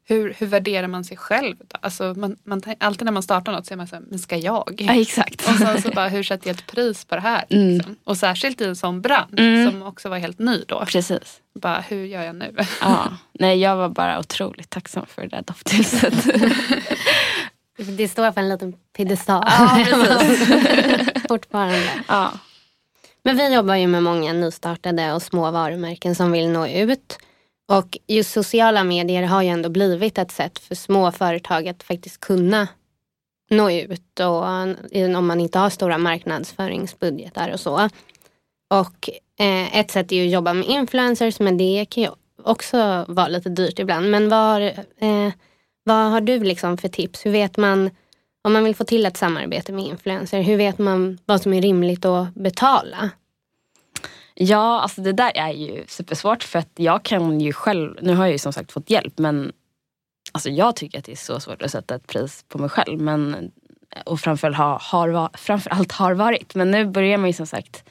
hur, 0.10 0.34
hur 0.39 0.48
värderar 0.48 0.88
man 0.88 1.04
sig 1.04 1.17
själv? 1.17 1.56
Då? 1.60 1.78
Alltså 1.82 2.13
man, 2.17 2.36
man, 2.43 2.62
alltid 2.80 3.06
när 3.06 3.12
man 3.12 3.24
startar 3.24 3.52
något 3.52 3.65
så 3.65 3.74
är 3.74 3.78
man 3.78 3.88
så 3.88 3.96
här, 3.96 4.04
men 4.10 4.20
ska 4.20 4.38
jag? 4.38 4.76
Ja, 4.88 4.93
exakt. 5.02 5.48
Och 5.50 5.56
sen 5.56 5.82
så 5.82 5.89
bara, 5.91 6.08
hur 6.08 6.24
sätter 6.24 6.48
jag 6.48 6.56
ett 6.56 6.67
pris 6.67 7.06
på 7.06 7.15
det 7.15 7.22
här? 7.22 7.46
Mm. 7.50 7.70
Liksom? 7.78 7.96
Och 8.04 8.17
särskilt 8.17 8.62
i 8.62 8.65
en 8.65 8.76
sån 8.76 9.02
bransch 9.02 9.39
Mm. 9.39 9.72
som 9.72 9.82
också 9.84 10.10
var 10.10 10.17
helt 10.17 10.39
ny 10.39 10.63
då. 10.67 10.86
Precis. 10.86 11.39
Bara, 11.62 11.80
hur 11.80 12.06
gör 12.06 12.24
jag 12.24 12.36
nu? 12.36 12.56
Ja. 12.82 13.08
Nej, 13.34 13.60
jag 13.60 13.76
var 13.76 13.89
bara 13.89 14.20
otroligt 14.20 14.70
tacksam 14.70 15.06
för 15.06 15.22
det 15.22 15.28
där 15.28 15.41
dofthuset. 15.48 16.13
Det 17.98 18.08
står 18.08 18.32
på 18.32 18.39
en 18.39 18.50
liten 18.50 18.74
piedestal. 18.98 19.43
Ja, 19.46 19.86
precis. 19.86 20.48
Fortfarande. 21.28 21.89
ja. 22.08 22.32
Men 23.24 23.38
vi 23.38 23.54
jobbar 23.54 23.76
ju 23.76 23.88
med 23.88 24.04
många 24.04 24.34
nystartade 24.34 25.13
och 25.13 25.22
små 25.22 25.52
varumärken 25.52 26.15
som 26.15 26.32
vill 26.32 26.50
nå 26.50 26.67
ut. 26.67 27.17
Och 27.67 27.97
just 28.08 28.32
sociala 28.32 28.84
medier 28.84 29.23
har 29.23 29.41
ju 29.41 29.49
ändå 29.49 29.69
blivit 29.69 30.17
ett 30.17 30.32
sätt 30.32 30.60
för 30.60 30.75
små 30.75 31.12
företag 31.12 31.67
att 31.67 31.84
faktiskt 31.84 32.19
kunna 32.19 32.67
nå 33.49 33.71
ut. 33.71 34.19
Och 34.19 34.45
eh, 34.91 35.17
om 35.17 35.27
man 35.27 35.39
inte 35.39 35.60
har 35.60 35.69
stora 35.69 35.97
marknadsföringsbudgetar 35.97 37.49
och 37.49 37.60
så. 37.60 37.89
Och 38.69 39.10
eh, 39.39 39.77
ett 39.77 39.91
sätt 39.91 40.12
är 40.12 40.15
ju 40.15 40.25
att 40.25 40.34
jobba 40.34 40.53
med 40.53 40.65
influencers 40.65 41.39
men 41.39 41.58
det 41.58 41.86
kan 41.89 42.03
ju 42.03 42.10
också 42.43 43.06
vara 43.08 43.27
lite 43.27 43.49
dyrt 43.49 43.80
ibland. 43.80 44.10
Men 44.12 44.30
vad, 44.30 44.39
har, 44.39 44.62
eh, 44.97 45.32
vad 45.84 46.12
har 46.12 46.21
du 46.21 46.43
liksom 46.43 46.77
för 46.77 46.89
tips? 46.89 47.25
Hur 47.25 47.32
vet 47.32 47.58
man 47.58 47.89
om 48.43 48.53
man 48.53 48.63
vill 48.63 48.75
få 48.75 48.84
till 48.84 49.06
ett 49.06 49.17
samarbete 49.17 49.73
med 49.73 49.86
influencer, 49.86 50.41
hur 50.41 50.58
vet 50.58 50.77
man 50.77 51.19
vad 51.25 51.41
som 51.41 51.53
är 51.53 51.62
rimligt 51.62 52.06
att 52.06 52.34
betala? 52.34 53.10
Ja, 54.39 54.82
alltså 54.82 55.02
det 55.02 55.13
där 55.13 55.32
är 55.36 55.52
ju 55.52 55.84
supersvårt 55.88 56.43
för 56.43 56.60
att 56.60 56.71
jag 56.76 57.04
kan 57.04 57.41
ju 57.41 57.54
själv, 57.54 57.97
nu 58.02 58.15
har 58.15 58.26
jag 58.26 58.32
ju 58.32 58.38
som 58.38 58.54
sagt 58.54 58.71
fått 58.71 58.89
hjälp 58.89 59.17
men 59.17 59.52
alltså 60.32 60.50
jag 60.50 60.76
tycker 60.76 61.00
att 61.00 61.06
det 61.06 61.12
är 61.12 61.15
så 61.15 61.39
svårt 61.39 61.62
att 61.62 61.71
sätta 61.71 61.95
ett 61.95 62.08
pris 62.08 62.45
på 62.47 62.58
mig 62.58 62.69
själv. 62.69 63.02
Men, 63.02 63.52
och 64.06 64.19
framförallt 64.19 64.58
har, 64.58 65.10
har, 65.10 65.30
framförallt 65.38 65.91
har 65.91 66.13
varit. 66.13 66.56
Men 66.56 66.71
nu 66.71 66.86
börjar 66.86 67.17
man 67.17 67.30
ju 67.30 67.34
som 67.34 67.47
sagt 67.47 67.84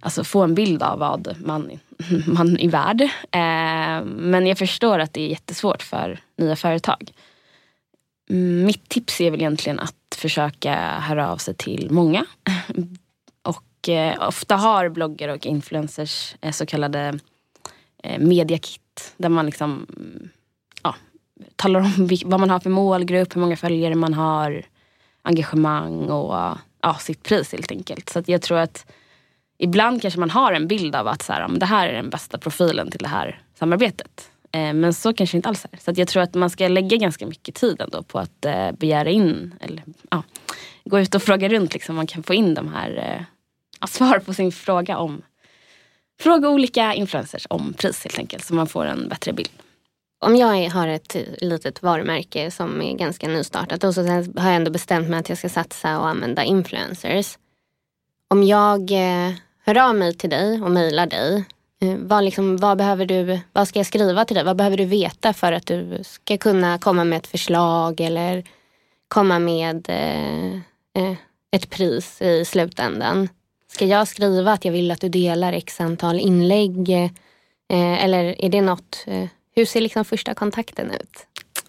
alltså 0.00 0.24
få 0.24 0.42
en 0.42 0.54
bild 0.54 0.82
av 0.82 0.98
vad 0.98 1.36
man, 1.44 1.70
man 2.26 2.58
är 2.58 2.68
värd. 2.68 3.00
Eh, 3.30 4.04
men 4.04 4.46
jag 4.46 4.58
förstår 4.58 4.98
att 4.98 5.12
det 5.12 5.22
är 5.22 5.28
jättesvårt 5.28 5.82
för 5.82 6.20
nya 6.36 6.56
företag. 6.56 7.12
Mm, 8.30 8.64
mitt 8.64 8.88
tips 8.88 9.20
är 9.20 9.30
väl 9.30 9.40
egentligen 9.40 9.80
att 9.80 10.16
försöka 10.16 10.74
höra 11.00 11.30
av 11.32 11.36
sig 11.36 11.54
till 11.54 11.88
många. 11.90 12.26
Och 13.80 13.88
eh, 13.88 14.28
ofta 14.28 14.56
har 14.56 14.88
bloggare 14.88 15.32
och 15.32 15.46
influencers 15.46 16.36
eh, 16.40 16.52
så 16.52 16.66
kallade 16.66 17.18
eh, 18.02 18.18
mediakit. 18.18 19.14
Där 19.16 19.28
man 19.28 19.46
liksom 19.46 19.86
mm, 19.96 20.28
ja, 20.82 20.94
talar 21.56 21.80
om 21.80 22.08
vad 22.24 22.40
man 22.40 22.50
har 22.50 22.60
för 22.60 22.70
målgrupp, 22.70 23.36
hur 23.36 23.40
många 23.40 23.56
följare 23.56 23.94
man 23.94 24.14
har, 24.14 24.62
engagemang 25.22 26.10
och 26.10 26.58
ja, 26.82 26.94
sitt 27.00 27.22
pris 27.22 27.52
helt 27.52 27.70
enkelt. 27.70 28.08
Så 28.08 28.18
att 28.18 28.28
jag 28.28 28.42
tror 28.42 28.58
att 28.58 28.86
ibland 29.58 30.02
kanske 30.02 30.20
man 30.20 30.30
har 30.30 30.52
en 30.52 30.68
bild 30.68 30.96
av 30.96 31.08
att 31.08 31.22
så 31.22 31.32
här, 31.32 31.48
det 31.48 31.66
här 31.66 31.88
är 31.88 31.92
den 31.92 32.10
bästa 32.10 32.38
profilen 32.38 32.90
till 32.90 33.02
det 33.02 33.08
här 33.08 33.42
samarbetet. 33.58 34.30
Eh, 34.52 34.72
men 34.72 34.94
så 34.94 35.12
kanske 35.12 35.34
det 35.34 35.38
inte 35.38 35.48
alls 35.48 35.66
är. 35.72 35.78
Så 35.78 35.90
att 35.90 35.98
jag 35.98 36.08
tror 36.08 36.22
att 36.22 36.34
man 36.34 36.50
ska 36.50 36.68
lägga 36.68 36.96
ganska 36.96 37.26
mycket 37.26 37.54
tid 37.54 37.80
ändå 37.80 38.02
på 38.02 38.18
att 38.18 38.44
eh, 38.44 38.72
begära 38.72 39.10
in, 39.10 39.54
eller 39.60 39.82
ja, 40.10 40.22
gå 40.84 41.00
ut 41.00 41.14
och 41.14 41.22
fråga 41.22 41.48
runt 41.48 41.74
liksom, 41.74 41.96
man 41.96 42.06
kan 42.06 42.22
få 42.22 42.34
in 42.34 42.54
de 42.54 42.68
här 42.68 43.16
eh, 43.16 43.24
svar 43.86 44.18
på 44.18 44.34
sin 44.34 44.52
fråga 44.52 44.98
om 44.98 45.22
Fråga 46.20 46.48
olika 46.48 46.94
influencers 46.94 47.46
om 47.50 47.72
pris 47.72 48.04
helt 48.04 48.18
enkelt 48.18 48.44
så 48.44 48.54
man 48.54 48.66
får 48.66 48.86
en 48.86 49.08
bättre 49.08 49.32
bild. 49.32 49.50
Om 50.18 50.36
jag 50.36 50.70
har 50.70 50.88
ett 50.88 51.16
litet 51.40 51.82
varumärke 51.82 52.50
som 52.50 52.82
är 52.82 52.96
ganska 52.96 53.28
nystartat 53.28 53.84
och 53.84 53.94
så 53.94 54.02
har 54.06 54.48
jag 54.48 54.54
ändå 54.54 54.70
bestämt 54.70 55.08
mig 55.08 55.20
att 55.20 55.28
jag 55.28 55.38
ska 55.38 55.48
satsa 55.48 55.98
och 55.98 56.08
använda 56.08 56.44
influencers. 56.44 57.38
Om 58.28 58.42
jag 58.42 58.90
eh, 58.90 59.32
hör 59.64 59.78
av 59.78 59.94
mig 59.94 60.14
till 60.14 60.30
dig 60.30 60.62
och 60.62 60.70
mejlar 60.70 61.06
dig, 61.06 61.44
eh, 61.82 61.96
vad, 61.98 62.24
liksom, 62.24 62.56
vad, 62.56 62.78
behöver 62.78 63.06
du, 63.06 63.40
vad 63.52 63.68
ska 63.68 63.78
jag 63.78 63.86
skriva 63.86 64.24
till 64.24 64.34
dig? 64.34 64.44
Vad 64.44 64.56
behöver 64.56 64.76
du 64.76 64.84
veta 64.84 65.32
för 65.32 65.52
att 65.52 65.66
du 65.66 66.00
ska 66.04 66.36
kunna 66.36 66.78
komma 66.78 67.04
med 67.04 67.16
ett 67.16 67.26
förslag 67.26 68.00
eller 68.00 68.44
komma 69.08 69.38
med 69.38 69.88
eh, 69.88 71.16
ett 71.50 71.70
pris 71.70 72.22
i 72.22 72.44
slutändan? 72.44 73.28
Ska 73.72 73.86
jag 73.86 74.08
skriva 74.08 74.52
att 74.52 74.64
jag 74.64 74.72
vill 74.72 74.90
att 74.90 75.00
du 75.00 75.08
delar 75.08 75.52
x 75.52 75.80
antal 75.80 76.20
inlägg? 76.20 76.90
Eh, 76.90 78.04
eller 78.04 78.44
är 78.44 78.48
det 78.48 78.60
något, 78.60 79.04
eh, 79.06 79.28
hur 79.54 79.64
ser 79.64 79.80
liksom 79.80 80.04
första 80.04 80.34
kontakten 80.34 80.90
ut? 80.90 81.26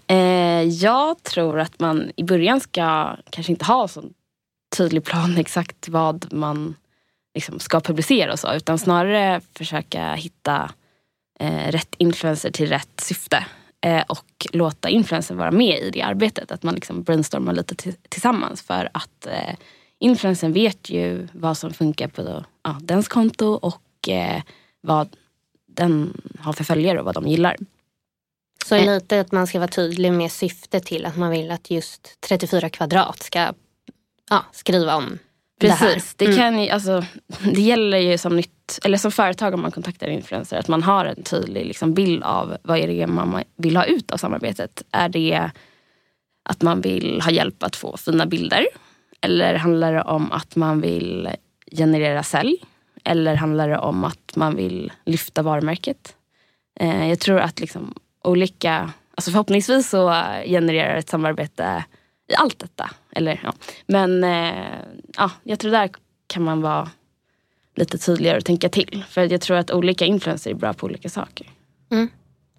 Eh, 0.07 0.61
jag 0.61 1.23
tror 1.23 1.59
att 1.59 1.79
man 1.79 2.11
i 2.15 2.23
början 2.23 2.59
ska 2.59 3.17
kanske 3.29 3.51
inte 3.51 3.65
ha 3.65 3.87
så 3.87 4.03
tydlig 4.77 5.03
plan 5.03 5.37
exakt 5.37 5.87
vad 5.89 6.33
man 6.33 6.75
liksom 7.35 7.59
ska 7.59 7.79
publicera 7.79 8.31
och 8.31 8.39
så. 8.39 8.53
Utan 8.53 8.79
snarare 8.79 9.41
försöka 9.55 10.13
hitta 10.13 10.71
eh, 11.39 11.71
rätt 11.71 11.95
influencer 11.97 12.51
till 12.51 12.69
rätt 12.69 12.99
syfte. 13.01 13.45
Eh, 13.85 14.03
och 14.07 14.47
låta 14.53 14.89
influencern 14.89 15.37
vara 15.37 15.51
med 15.51 15.79
i 15.79 15.89
det 15.89 16.01
arbetet. 16.01 16.51
Att 16.51 16.63
man 16.63 16.75
liksom 16.75 17.03
brainstormar 17.03 17.53
lite 17.53 17.75
tillsammans. 18.09 18.61
För 18.61 18.89
att 18.93 19.25
eh, 19.25 19.55
influencern 20.01 20.53
vet 20.53 20.89
ju 20.89 21.27
vad 21.33 21.57
som 21.57 21.73
funkar 21.73 22.07
på 22.07 22.43
ja, 22.63 22.77
dens 22.81 23.07
konto 23.07 23.45
och 23.45 24.09
eh, 24.09 24.41
vad 24.81 25.15
den 25.67 26.21
har 26.39 26.53
för 26.53 26.63
följare 26.63 26.99
och 26.99 27.05
vad 27.05 27.15
de 27.15 27.27
gillar. 27.27 27.57
Så 28.65 28.75
Eh. 28.75 28.85
lite 28.85 29.19
att 29.19 29.31
man 29.31 29.47
ska 29.47 29.59
vara 29.59 29.67
tydlig 29.67 30.13
med 30.13 30.31
syftet 30.31 30.85
till 30.85 31.05
att 31.05 31.17
man 31.17 31.31
vill 31.31 31.51
att 31.51 31.71
just 31.71 32.21
34 32.21 32.69
kvadrat 32.69 33.23
ska 33.23 33.53
ja, 34.29 34.45
skriva 34.51 34.95
om 34.95 35.19
det 35.59 35.69
här. 35.69 35.93
Precis. 35.93 36.13
Det, 36.13 36.35
kan 36.35 36.63
ju, 36.63 36.69
alltså, 36.69 37.05
det 37.53 37.61
gäller 37.61 37.97
ju 37.97 38.17
som, 38.17 38.35
nytt, 38.35 38.79
eller 38.83 38.97
som 38.97 39.11
företag 39.11 39.53
om 39.53 39.61
man 39.61 39.71
kontaktar 39.71 40.07
influencer 40.07 40.57
att 40.57 40.67
man 40.67 40.83
har 40.83 41.05
en 41.05 41.23
tydlig 41.23 41.65
liksom, 41.65 41.93
bild 41.93 42.23
av 42.23 42.57
vad 42.63 42.77
är 42.77 42.87
det 42.87 43.07
man 43.07 43.43
vill 43.55 43.77
ha 43.77 43.85
ut 43.85 44.11
av 44.11 44.17
samarbetet. 44.17 44.83
Är 44.91 45.09
det 45.09 45.51
att 46.43 46.61
man 46.61 46.81
vill 46.81 47.21
ha 47.21 47.31
hjälp 47.31 47.63
att 47.63 47.75
få 47.75 47.97
fina 47.97 48.25
bilder? 48.25 48.65
Eller 49.21 49.55
handlar 49.55 49.93
det 49.93 50.01
om 50.01 50.31
att 50.31 50.55
man 50.55 50.81
vill 50.81 51.29
generera 51.71 52.23
sälj? 52.23 52.63
Eller 53.03 53.35
handlar 53.35 53.69
det 53.69 53.77
om 53.77 54.03
att 54.03 54.35
man 54.35 54.55
vill 54.55 54.91
lyfta 55.05 55.41
varumärket? 55.41 56.15
Eh, 56.79 57.09
jag 57.09 57.19
tror 57.19 57.39
att 57.39 57.59
liksom, 57.59 57.93
olika, 58.23 58.91
alltså 59.15 59.31
förhoppningsvis 59.31 59.89
så 59.89 60.23
genererar 60.45 60.95
ett 60.95 61.09
samarbete 61.09 61.83
i 62.31 62.35
allt 62.35 62.59
detta. 62.59 62.89
Eller, 63.11 63.39
ja. 63.43 63.53
Men 63.85 64.23
eh, 64.23 64.79
ja, 65.17 65.31
jag 65.43 65.59
tror 65.59 65.71
där 65.71 65.89
kan 66.27 66.43
man 66.43 66.61
vara 66.61 66.89
lite 67.75 67.97
tydligare 67.97 68.37
och 68.37 68.45
tänka 68.45 68.69
till. 68.69 69.03
För 69.09 69.31
jag 69.31 69.41
tror 69.41 69.57
att 69.57 69.71
olika 69.71 70.05
influencers 70.05 70.51
är 70.51 70.55
bra 70.55 70.73
på 70.73 70.85
olika 70.85 71.09
saker. 71.09 71.47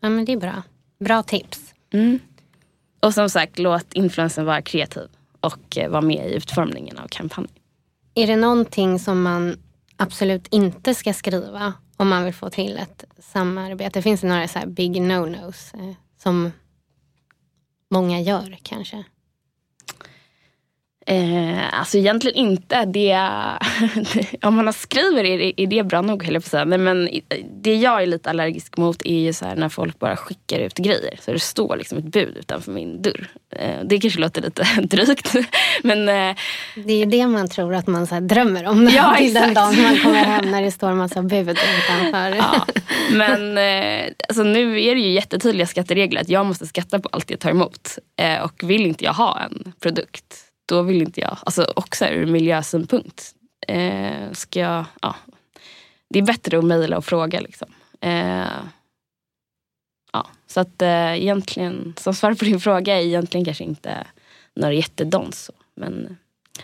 Ja, 0.00 0.08
men 0.08 0.24
det 0.24 0.32
är 0.32 0.36
bra. 0.36 0.62
Bra 0.98 1.22
tips. 1.22 1.74
Och 3.00 3.14
som 3.14 3.30
sagt, 3.30 3.58
låt 3.58 3.94
influencern 3.94 4.44
vara 4.44 4.62
kreativ 4.62 5.08
och 5.42 5.78
eh, 5.78 5.90
vara 5.90 6.02
med 6.02 6.30
i 6.30 6.34
utformningen 6.34 6.98
av 6.98 7.08
kampanjen. 7.08 7.52
Är 8.14 8.26
det 8.26 8.36
någonting 8.36 8.98
som 8.98 9.22
man 9.22 9.56
absolut 9.96 10.48
inte 10.50 10.94
ska 10.94 11.12
skriva 11.12 11.74
om 11.96 12.08
man 12.08 12.24
vill 12.24 12.34
få 12.34 12.50
till 12.50 12.78
ett 12.78 13.04
samarbete? 13.18 14.02
Finns 14.02 14.20
det 14.20 14.26
några 14.26 14.48
så 14.48 14.58
här 14.58 14.66
big 14.66 15.02
no-nos 15.02 15.74
eh, 15.74 15.94
som 16.22 16.52
många 17.90 18.20
gör 18.20 18.58
kanske? 18.62 19.04
Eh, 21.06 21.78
alltså 21.80 21.98
egentligen 21.98 22.36
inte. 22.36 22.84
Det, 22.84 23.18
om 24.46 24.56
man 24.56 24.72
skriver 24.72 25.24
är 25.24 25.38
det, 25.38 25.62
är 25.62 25.66
det 25.66 25.82
bra 25.82 26.02
nog 26.02 26.24
höll 26.24 26.34
jag 26.34 26.42
på 26.42 26.46
att 26.46 26.50
säga. 26.50 26.64
Nej, 26.64 26.78
men 26.78 27.08
det 27.62 27.74
jag 27.76 28.02
är 28.02 28.06
lite 28.06 28.30
allergisk 28.30 28.76
mot 28.76 29.02
är 29.06 29.18
ju 29.18 29.32
så 29.32 29.54
när 29.54 29.68
folk 29.68 29.98
bara 29.98 30.16
skickar 30.16 30.58
ut 30.58 30.74
grejer. 30.76 31.18
Så 31.20 31.32
det 31.32 31.38
står 31.38 31.76
liksom 31.76 31.98
ett 31.98 32.04
bud 32.04 32.36
utanför 32.36 32.72
min 32.72 33.02
dörr. 33.02 33.28
Eh, 33.56 33.80
det 33.84 34.00
kanske 34.00 34.20
låter 34.20 34.42
lite 34.42 34.64
drygt. 34.82 35.34
Men 35.82 36.08
eh, 36.08 36.36
Det 36.74 36.92
är 36.92 36.98
ju 36.98 37.04
det 37.04 37.26
man 37.26 37.48
tror 37.48 37.74
att 37.74 37.86
man 37.86 38.06
så 38.06 38.20
drömmer 38.20 38.66
om 38.66 38.88
Ja, 38.88 39.14
till 39.18 39.34
den 39.34 39.50
exakt. 39.50 39.54
dagen 39.76 39.82
man 39.82 39.98
kommer 40.00 40.24
hem 40.24 40.50
när 40.50 40.62
det 40.62 40.70
står 40.72 40.88
en 40.90 40.96
massa 40.96 41.22
bud 41.22 41.48
utanför. 41.50 42.36
Ja, 42.36 42.66
men 43.12 43.58
eh, 43.58 44.12
alltså 44.28 44.42
nu 44.42 44.82
är 44.82 44.94
det 44.94 45.00
ju 45.00 45.10
jättetydliga 45.12 45.66
skatteregler 45.66 46.20
att 46.20 46.28
jag 46.28 46.46
måste 46.46 46.66
skatta 46.66 46.98
på 47.00 47.08
allt 47.12 47.30
jag 47.30 47.40
tar 47.40 47.50
emot. 47.50 47.98
Eh, 48.20 48.42
och 48.42 48.62
vill 48.70 48.86
inte 48.86 49.04
jag 49.04 49.12
ha 49.12 49.40
en 49.40 49.72
produkt, 49.80 50.24
då 50.66 50.82
vill 50.82 51.02
inte 51.02 51.20
jag, 51.20 51.38
alltså 51.42 51.72
också 51.76 52.06
ur 52.06 52.26
miljösynpunkt, 52.26 53.34
eh, 53.68 54.32
ska 54.32 54.60
jag, 54.60 54.84
ja. 55.02 55.16
Det 56.10 56.18
är 56.18 56.22
bättre 56.22 56.58
att 56.58 56.64
mejla 56.64 56.96
och 56.96 57.04
fråga 57.04 57.40
liksom. 57.40 57.68
Eh, 58.00 58.62
ja, 60.12 60.26
så 60.46 60.60
att 60.60 60.82
eh, 60.82 61.22
egentligen, 61.22 61.94
som 61.96 62.14
svar 62.14 62.34
på 62.34 62.44
din 62.44 62.60
fråga 62.60 62.96
är 62.96 63.02
egentligen 63.02 63.44
kanske 63.44 63.64
inte 63.64 64.06
några 64.54 64.74
jättedons. 64.74 65.50
Men 65.74 66.06
eh, 66.06 66.12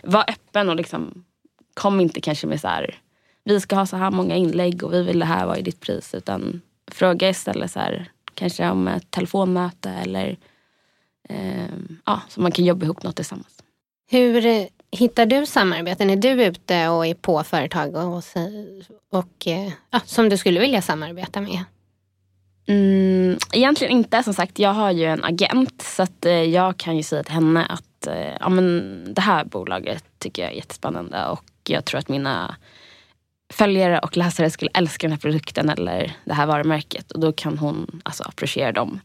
var 0.03 0.25
öppen 0.29 0.69
och 0.69 0.75
liksom, 0.75 1.25
kom 1.73 1.99
inte 1.99 2.21
kanske 2.21 2.47
med 2.47 2.61
så 2.61 2.67
här 2.67 2.99
vi 3.43 3.61
ska 3.61 3.75
ha 3.75 3.85
så 3.85 3.97
här 3.97 4.11
många 4.11 4.35
inlägg 4.35 4.83
och 4.83 4.93
vi 4.93 5.03
vill 5.03 5.19
det 5.19 5.25
här, 5.25 5.45
vad 5.45 5.57
är 5.57 5.61
ditt 5.61 5.79
pris? 5.79 6.13
Utan 6.13 6.61
fråga 6.91 7.29
istället 7.29 7.71
så 7.71 7.79
här, 7.79 8.11
Kanske 8.33 8.69
om 8.69 8.87
ett 8.87 9.11
telefonmöte 9.11 9.89
eller 9.89 10.37
eh, 11.29 11.69
ja, 12.05 12.21
så 12.29 12.41
man 12.41 12.51
kan 12.51 12.65
jobba 12.65 12.85
ihop 12.85 13.03
något 13.03 13.15
tillsammans. 13.15 13.58
Hur 14.11 14.45
eh, 14.45 14.65
hittar 14.91 15.25
du 15.25 15.45
samarbeten? 15.45 16.09
Är 16.09 16.15
du 16.15 16.43
ute 16.43 16.87
och 16.87 17.05
är 17.05 17.13
på 17.13 17.43
företag 17.43 17.95
och, 17.95 18.23
och 19.11 19.47
eh, 19.47 19.71
ja, 19.91 19.99
som 20.05 20.29
du 20.29 20.37
skulle 20.37 20.59
vilja 20.59 20.81
samarbeta 20.81 21.41
med? 21.41 21.63
Mm, 22.67 23.37
egentligen 23.53 23.93
inte. 23.93 24.23
Som 24.23 24.33
sagt, 24.33 24.59
jag 24.59 24.73
har 24.73 24.91
ju 24.91 25.05
en 25.05 25.23
agent 25.23 25.81
så 25.81 26.03
att, 26.03 26.25
eh, 26.25 26.43
jag 26.43 26.77
kan 26.77 26.97
ju 26.97 27.03
säga 27.03 27.23
till 27.23 27.33
henne 27.33 27.65
att 27.65 27.83
ja, 28.39 28.49
men 28.49 29.03
det 29.13 29.21
här 29.21 29.45
bolaget 29.45 30.03
tycker 30.19 30.41
jag 30.41 30.51
är 30.51 30.55
jättespännande 30.55 31.25
och 31.25 31.43
jag 31.67 31.85
tror 31.85 31.99
att 31.99 32.09
mina 32.09 32.55
följare 33.53 33.99
och 33.99 34.17
läsare 34.17 34.49
skulle 34.49 34.71
älska 34.73 35.07
den 35.07 35.11
här 35.11 35.19
produkten 35.19 35.69
eller 35.69 36.17
det 36.25 36.33
här 36.33 36.45
varumärket 36.45 37.11
och 37.11 37.19
då 37.19 37.31
kan 37.33 37.57
hon 37.57 38.01
alltså 38.03 38.23
approchera 38.23 38.71
dem. 38.71 38.99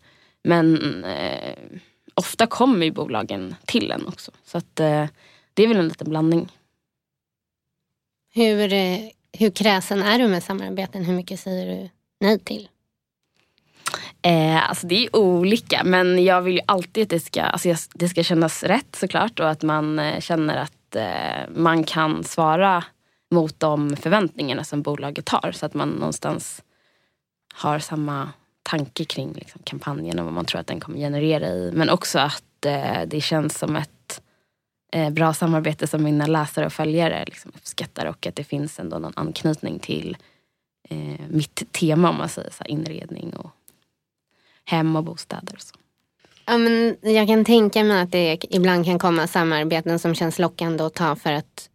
Men 0.44 1.04
eh, 1.04 1.54
ofta 2.14 2.46
kommer 2.46 2.86
ju 2.86 2.92
bolagen 2.92 3.54
till 3.64 3.90
en 3.90 4.06
också. 4.06 4.30
Så 4.44 4.58
att, 4.58 4.80
eh, 4.80 5.06
det 5.54 5.62
är 5.62 5.68
väl 5.68 5.76
en 5.76 5.88
liten 5.88 6.10
blandning. 6.10 6.52
Hur, 8.34 8.72
eh, 8.72 8.98
hur 9.32 9.50
kräsen 9.50 10.02
är 10.02 10.18
du 10.18 10.28
med 10.28 10.42
samarbeten? 10.42 11.04
Hur 11.04 11.14
mycket 11.14 11.40
säger 11.40 11.66
du 11.66 11.90
nej 12.20 12.38
till? 12.38 12.68
Eh, 14.22 14.68
alltså 14.68 14.86
det 14.86 14.94
är 14.94 15.16
olika 15.16 15.84
men 15.84 16.24
jag 16.24 16.42
vill 16.42 16.54
ju 16.54 16.60
alltid 16.66 17.02
att 17.02 17.10
det 17.10 17.20
ska, 17.20 17.42
alltså 17.42 17.74
det 17.94 18.08
ska 18.08 18.22
kännas 18.22 18.62
rätt 18.62 18.96
såklart 18.96 19.40
och 19.40 19.50
att 19.50 19.62
man 19.62 19.98
eh, 19.98 20.20
känner 20.20 20.56
att 20.56 20.96
eh, 20.96 21.50
man 21.54 21.84
kan 21.84 22.24
svara 22.24 22.84
mot 23.30 23.60
de 23.60 23.96
förväntningarna 23.96 24.64
som 24.64 24.82
bolaget 24.82 25.28
har. 25.28 25.52
Så 25.52 25.66
att 25.66 25.74
man 25.74 25.88
någonstans 25.88 26.62
har 27.54 27.78
samma 27.78 28.32
tanke 28.64 29.04
kring 29.04 29.32
liksom, 29.32 29.60
kampanjen 29.64 30.18
och 30.18 30.24
vad 30.24 30.34
man 30.34 30.44
tror 30.44 30.60
att 30.60 30.66
den 30.66 30.80
kommer 30.80 30.98
generera 30.98 31.48
i. 31.48 31.70
Men 31.74 31.90
också 31.90 32.18
att 32.18 32.66
eh, 32.66 33.02
det 33.06 33.20
känns 33.20 33.58
som 33.58 33.76
ett 33.76 34.20
eh, 34.92 35.10
bra 35.10 35.34
samarbete 35.34 35.86
som 35.86 36.02
mina 36.02 36.26
läsare 36.26 36.66
och 36.66 36.72
följare 36.72 37.24
liksom, 37.26 37.52
uppskattar 37.54 38.06
och 38.06 38.26
att 38.26 38.36
det 38.36 38.44
finns 38.44 38.78
ändå 38.80 38.98
någon 38.98 39.12
anknytning 39.16 39.78
till 39.78 40.16
eh, 40.88 41.20
mitt 41.28 41.72
tema 41.72 42.10
om 42.10 42.16
man 42.16 42.28
säger 42.28 42.50
så 42.50 42.64
här, 42.64 42.70
inredning 42.70 43.36
och 43.36 43.50
hem 44.64 44.96
och 44.96 45.04
bostäder. 45.04 45.54
Och 45.54 45.62
så. 45.62 45.74
Ja, 46.46 46.58
men 46.58 46.96
jag 47.00 47.26
kan 47.26 47.44
tänka 47.44 47.84
mig 47.84 48.02
att 48.02 48.12
det 48.12 48.38
ibland 48.50 48.84
kan 48.84 48.98
komma 48.98 49.26
samarbeten 49.26 49.98
som 49.98 50.14
känns 50.14 50.38
lockande 50.38 50.84
att 50.84 50.94
ta 50.94 51.16
för 51.16 51.32
att 51.32 51.70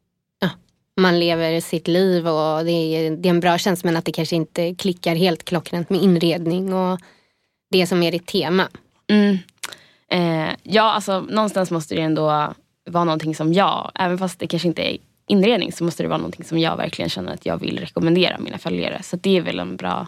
man 1.00 1.20
lever 1.20 1.62
sitt 1.62 1.88
liv 1.88 2.28
och 2.28 2.66
det 2.66 2.72
är, 2.72 3.12
det 3.12 3.30
är 3.30 3.34
en 3.34 3.40
bra 3.40 3.58
känsla 3.58 3.88
men 3.88 3.98
att 3.98 4.06
det 4.06 4.12
kanske 4.12 4.36
inte 4.36 4.76
klickar 4.76 5.16
helt 5.16 5.44
klockrent 5.46 5.90
med 5.90 6.02
inredning 6.02 6.74
och 6.74 7.00
det 7.72 7.88
som 7.88 8.04
är 8.04 8.12
ditt 8.12 8.28
tema. 8.28 8.68
Mm. 9.08 9.38
Eh, 10.12 10.56
ja, 10.64 10.84
alltså 10.84 11.22
någonstans 11.22 11.72
måste 11.72 11.96
det 11.96 12.02
ändå 12.02 12.54
vara 12.86 13.04
någonting 13.04 13.36
som 13.36 13.54
jag, 13.54 13.92
även 13.96 14.18
fast 14.18 14.40
det 14.40 14.48
kanske 14.48 14.68
inte 14.68 14.94
är 14.94 14.98
inredning 15.28 15.72
så 15.72 15.84
måste 15.84 16.04
det 16.04 16.10
vara 16.10 16.18
någonting 16.18 16.46
som 16.46 16.60
jag 16.60 16.78
verkligen 16.78 17.10
känner 17.10 17.34
att 17.34 17.46
jag 17.46 17.58
vill 17.58 17.80
rekommendera 17.80 18.38
mina 18.40 18.58
följare. 18.58 19.04
Så 19.04 19.16
det 19.16 19.38
är 19.38 19.42
väl 19.42 19.60
en 19.60 19.76
bra 19.76 20.08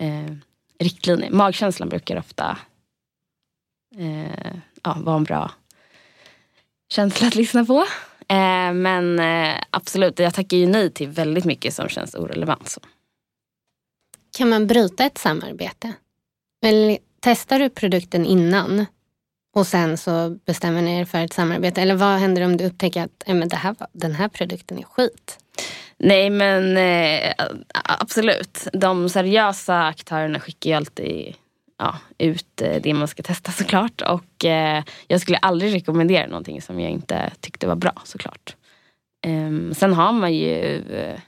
eh, 0.00 0.34
riktlinje. 0.78 1.30
Magkänslan 1.30 1.88
brukar 1.88 2.16
ofta 2.16 2.58
eh, 3.96 4.54
ja, 4.82 4.96
vara 5.00 5.16
en 5.16 5.24
bra 5.24 5.50
känsla 6.88 7.26
att 7.26 7.34
lyssna 7.34 7.64
på. 7.64 7.84
Eh, 8.28 8.72
men 8.72 9.18
eh, 9.18 9.54
absolut, 9.70 10.18
jag 10.18 10.34
tackar 10.34 10.56
ju 10.56 10.66
nej 10.66 10.90
till 10.90 11.08
väldigt 11.08 11.44
mycket 11.44 11.74
som 11.74 11.88
känns 11.88 12.14
orelevant. 12.14 12.68
Så. 12.68 12.80
Kan 14.36 14.48
man 14.48 14.66
bryta 14.66 15.04
ett 15.04 15.18
samarbete? 15.18 15.92
Eller 16.64 16.98
testar 17.20 17.58
du 17.58 17.70
produkten 17.70 18.26
innan 18.26 18.86
och 19.54 19.66
sen 19.66 19.98
så 19.98 20.38
bestämmer 20.44 20.82
ni 20.82 21.00
er 21.00 21.04
för 21.04 21.18
ett 21.18 21.32
samarbete? 21.32 21.82
Eller 21.82 21.94
vad 21.94 22.18
händer 22.18 22.44
om 22.44 22.56
du 22.56 22.64
upptäcker 22.64 23.02
att 23.02 23.22
eh, 23.26 23.34
men 23.34 23.48
det 23.48 23.56
här, 23.56 23.76
den 23.92 24.14
här 24.14 24.28
produkten 24.28 24.78
är 24.78 24.82
skit? 24.82 25.38
Nej 25.98 26.30
men 26.30 26.76
eh, 26.76 27.32
absolut. 27.84 28.68
De 28.72 29.08
seriösa 29.08 29.86
aktörerna 29.86 30.40
skickar 30.40 30.70
ju 30.70 30.76
alltid 30.76 31.34
ja, 31.78 31.98
ut 32.18 32.62
eh, 32.62 32.82
det 32.82 32.94
man 32.94 33.08
ska 33.08 33.22
testa 33.22 33.52
såklart. 33.52 34.00
Och 34.00 34.44
eh, 34.44 34.84
jag 35.06 35.20
skulle 35.20 35.38
aldrig 35.38 35.74
rekommendera 35.74 36.26
någonting 36.26 36.62
som 36.62 36.80
jag 36.80 36.90
inte 36.90 37.32
tyckte 37.40 37.66
var 37.66 37.76
bra 37.76 37.92
såklart. 38.04 38.56
Um, 39.26 39.74
sen 39.74 39.92
har 39.92 40.12
man 40.12 40.34
ju, 40.34 40.84
uh, 40.90 41.20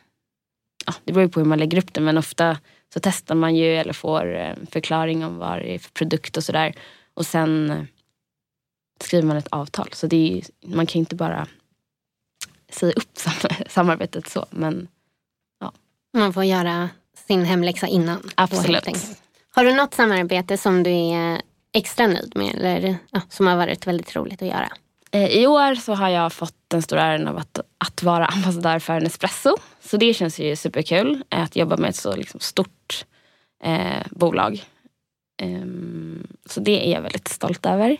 ja, 0.87 0.95
det 1.05 1.13
beror 1.13 1.27
ju 1.27 1.29
på 1.29 1.41
hur 1.41 1.47
man 1.47 1.59
lägger 1.59 1.79
upp 1.79 1.95
det 1.95 2.01
men 2.01 2.19
ofta 2.19 2.59
så 2.95 3.01
testar 3.01 3.35
man 3.35 3.57
ju 3.57 3.77
eller 3.77 3.93
får 3.93 4.55
förklaring 4.71 5.25
om 5.25 5.39
vad 5.39 5.59
det 5.59 5.75
är 5.75 5.79
för 5.79 5.91
produkt 5.91 6.37
och 6.37 6.45
sådär. 6.45 6.75
Och 7.15 7.27
sen 7.27 7.71
uh, 7.71 7.85
skriver 9.01 9.29
man 9.29 9.37
ett 9.37 9.49
avtal. 9.51 9.89
Så 9.93 10.07
det 10.07 10.39
är, 10.39 10.45
man 10.77 10.87
kan 10.87 10.99
ju 10.99 11.01
inte 11.01 11.15
bara 11.15 11.47
säga 12.69 12.93
upp 12.93 13.11
sam 13.19 13.33
samarbetet 13.69 14.29
så. 14.29 14.47
Men, 14.51 14.89
ja. 15.61 15.73
Man 16.19 16.33
får 16.33 16.45
göra 16.45 16.91
sin 17.27 17.45
hemläxa 17.45 17.87
innan. 17.87 18.31
Absolut. 18.35 19.26
Har 19.57 19.65
du 19.65 19.75
något 19.75 19.95
samarbete 19.95 20.57
som 20.57 20.83
du 20.83 20.91
är 20.91 21.43
extra 21.73 22.07
nöjd 22.07 22.33
med 22.35 22.55
eller 22.55 22.97
ja, 23.11 23.21
som 23.29 23.47
har 23.47 23.57
varit 23.57 23.87
väldigt 23.87 24.17
roligt 24.17 24.43
att 24.43 24.49
göra? 24.49 24.69
Eh, 25.11 25.27
I 25.27 25.47
år 25.47 25.75
så 25.75 25.95
har 25.95 26.09
jag 26.09 26.33
fått 26.33 26.55
den 26.69 26.83
stora 26.83 27.03
äran 27.03 27.29
av 27.29 27.37
att, 27.37 27.61
att 27.79 28.03
vara 28.03 28.27
ambassadör 28.27 28.79
för 28.79 29.01
Nespresso. 29.01 29.57
Så 29.81 29.97
det 29.97 30.15
känns 30.15 30.39
ju 30.39 30.57
superkul 30.57 31.23
eh, 31.31 31.43
att 31.43 31.57
jobba 31.57 31.77
med 31.77 31.91
ett 31.91 31.97
så 31.97 32.17
liksom 32.17 32.41
stort 32.41 33.05
eh, 33.65 34.07
bolag. 34.11 34.65
Um, 35.43 36.27
så 36.47 36.61
det 36.61 36.89
är 36.89 36.93
jag 36.93 37.03
väldigt 37.03 37.29
stolt 37.29 37.67
över. 37.67 37.97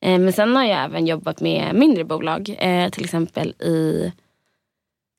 Eh, 0.00 0.18
men 0.18 0.32
sen 0.32 0.56
har 0.56 0.64
jag 0.64 0.84
även 0.84 1.06
jobbat 1.06 1.40
med 1.40 1.74
mindre 1.74 2.04
bolag. 2.04 2.56
Eh, 2.58 2.90
till 2.90 3.04
exempel 3.04 3.48
i 3.50 4.12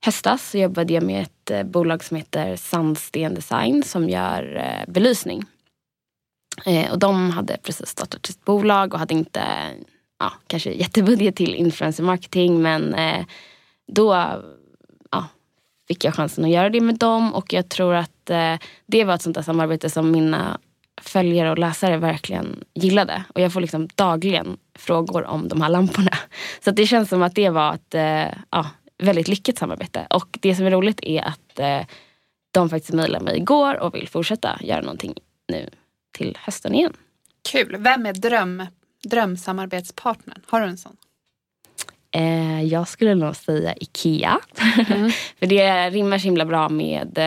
höstas 0.06 0.50
så 0.50 0.58
jobbade 0.58 0.94
jag 0.94 1.04
med 1.04 1.22
ett 1.22 1.52
eh, 1.52 1.64
bolag 1.64 2.04
som 2.04 2.18
heter 2.18 2.56
Sandsten 2.56 3.34
Design 3.34 3.84
som 3.84 4.10
gör 4.10 4.64
belysning. 4.88 5.46
Eh, 6.66 6.92
och 6.92 7.00
de 7.00 7.32
hade 7.32 7.58
precis 7.64 7.90
startat 7.90 8.26
sitt 8.26 8.46
bolag 8.46 8.94
och 8.94 9.00
hade 9.00 9.14
inte 9.14 9.42
ja, 10.20 10.34
kanske 10.48 10.72
jättebudget 10.72 11.36
till 11.36 11.56
influencer 11.56 12.04
marketing 12.04 12.62
men 12.62 12.94
eh, 12.94 13.26
då 13.88 14.14
ja, 15.12 15.28
fick 15.88 16.04
jag 16.04 16.16
chansen 16.16 16.46
att 16.46 16.52
göra 16.52 16.70
det 16.70 16.82
med 16.82 16.98
dem 16.98 17.34
och 17.36 17.54
jag 17.54 17.70
tror 17.70 17.96
att 17.96 18.30
eh, 18.30 18.56
det 18.86 19.04
var 19.04 19.16
ett 19.16 19.22
sånt 19.22 19.36
där 19.36 19.42
samarbete 19.42 19.90
som 19.90 20.12
mina 20.12 20.60
följare 21.02 21.52
och 21.52 21.58
läsare 21.58 21.98
verkligen 21.98 22.64
gillade. 22.74 23.24
Och 23.34 23.42
jag 23.42 23.54
får 23.54 23.62
liksom 23.62 23.88
dagligen 23.96 24.58
frågor 24.76 25.26
om 25.26 25.48
de 25.48 25.62
här 25.62 25.70
lamporna. 25.70 26.12
Så 26.64 26.72
det 26.72 26.86
känns 26.86 27.10
som 27.10 27.22
att 27.22 27.36
det 27.36 27.50
var 27.50 27.74
ett 27.74 27.96
eh, 27.96 28.40
ja, 28.50 28.66
väldigt 28.98 29.28
lyckat 29.28 29.58
samarbete. 29.58 30.08
Och 30.10 30.38
det 30.42 30.56
som 30.56 30.66
är 30.66 30.72
roligt 30.72 31.00
är 31.04 31.22
att 31.22 31.60
eh, 31.60 31.82
de 32.52 32.70
faktiskt 32.70 32.94
mejlade 32.94 33.26
mig 33.26 33.38
igår 33.38 33.80
och 33.80 33.96
vill 33.96 34.08
fortsätta 34.08 34.60
göra 34.62 34.82
någonting 34.82 35.14
nu 35.48 35.70
till 36.12 36.38
hösten 36.42 36.76
igen. 36.76 36.94
Kul. 37.52 37.76
Vem 37.80 38.06
är 38.06 38.14
dröm, 38.14 38.66
drömsamarbetspartnern? 39.04 40.42
Har 40.46 40.62
du 40.62 40.68
en 40.68 40.78
sån? 40.78 40.98
Eh, 42.12 42.64
jag 42.64 42.88
skulle 42.88 43.16
nog 43.16 43.36
säga 43.36 43.74
Ikea. 43.76 44.40
Mm. 44.90 45.12
För 45.40 45.46
det 45.46 45.90
rimmar 45.90 46.18
så 46.18 46.24
himla 46.24 46.46
bra 46.46 46.70
med 46.70 47.18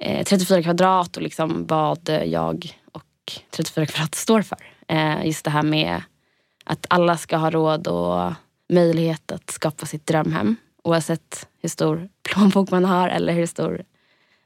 eh, 0.00 0.24
34 0.24 0.62
kvadrat 0.62 1.16
och 1.16 1.22
liksom 1.22 1.66
vad 1.66 2.20
jag 2.24 2.78
och 2.92 3.32
34 3.50 3.86
kvadrat 3.86 4.14
står 4.14 4.42
för. 4.42 4.58
Eh, 4.88 5.26
just 5.26 5.44
det 5.44 5.50
här 5.50 5.62
med 5.62 6.02
att 6.64 6.86
alla 6.90 7.16
ska 7.16 7.36
ha 7.36 7.50
råd 7.50 7.86
och 7.88 8.32
möjlighet 8.68 9.32
att 9.32 9.50
skapa 9.50 9.86
sitt 9.86 10.06
drömhem. 10.06 10.56
Oavsett 10.82 11.48
hur 11.62 11.68
stor 11.68 12.08
plånbok 12.22 12.70
man 12.70 12.84
har 12.84 13.08
eller 13.08 13.32
hur 13.32 13.46
stor 13.46 13.84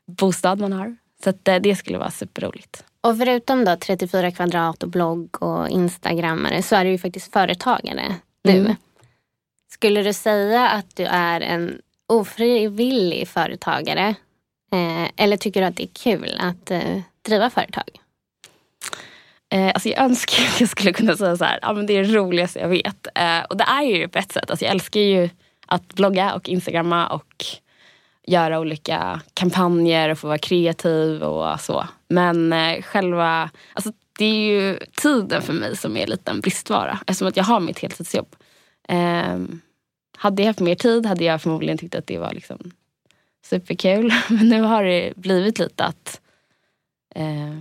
bostad 0.06 0.60
man 0.60 0.72
har. 0.72 0.96
Så 1.24 1.30
att, 1.30 1.48
eh, 1.48 1.56
det 1.56 1.76
skulle 1.76 1.98
vara 1.98 2.10
superroligt. 2.10 2.84
Och 3.00 3.18
förutom 3.18 3.64
då 3.64 3.76
34 3.76 4.30
kvadrat 4.30 4.82
och 4.82 4.88
blogg 4.88 5.42
och 5.42 5.68
instagrammare 5.68 6.62
så 6.62 6.76
är 6.76 6.84
du 6.84 6.90
ju 6.90 6.98
faktiskt 6.98 7.32
företagare 7.32 8.14
nu. 8.44 8.58
Mm. 8.58 8.76
Skulle 9.70 10.02
du 10.02 10.12
säga 10.12 10.68
att 10.68 10.96
du 10.96 11.04
är 11.04 11.40
en 11.40 11.80
ofrivillig 12.06 13.28
företagare? 13.28 14.14
Eh, 14.72 15.10
eller 15.16 15.36
tycker 15.36 15.60
du 15.60 15.66
att 15.66 15.76
det 15.76 15.82
är 15.82 15.90
kul 15.92 16.36
att 16.40 16.70
eh, 16.70 17.00
driva 17.22 17.50
företag? 17.50 18.00
Eh, 19.50 19.66
alltså 19.66 19.88
jag 19.88 19.98
önskar 19.98 20.44
att 20.54 20.60
jag 20.60 20.68
skulle 20.68 20.92
kunna 20.92 21.16
säga 21.16 21.36
så 21.36 21.44
här, 21.44 21.58
ja, 21.62 21.72
men 21.72 21.86
det 21.86 21.92
är 21.92 22.04
det 22.04 22.14
roligaste 22.14 22.58
jag 22.58 22.68
vet. 22.68 23.06
Eh, 23.14 23.40
och 23.40 23.56
det 23.56 23.64
är 23.64 23.82
ju 23.82 24.08
på 24.08 24.18
ett 24.18 24.32
sätt. 24.32 24.50
Alltså 24.50 24.64
jag 24.64 24.72
älskar 24.72 25.00
ju 25.00 25.30
att 25.66 25.94
blogga 25.94 26.34
och 26.34 26.48
instagramma 26.48 27.08
och 27.08 27.46
göra 28.28 28.60
olika 28.60 29.20
kampanjer 29.34 30.08
och 30.08 30.18
få 30.18 30.26
vara 30.26 30.38
kreativ 30.38 31.22
och 31.22 31.60
så. 31.60 31.88
Men 32.08 32.52
eh, 32.52 32.82
själva, 32.82 33.50
alltså 33.72 33.92
det 34.18 34.24
är 34.24 34.50
ju 34.50 34.78
tiden 34.94 35.42
för 35.42 35.52
mig 35.52 35.76
som 35.76 35.96
är 35.96 36.06
lite 36.06 36.30
en 36.30 36.40
bristvara 36.40 36.98
eftersom 37.06 37.28
att 37.28 37.36
jag 37.36 37.44
har 37.44 37.60
mitt 37.60 37.78
heltidsjobb. 37.78 38.36
Eh, 38.88 39.38
hade 40.16 40.42
jag 40.42 40.46
haft 40.46 40.60
mer 40.60 40.74
tid 40.74 41.06
hade 41.06 41.24
jag 41.24 41.42
förmodligen 41.42 41.78
tyckt 41.78 41.94
att 41.94 42.06
det 42.06 42.18
var 42.18 42.32
liksom 42.32 42.70
superkul. 43.44 44.12
Men 44.28 44.48
nu 44.48 44.62
har 44.62 44.84
det 44.84 45.12
blivit 45.16 45.58
lite 45.58 45.84
att 45.84 46.20
eh, 47.14 47.58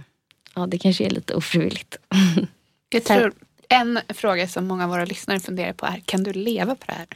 ja, 0.55 0.67
det 0.67 0.77
kanske 0.77 1.05
är 1.05 1.09
lite 1.09 1.35
ofrivilligt. 1.35 1.97
Jag 2.89 3.03
tror 3.03 3.33
en 3.69 3.99
fråga 4.09 4.47
som 4.47 4.67
många 4.67 4.83
av 4.83 4.89
våra 4.89 5.05
lyssnare 5.05 5.39
funderar 5.39 5.73
på 5.73 5.85
är, 5.85 6.01
kan 6.05 6.23
du 6.23 6.33
leva 6.33 6.75
på 6.75 6.85
det 6.87 6.93
här? 6.93 7.07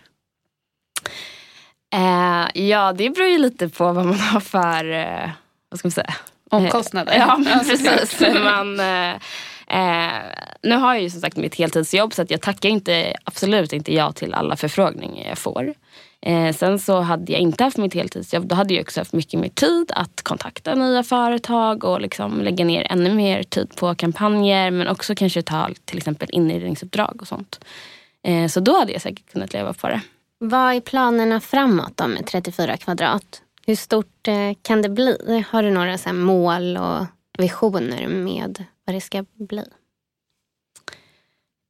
Eh, 1.93 2.63
ja, 2.69 2.93
det 2.93 3.09
beror 3.09 3.27
ju 3.27 3.37
lite 3.37 3.69
på 3.69 3.83
vad 3.91 4.05
man 4.05 4.19
har 4.19 4.39
för, 4.39 4.91
eh, 4.91 5.29
vad 5.69 5.79
ska 5.79 5.87
man 5.87 5.91
säga? 5.91 6.13
Omkostnader. 6.51 7.13
Eh, 7.13 7.19
ja, 7.19 7.37
men 7.37 7.59
precis. 7.65 8.21
man, 8.43 8.79
eh, 8.79 9.11
eh, 9.67 10.21
nu 10.63 10.75
har 10.75 10.93
jag 10.93 11.03
ju 11.03 11.09
som 11.09 11.21
sagt 11.21 11.37
mitt 11.37 11.55
heltidsjobb 11.55 12.13
så 12.13 12.21
att 12.21 12.31
jag 12.31 12.41
tackar 12.41 12.69
inte, 12.69 13.13
absolut 13.23 13.73
inte 13.73 13.93
ja 13.93 14.11
till 14.11 14.33
alla 14.33 14.55
förfrågningar 14.55 15.29
jag 15.29 15.37
får. 15.37 15.73
Eh, 16.21 16.55
sen 16.55 16.79
så 16.79 16.99
hade 16.99 17.31
jag 17.31 17.41
inte 17.41 17.63
haft 17.63 17.77
mitt 17.77 17.93
heltidsjobb 17.93 18.45
då 18.45 18.55
hade 18.55 18.73
jag 18.73 18.81
också 18.81 18.99
haft 18.99 19.13
mycket 19.13 19.39
mer 19.39 19.49
tid 19.49 19.91
att 19.95 20.21
kontakta 20.23 20.75
nya 20.75 21.03
företag 21.03 21.83
och 21.83 22.01
liksom 22.01 22.41
lägga 22.41 22.65
ner 22.65 22.87
ännu 22.89 23.13
mer 23.13 23.43
tid 23.43 23.75
på 23.75 23.95
kampanjer 23.95 24.71
men 24.71 24.87
också 24.87 25.15
kanske 25.15 25.41
ta 25.41 25.69
till 25.85 25.97
exempel 25.97 26.29
inredningsuppdrag 26.31 27.17
och 27.21 27.27
sånt. 27.27 27.65
Så 28.49 28.59
då 28.59 28.77
hade 28.79 28.91
jag 28.91 29.01
säkert 29.01 29.31
kunnat 29.31 29.53
leva 29.53 29.73
på 29.73 29.87
det. 29.87 30.01
Vad 30.43 30.75
är 30.75 30.79
planerna 30.79 31.39
framåt 31.39 31.97
då 31.97 32.07
med 32.07 32.25
34 32.25 32.77
kvadrat? 32.77 33.41
Hur 33.65 33.75
stort 33.75 34.27
eh, 34.27 34.53
kan 34.61 34.81
det 34.81 34.89
bli? 34.89 35.45
Har 35.49 35.63
du 35.63 35.71
några 35.71 35.97
så 35.97 36.09
här, 36.09 36.15
mål 36.15 36.77
och 36.77 37.05
visioner 37.37 38.07
med 38.07 38.65
vad 38.85 38.95
det 38.95 39.01
ska 39.01 39.25
bli? 39.33 39.63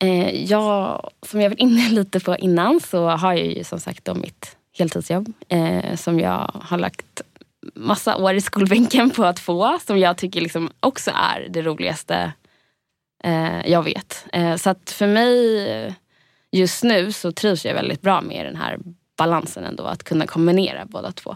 Eh, 0.03 0.43
jag, 0.43 1.09
som 1.26 1.41
jag 1.41 1.49
var 1.49 1.61
inne 1.61 1.89
lite 1.91 2.19
på 2.19 2.38
innan 2.38 2.80
så 2.80 3.07
har 3.07 3.34
jag 3.34 3.47
ju 3.47 3.63
som 3.63 3.80
sagt 3.80 4.05
då 4.05 4.13
mitt 4.13 4.57
heltidsjobb 4.78 5.34
eh, 5.47 5.95
som 5.95 6.19
jag 6.19 6.51
har 6.53 6.78
lagt 6.78 7.22
massa 7.76 8.17
år 8.17 8.34
i 8.34 8.41
skolbänken 8.41 9.09
på 9.09 9.24
att 9.24 9.39
få. 9.39 9.80
Som 9.86 9.97
jag 9.97 10.17
tycker 10.17 10.41
liksom 10.41 10.72
också 10.80 11.11
är 11.15 11.47
det 11.49 11.61
roligaste 11.61 12.34
eh, 13.24 13.67
jag 13.72 13.84
vet. 13.84 14.26
Eh, 14.34 14.55
så 14.55 14.69
att 14.69 14.89
för 14.89 15.07
mig 15.07 15.95
just 16.52 16.84
nu 16.84 17.12
så 17.12 17.32
trivs 17.32 17.66
jag 17.66 17.74
väldigt 17.74 18.02
bra 18.02 18.22
med 18.22 18.45
den 18.45 18.56
här 18.56 18.80
balansen 19.18 19.64
ändå. 19.64 19.84
Att 19.84 20.04
kunna 20.04 20.28
kombinera 20.28 20.86
båda 20.86 21.12
två. 21.12 21.36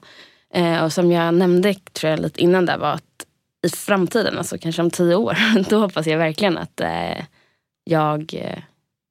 Eh, 0.54 0.84
och 0.84 0.94
som 0.94 1.12
jag 1.12 1.34
nämnde 1.34 1.74
tror 1.74 2.10
jag 2.12 2.20
lite 2.20 2.42
innan 2.42 2.66
där 2.66 2.78
var 2.78 2.92
att 2.92 3.26
i 3.66 3.70
framtiden, 3.70 4.38
alltså 4.38 4.58
kanske 4.58 4.82
om 4.82 4.92
tio 4.92 5.16
år, 5.16 5.38
då 5.70 5.80
hoppas 5.80 6.08
jag 6.08 6.18
verkligen 6.18 6.58
att 6.58 6.82
eh, 6.82 7.26
jag 7.84 8.34
eh, 8.34 8.60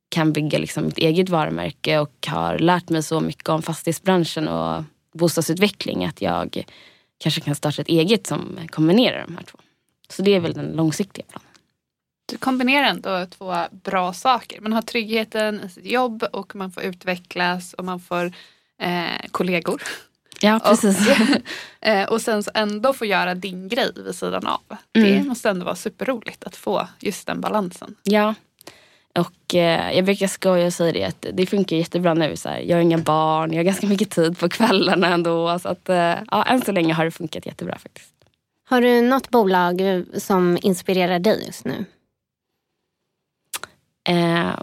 kan 0.09 0.33
bygga 0.33 0.59
liksom 0.59 0.85
mitt 0.85 0.99
eget 0.99 1.29
varumärke 1.29 1.99
och 1.99 2.27
har 2.27 2.59
lärt 2.59 2.89
mig 2.89 3.03
så 3.03 3.21
mycket 3.21 3.49
om 3.49 3.63
fastighetsbranschen 3.63 4.49
och 4.49 4.85
bostadsutveckling 5.15 6.05
att 6.05 6.23
jag 6.23 6.65
kanske 7.19 7.41
kan 7.41 7.55
starta 7.55 7.83
ett 7.83 7.89
eget 7.89 8.27
som 8.27 8.59
kombinerar 8.71 9.25
de 9.27 9.37
här 9.37 9.45
två. 9.45 9.59
Så 10.09 10.23
det 10.23 10.35
är 10.35 10.41
väl 10.41 10.53
den 10.53 10.67
långsiktiga 10.67 11.25
planen. 11.29 11.54
Du 12.27 12.39
kombinerar 12.39 12.87
ändå 12.87 13.27
två 13.27 13.55
bra 13.71 14.13
saker. 14.13 14.61
Man 14.61 14.73
har 14.73 14.83
tryggheten 14.83 15.61
i 15.65 15.69
sitt 15.69 15.87
jobb 15.87 16.25
och 16.33 16.57
man 16.57 16.71
får 16.71 16.83
utvecklas 16.83 17.75
och 17.75 17.85
man 17.85 18.01
får 18.01 18.33
eh, 18.81 19.29
kollegor. 19.31 19.83
Ja, 20.41 20.61
precis. 20.65 21.09
Och, 21.09 21.17
eh, 21.89 22.09
och 22.09 22.21
sen 22.21 22.43
så 22.43 22.51
ändå 22.55 22.93
få 22.93 23.05
göra 23.05 23.35
din 23.35 23.69
grej 23.69 23.93
vid 24.05 24.15
sidan 24.15 24.47
av. 24.47 24.77
Mm. 24.97 25.09
Det 25.09 25.29
måste 25.29 25.51
ändå 25.51 25.65
vara 25.65 25.77
superroligt 25.77 26.45
att 26.45 26.57
få 26.57 26.89
just 27.01 27.27
den 27.27 27.41
balansen. 27.41 27.95
Ja. 28.03 28.35
Och 29.19 29.55
eh, 29.55 29.97
jag 29.97 30.05
brukar 30.05 30.27
skoja 30.27 30.67
och 30.67 30.73
säga 30.73 30.93
det 30.93 31.05
att 31.05 31.27
det 31.33 31.47
funkar 31.47 31.77
jättebra 31.77 32.15
nu. 32.15 32.37
Så 32.37 32.49
här. 32.49 32.59
Jag 32.59 32.77
har 32.77 32.83
inga 32.83 32.99
barn, 32.99 33.51
jag 33.51 33.59
har 33.59 33.65
ganska 33.65 33.87
mycket 33.87 34.11
tid 34.11 34.39
på 34.39 34.49
kvällarna 34.49 35.07
ändå. 35.07 35.59
Så 35.59 35.69
att, 35.69 35.89
eh, 35.89 36.15
ja, 36.31 36.45
än 36.45 36.63
så 36.63 36.73
länge 36.73 36.95
har 36.95 37.05
det 37.05 37.11
funkat 37.11 37.47
jättebra 37.47 37.79
faktiskt. 37.79 38.11
Har 38.67 38.81
du 38.81 39.03
något 39.03 39.31
bolag 39.31 40.05
som 40.19 40.59
inspirerar 40.63 41.19
dig 41.19 41.45
just 41.47 41.65
nu? 41.65 41.85
Eh, 44.09 44.55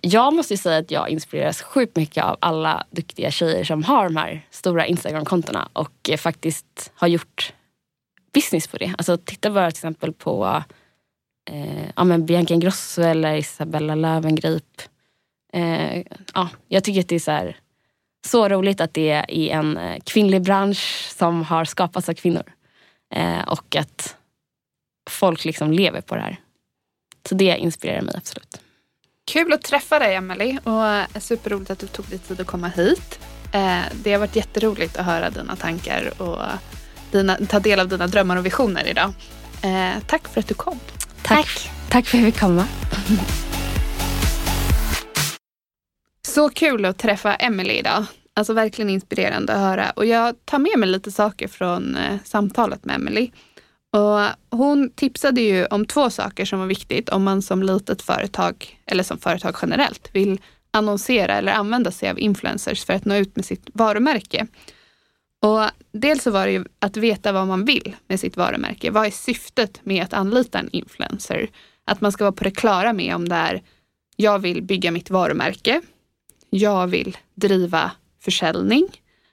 jag 0.00 0.34
måste 0.34 0.54
ju 0.54 0.58
säga 0.58 0.78
att 0.78 0.90
jag 0.90 1.08
inspireras 1.08 1.62
sjukt 1.62 1.96
mycket 1.96 2.24
av 2.24 2.36
alla 2.40 2.86
duktiga 2.90 3.30
tjejer 3.30 3.64
som 3.64 3.84
har 3.84 4.04
de 4.04 4.16
här 4.16 4.46
stora 4.50 4.86
Instagram-kontona 4.86 5.68
och 5.72 6.10
eh, 6.10 6.16
faktiskt 6.16 6.92
har 6.94 7.08
gjort 7.08 7.52
business 8.32 8.68
på 8.68 8.76
det. 8.76 8.94
Alltså 8.98 9.16
titta 9.16 9.50
bara 9.50 9.70
till 9.70 9.78
exempel 9.78 10.12
på 10.12 10.62
eh, 11.50 11.88
ja, 11.96 12.04
men 12.04 12.26
Bianca 12.26 12.54
Ingrosso 12.54 13.02
eller 13.02 13.34
Isabella 13.36 13.94
Löwengrip. 13.94 14.82
Eh, 15.52 16.02
ja, 16.34 16.48
jag 16.68 16.84
tycker 16.84 17.00
att 17.00 17.08
det 17.08 17.14
är 17.14 17.20
så, 17.20 17.30
här, 17.30 17.56
så 18.26 18.48
roligt 18.48 18.80
att 18.80 18.94
det 18.94 19.10
är 19.10 19.30
i 19.30 19.50
en 19.50 19.76
eh, 19.76 20.00
kvinnlig 20.04 20.42
bransch 20.42 21.08
som 21.18 21.42
har 21.42 21.64
skapats 21.64 22.08
av 22.08 22.14
kvinnor. 22.14 22.52
Eh, 23.14 23.48
och 23.48 23.76
att 23.76 24.16
folk 25.10 25.44
liksom 25.44 25.72
lever 25.72 26.00
på 26.00 26.14
det 26.14 26.20
här. 26.20 26.40
Så 27.28 27.34
det 27.34 27.56
inspirerar 27.58 28.02
mig 28.02 28.14
absolut. 28.16 28.60
Kul 29.32 29.52
att 29.52 29.62
träffa 29.62 29.98
dig 29.98 30.14
Emelie 30.14 30.58
och 30.58 31.22
superroligt 31.22 31.70
att 31.70 31.78
du 31.78 31.86
tog 31.86 32.06
dig 32.06 32.18
tid 32.18 32.40
att 32.40 32.46
komma 32.46 32.68
hit. 32.68 33.18
Eh, 33.52 33.80
det 33.92 34.12
har 34.12 34.18
varit 34.18 34.36
jätteroligt 34.36 34.96
att 34.96 35.06
höra 35.06 35.30
dina 35.30 35.56
tankar 35.56 36.22
och 36.22 36.38
dina, 37.10 37.36
ta 37.48 37.60
del 37.60 37.80
av 37.80 37.88
dina 37.88 38.06
drömmar 38.06 38.36
och 38.36 38.46
visioner 38.46 38.86
idag. 38.88 39.12
Eh, 39.62 40.02
tack 40.06 40.28
för 40.28 40.40
att 40.40 40.48
du 40.48 40.54
kom. 40.54 40.80
Tack. 41.22 41.70
Tack 41.90 42.06
för 42.06 42.18
att 42.18 42.24
jag 42.24 42.32
fick 42.32 42.40
komma. 42.40 42.66
Så 46.26 46.48
kul 46.48 46.84
att 46.84 46.98
träffa 46.98 47.34
Emelie 47.34 47.78
idag. 47.78 48.04
Alltså 48.34 48.52
verkligen 48.52 48.90
inspirerande 48.90 49.52
att 49.52 49.60
höra. 49.60 49.90
Och 49.90 50.06
jag 50.06 50.34
tar 50.44 50.58
med 50.58 50.78
mig 50.78 50.88
lite 50.88 51.12
saker 51.12 51.48
från 51.48 51.96
eh, 51.96 52.16
samtalet 52.24 52.84
med 52.84 52.96
Emelie. 52.96 53.30
Och 53.96 54.20
hon 54.58 54.90
tipsade 54.90 55.40
ju 55.40 55.66
om 55.66 55.86
två 55.86 56.10
saker 56.10 56.44
som 56.44 56.58
var 56.58 56.66
viktigt 56.66 57.08
om 57.08 57.24
man 57.24 57.42
som 57.42 57.62
litet 57.62 58.02
företag, 58.02 58.80
eller 58.86 59.02
som 59.02 59.18
företag 59.18 59.56
generellt, 59.62 60.08
vill 60.12 60.40
annonsera 60.70 61.34
eller 61.34 61.52
använda 61.52 61.90
sig 61.90 62.10
av 62.10 62.18
influencers 62.18 62.84
för 62.84 62.92
att 62.92 63.04
nå 63.04 63.14
ut 63.14 63.36
med 63.36 63.44
sitt 63.44 63.70
varumärke. 63.74 64.46
Och 65.42 65.64
dels 65.92 66.22
så 66.22 66.30
var 66.30 66.46
det 66.46 66.52
ju 66.52 66.64
att 66.78 66.96
veta 66.96 67.32
vad 67.32 67.46
man 67.46 67.64
vill 67.64 67.96
med 68.08 68.20
sitt 68.20 68.36
varumärke. 68.36 68.90
Vad 68.90 69.06
är 69.06 69.10
syftet 69.10 69.80
med 69.82 70.02
att 70.02 70.12
anlita 70.12 70.58
en 70.58 70.70
influencer? 70.72 71.50
Att 71.84 72.00
man 72.00 72.12
ska 72.12 72.24
vara 72.24 72.32
på 72.32 72.44
det 72.44 72.50
klara 72.50 72.92
med 72.92 73.14
om 73.14 73.28
det 73.28 73.34
är 73.34 73.62
jag 74.16 74.38
vill 74.38 74.62
bygga 74.62 74.90
mitt 74.90 75.10
varumärke. 75.10 75.82
Jag 76.50 76.86
vill 76.86 77.16
driva 77.34 77.90
försäljning. 78.20 78.88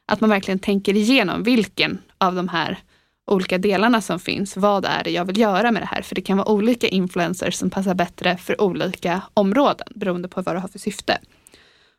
Att 0.05 0.21
man 0.21 0.29
verkligen 0.29 0.59
tänker 0.59 0.95
igenom 0.95 1.43
vilken 1.43 2.01
av 2.17 2.35
de 2.35 2.47
här 2.47 2.79
olika 3.27 3.57
delarna 3.57 4.01
som 4.01 4.19
finns. 4.19 4.57
Vad 4.57 4.85
är 4.85 5.03
det 5.03 5.11
jag 5.11 5.25
vill 5.25 5.39
göra 5.39 5.71
med 5.71 5.81
det 5.81 5.85
här? 5.85 6.01
För 6.01 6.15
det 6.15 6.21
kan 6.21 6.37
vara 6.37 6.49
olika 6.49 6.87
influencers 6.87 7.55
som 7.55 7.69
passar 7.69 7.95
bättre 7.95 8.37
för 8.37 8.61
olika 8.61 9.21
områden 9.33 9.87
beroende 9.95 10.27
på 10.27 10.41
vad 10.41 10.55
du 10.55 10.59
har 10.59 10.67
för 10.67 10.79
syfte. 10.79 11.17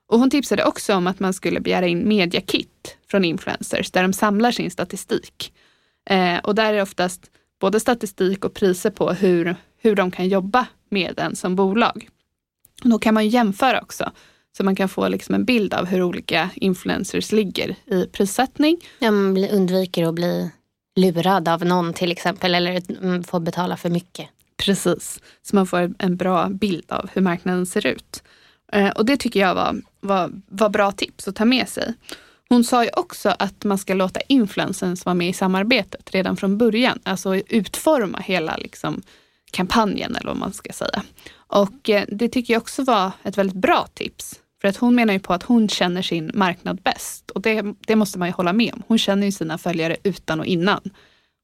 Och 0.09 0.19
hon 0.19 0.31
tipsade 0.31 0.65
också 0.65 0.95
om 0.95 1.07
att 1.07 1.21
man 1.21 1.33
skulle 1.33 1.61
begära 1.61 1.87
in 1.87 2.09
mediakit 2.09 2.97
från 3.11 3.25
influencers 3.25 3.91
där 3.91 4.03
de 4.03 4.13
samlar 4.13 4.53
sin 4.53 4.71
statistik. 4.71 5.53
Eh, 6.11 6.39
och 6.39 6.55
där 6.55 6.65
är 6.65 6.73
det 6.73 6.83
oftast 6.83 7.31
både 7.61 7.81
statistik 7.81 8.45
och 8.45 8.55
priser 8.55 8.91
på 8.91 9.13
hur, 9.13 9.57
hur 9.79 9.97
de 9.97 10.11
kan 10.11 10.29
jobba 10.29 10.67
med 10.89 11.19
en 11.19 11.37
som 11.37 11.57
bolag. 11.57 12.09
Och 12.85 12.91
då 12.91 12.99
kan 12.99 13.15
man 13.15 13.29
jämföra 13.29 13.81
också 13.81 14.13
så 14.57 14.65
man 14.65 14.77
kan 14.77 14.89
få 14.89 15.09
liksom 15.09 15.35
en 15.35 15.45
bild 15.45 15.75
av 15.75 15.87
hur 15.87 16.03
olika 16.03 16.51
influencers 16.55 17.33
ligger 17.33 17.77
i 17.87 18.07
prissättning. 18.07 18.81
Ja, 18.99 19.11
man 19.11 19.49
undviker 19.49 20.05
att 20.05 20.15
bli 20.15 20.51
lurad 20.97 21.49
av 21.49 21.65
någon 21.65 21.93
till 21.93 22.13
exempel 22.13 22.55
eller 22.55 22.83
mm, 23.03 23.25
får 23.25 23.41
betala 23.41 23.77
för 23.77 23.91
mycket. 23.91 24.29
Precis, 24.57 25.21
så 25.43 25.57
man 25.57 25.67
får 25.67 25.95
en 25.99 26.17
bra 26.17 26.49
bild 26.49 26.93
av 26.93 27.11
hur 27.13 27.23
marknaden 27.23 27.67
ser 27.67 27.87
ut. 27.87 28.23
Eh, 28.73 28.91
och 28.91 29.07
det 29.07 29.17
tycker 29.17 29.41
jag 29.41 29.55
var, 29.55 29.77
var, 30.01 30.31
var 30.47 30.69
bra 30.69 30.93
tips 30.93 31.29
att 31.29 31.37
ta 31.37 31.45
med 31.45 31.69
sig. 31.69 31.95
Hon 32.49 32.65
sa 32.65 32.85
ju 32.85 32.91
också 32.93 33.35
att 33.39 33.65
man 33.65 33.79
ska 33.79 33.95
låta 33.95 34.21
influencers 34.21 35.05
vara 35.05 35.15
med 35.15 35.29
i 35.29 35.33
samarbetet 35.33 36.11
redan 36.15 36.37
från 36.37 36.59
början. 36.59 36.99
Alltså 37.03 37.37
utforma 37.37 38.19
hela 38.19 38.57
liksom, 38.57 39.03
kampanjen 39.51 40.17
eller 40.17 40.27
vad 40.27 40.37
man 40.37 40.53
ska 40.53 40.73
säga. 40.73 41.03
Och 41.35 41.91
eh, 41.91 42.05
det 42.09 42.29
tycker 42.29 42.55
jag 42.55 42.61
också 42.61 42.85
var 42.85 43.11
ett 43.23 43.39
väldigt 43.39 43.57
bra 43.57 43.87
tips. 43.95 44.41
För 44.65 44.69
att 44.69 44.77
hon 44.77 44.95
menar 44.95 45.13
ju 45.13 45.21
på 45.21 45.33
att 45.33 45.43
hon 45.43 45.69
känner 45.69 46.03
sin 46.03 46.31
marknad 46.35 46.83
bäst. 46.83 47.31
Och 47.31 47.41
det, 47.41 47.65
det 47.87 47.97
måste 47.97 48.19
man 48.19 48.29
ju 48.29 48.33
hålla 48.33 48.53
med 48.53 48.75
om. 48.75 48.83
Hon 48.87 48.99
känner 48.99 49.27
ju 49.27 49.33
sina 49.33 49.59
följare 49.59 49.97
utan 50.03 50.41
och 50.41 50.47
innan. 50.47 50.81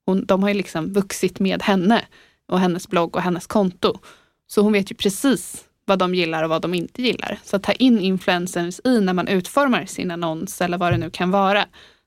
Hon, 0.07 0.27
de 0.27 0.43
har 0.43 0.51
ju 0.51 0.55
liksom 0.55 0.93
vuxit 0.93 1.41
med 1.41 1.63
henne 1.63 2.05
och 2.49 2.61
hennes 2.61 2.89
blogg 2.89 3.17
och 3.17 3.23
hennes 3.23 3.47
konto. 3.47 3.99
Så 4.47 4.63
hon 4.63 4.73
vet 4.73 4.91
ju 4.91 4.95
precis 4.95 5.65
vad 5.85 5.99
de 5.99 6.15
gillar 6.15 6.43
och 6.43 6.51
vad 6.51 6.63
de 6.63 6.75
inte 6.75 7.03
gillar. 7.03 7.39
Så 7.45 7.57
att 7.57 7.63
ta 7.63 7.73
in 7.73 8.01
influencers 8.01 8.81
i 8.85 9.01
när 9.01 9.13
man 9.13 9.29
utformar 9.29 9.87
sin 9.87 10.11
annons 10.11 10.61
eller 10.61 10.79
vad 10.79 10.93
det 10.93 10.99
nu 10.99 11.11
kan 11.11 11.31
vara. 11.31 11.67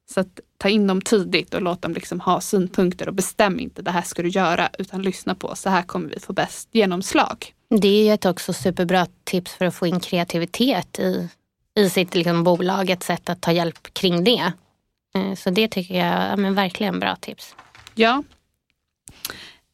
Så 0.09 0.19
att 0.19 0.39
ta 0.57 0.69
in 0.69 0.87
dem 0.87 1.01
tidigt 1.01 1.53
och 1.53 1.61
låt 1.61 1.81
dem 1.81 1.93
liksom 1.93 2.19
ha 2.19 2.41
synpunkter 2.41 3.07
och 3.07 3.13
bestäm 3.13 3.59
inte 3.59 3.81
det 3.81 3.91
här 3.91 4.01
ska 4.01 4.21
du 4.21 4.29
göra 4.29 4.69
utan 4.79 5.01
lyssna 5.01 5.35
på 5.35 5.55
så 5.55 5.69
här 5.69 5.81
kommer 5.81 6.09
vi 6.09 6.19
få 6.19 6.33
bäst 6.33 6.69
genomslag. 6.71 7.53
Det 7.81 7.87
är 7.87 8.05
ju 8.05 8.13
ett 8.13 8.25
också 8.25 8.53
superbra 8.53 9.07
tips 9.23 9.53
för 9.53 9.65
att 9.65 9.75
få 9.75 9.87
in 9.87 9.99
kreativitet 9.99 10.99
i, 10.99 11.29
i 11.75 11.89
sitt 11.89 12.15
liksom, 12.15 12.43
bolag. 12.43 12.89
Ett 12.89 13.03
sätt 13.03 13.29
att 13.29 13.41
ta 13.41 13.51
hjälp 13.51 13.93
kring 13.93 14.23
det. 14.23 14.53
Eh, 15.15 15.35
så 15.35 15.49
det 15.49 15.67
tycker 15.67 15.95
jag 15.95 16.07
är 16.07 16.37
men 16.37 16.55
verkligen 16.55 16.99
bra 16.99 17.15
tips. 17.15 17.55
Ja. 17.95 18.23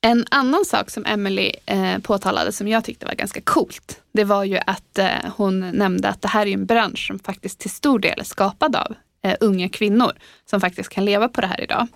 En 0.02 0.26
annan 0.32 0.66
sak 0.66 0.89
som 0.89 1.06
Emily 1.06 1.52
eh, 1.66 1.97
påtalade 1.97 2.52
som 2.52 2.68
jag 2.68 2.84
tyckte 2.84 3.06
var 3.06 3.14
ganska 3.14 3.41
coolt, 3.41 4.02
det 4.12 4.24
var 4.24 4.43
ju 4.43 4.60
att 4.66 4.97
eh, 4.97 5.10
hon 5.36 5.60
nämnde 5.60 6.10
att 6.10 6.22
det 6.22 6.28
här 6.28 6.45
är 6.45 6.54
en 6.54 6.66
bransch 6.66 7.08
som 7.08 7.20
faktiskt 7.20 7.60
till 7.60 7.72
stor 7.72 8.00
del 8.00 8.20
är 8.20 8.24
skapad 8.24 8.76
av 8.76 8.95
eh, 9.24 9.36
unga 9.39 9.70
kvinnor 9.70 10.12
som 10.50 10.62
faktiskt 10.62 10.89
kan 10.89 11.06
leva 11.06 11.30
på 11.30 11.41
det 11.41 11.47
här 11.47 11.62
idag. 11.62 11.88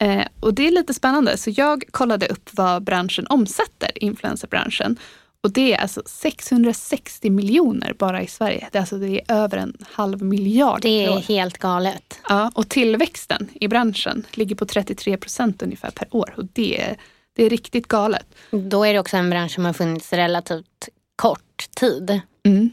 Eh, 0.00 0.26
och 0.40 0.54
det 0.54 0.66
är 0.66 0.70
lite 0.70 0.94
spännande, 0.94 1.36
så 1.36 1.50
jag 1.50 1.84
kollade 1.90 2.26
upp 2.26 2.50
vad 2.52 2.82
branschen 2.82 3.26
omsätter, 3.26 3.90
influencerbranschen. 3.94 4.96
Och 5.42 5.52
det 5.52 5.74
är 5.74 5.78
alltså 5.78 6.02
660 6.06 7.30
miljoner 7.30 7.92
bara 7.92 8.22
i 8.22 8.26
Sverige. 8.26 8.68
Det 8.72 8.78
är, 8.78 8.80
alltså, 8.80 8.98
det 8.98 9.20
är 9.20 9.34
över 9.34 9.58
en 9.58 9.76
halv 9.90 10.22
miljard. 10.22 10.82
Det 10.82 11.04
är 11.04 11.20
helt 11.20 11.58
galet. 11.58 12.20
Ja, 12.28 12.50
och 12.54 12.68
tillväxten 12.68 13.48
i 13.54 13.68
branschen 13.68 14.26
ligger 14.32 14.56
på 14.56 14.66
33 14.66 15.16
procent 15.16 15.62
ungefär 15.62 15.90
per 15.90 16.16
år. 16.16 16.34
Och 16.36 16.44
det 16.52 16.80
är, 16.80 16.96
det 17.32 17.44
är 17.44 17.50
riktigt 17.50 17.88
galet. 17.88 18.26
Då 18.50 18.84
är 18.84 18.92
det 18.92 19.00
också 19.00 19.16
en 19.16 19.30
bransch 19.30 19.52
som 19.52 19.64
har 19.64 19.72
funnits 19.72 20.12
relativt 20.12 20.88
kort 21.16 21.68
tid. 21.76 22.20
Mm. 22.44 22.70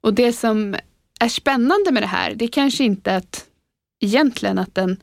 Och 0.00 0.14
det 0.14 0.32
som 0.32 0.76
är 1.20 1.28
spännande 1.28 1.92
med 1.92 2.02
det 2.02 2.06
här, 2.06 2.34
det 2.34 2.44
är 2.44 2.48
kanske 2.48 2.84
inte 2.84 3.16
att 3.16 3.46
egentligen 4.00 4.58
att 4.58 4.74
den, 4.74 4.96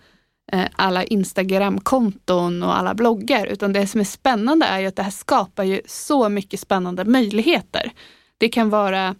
Eh, 0.51 0.65
alla 0.75 1.03
Instagramkonton 1.03 2.63
och 2.63 2.77
alla 2.77 2.93
bloggar, 2.93 3.45
utan 3.45 3.73
det 3.73 3.87
som 3.87 3.99
är 4.01 4.05
spännande 4.05 4.65
är 4.65 4.79
ju 4.79 4.87
att 4.87 4.95
det 4.95 5.03
här 5.03 5.11
skapar 5.11 5.63
ju 5.63 5.81
så 5.85 6.29
mycket 6.29 6.59
spännande 6.59 7.05
möjligheter. 7.05 7.91
Det 8.37 8.49
kan 8.49 8.69
vara, 8.69 9.15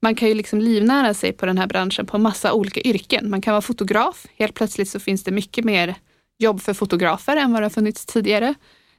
man 0.00 0.14
kan 0.14 0.28
ju 0.28 0.34
liksom 0.34 0.60
livnära 0.60 1.14
sig 1.14 1.32
på 1.32 1.46
den 1.46 1.58
här 1.58 1.66
branschen 1.66 2.06
på 2.06 2.18
massa 2.18 2.52
olika 2.52 2.80
yrken. 2.80 3.30
Man 3.30 3.40
kan 3.40 3.52
vara 3.52 3.62
fotograf, 3.62 4.26
helt 4.36 4.54
plötsligt 4.54 4.88
så 4.88 5.00
finns 5.00 5.24
det 5.24 5.30
mycket 5.30 5.64
mer 5.64 5.94
jobb 6.38 6.60
för 6.60 6.74
fotografer 6.74 7.36
än 7.36 7.52
vad 7.52 7.62
det 7.62 7.64
har 7.64 7.70
funnits 7.70 8.06
tidigare. 8.06 8.54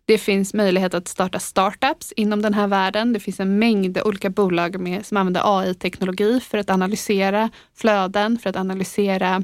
Det 0.06 0.18
finns 0.18 0.54
möjlighet 0.54 0.94
att 0.94 1.08
starta 1.08 1.40
startups 1.40 2.12
inom 2.12 2.42
den 2.42 2.54
här 2.54 2.68
världen. 2.68 3.14
Det 3.14 3.20
finns 3.20 3.40
en 3.40 3.60
mängd 3.60 3.98
olika 4.06 4.30
bolag 4.30 4.80
med, 4.80 5.06
som 5.06 5.18
använder 5.18 5.60
AI-teknologi 5.60 6.40
för 6.40 6.58
att 6.58 6.70
analysera 6.70 7.50
flöden, 7.76 8.40
för 8.40 8.50
att 8.50 8.56
analysera 8.56 9.44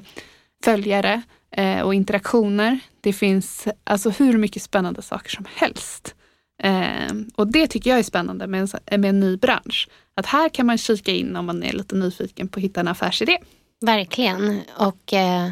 följare 0.63 1.21
eh, 1.51 1.81
och 1.81 1.93
interaktioner. 1.93 2.79
Det 3.01 3.13
finns 3.13 3.67
alltså 3.83 4.09
hur 4.09 4.37
mycket 4.37 4.61
spännande 4.61 5.01
saker 5.01 5.29
som 5.29 5.45
helst. 5.55 6.15
Eh, 6.63 7.13
och 7.35 7.47
det 7.51 7.67
tycker 7.67 7.89
jag 7.89 7.99
är 7.99 8.03
spännande 8.03 8.47
med 8.47 8.59
en, 8.59 8.67
så- 8.67 8.77
med 8.91 9.05
en 9.05 9.19
ny 9.19 9.37
bransch. 9.37 9.89
Att 10.15 10.25
här 10.25 10.49
kan 10.49 10.65
man 10.65 10.77
kika 10.77 11.11
in 11.11 11.35
om 11.35 11.45
man 11.45 11.63
är 11.63 11.73
lite 11.73 11.95
nyfiken 11.95 12.47
på 12.47 12.59
att 12.59 12.63
hitta 12.63 12.79
en 12.79 12.87
affärsidé. 12.87 13.37
Verkligen. 13.81 14.61
Och 14.77 15.13
eh, 15.13 15.49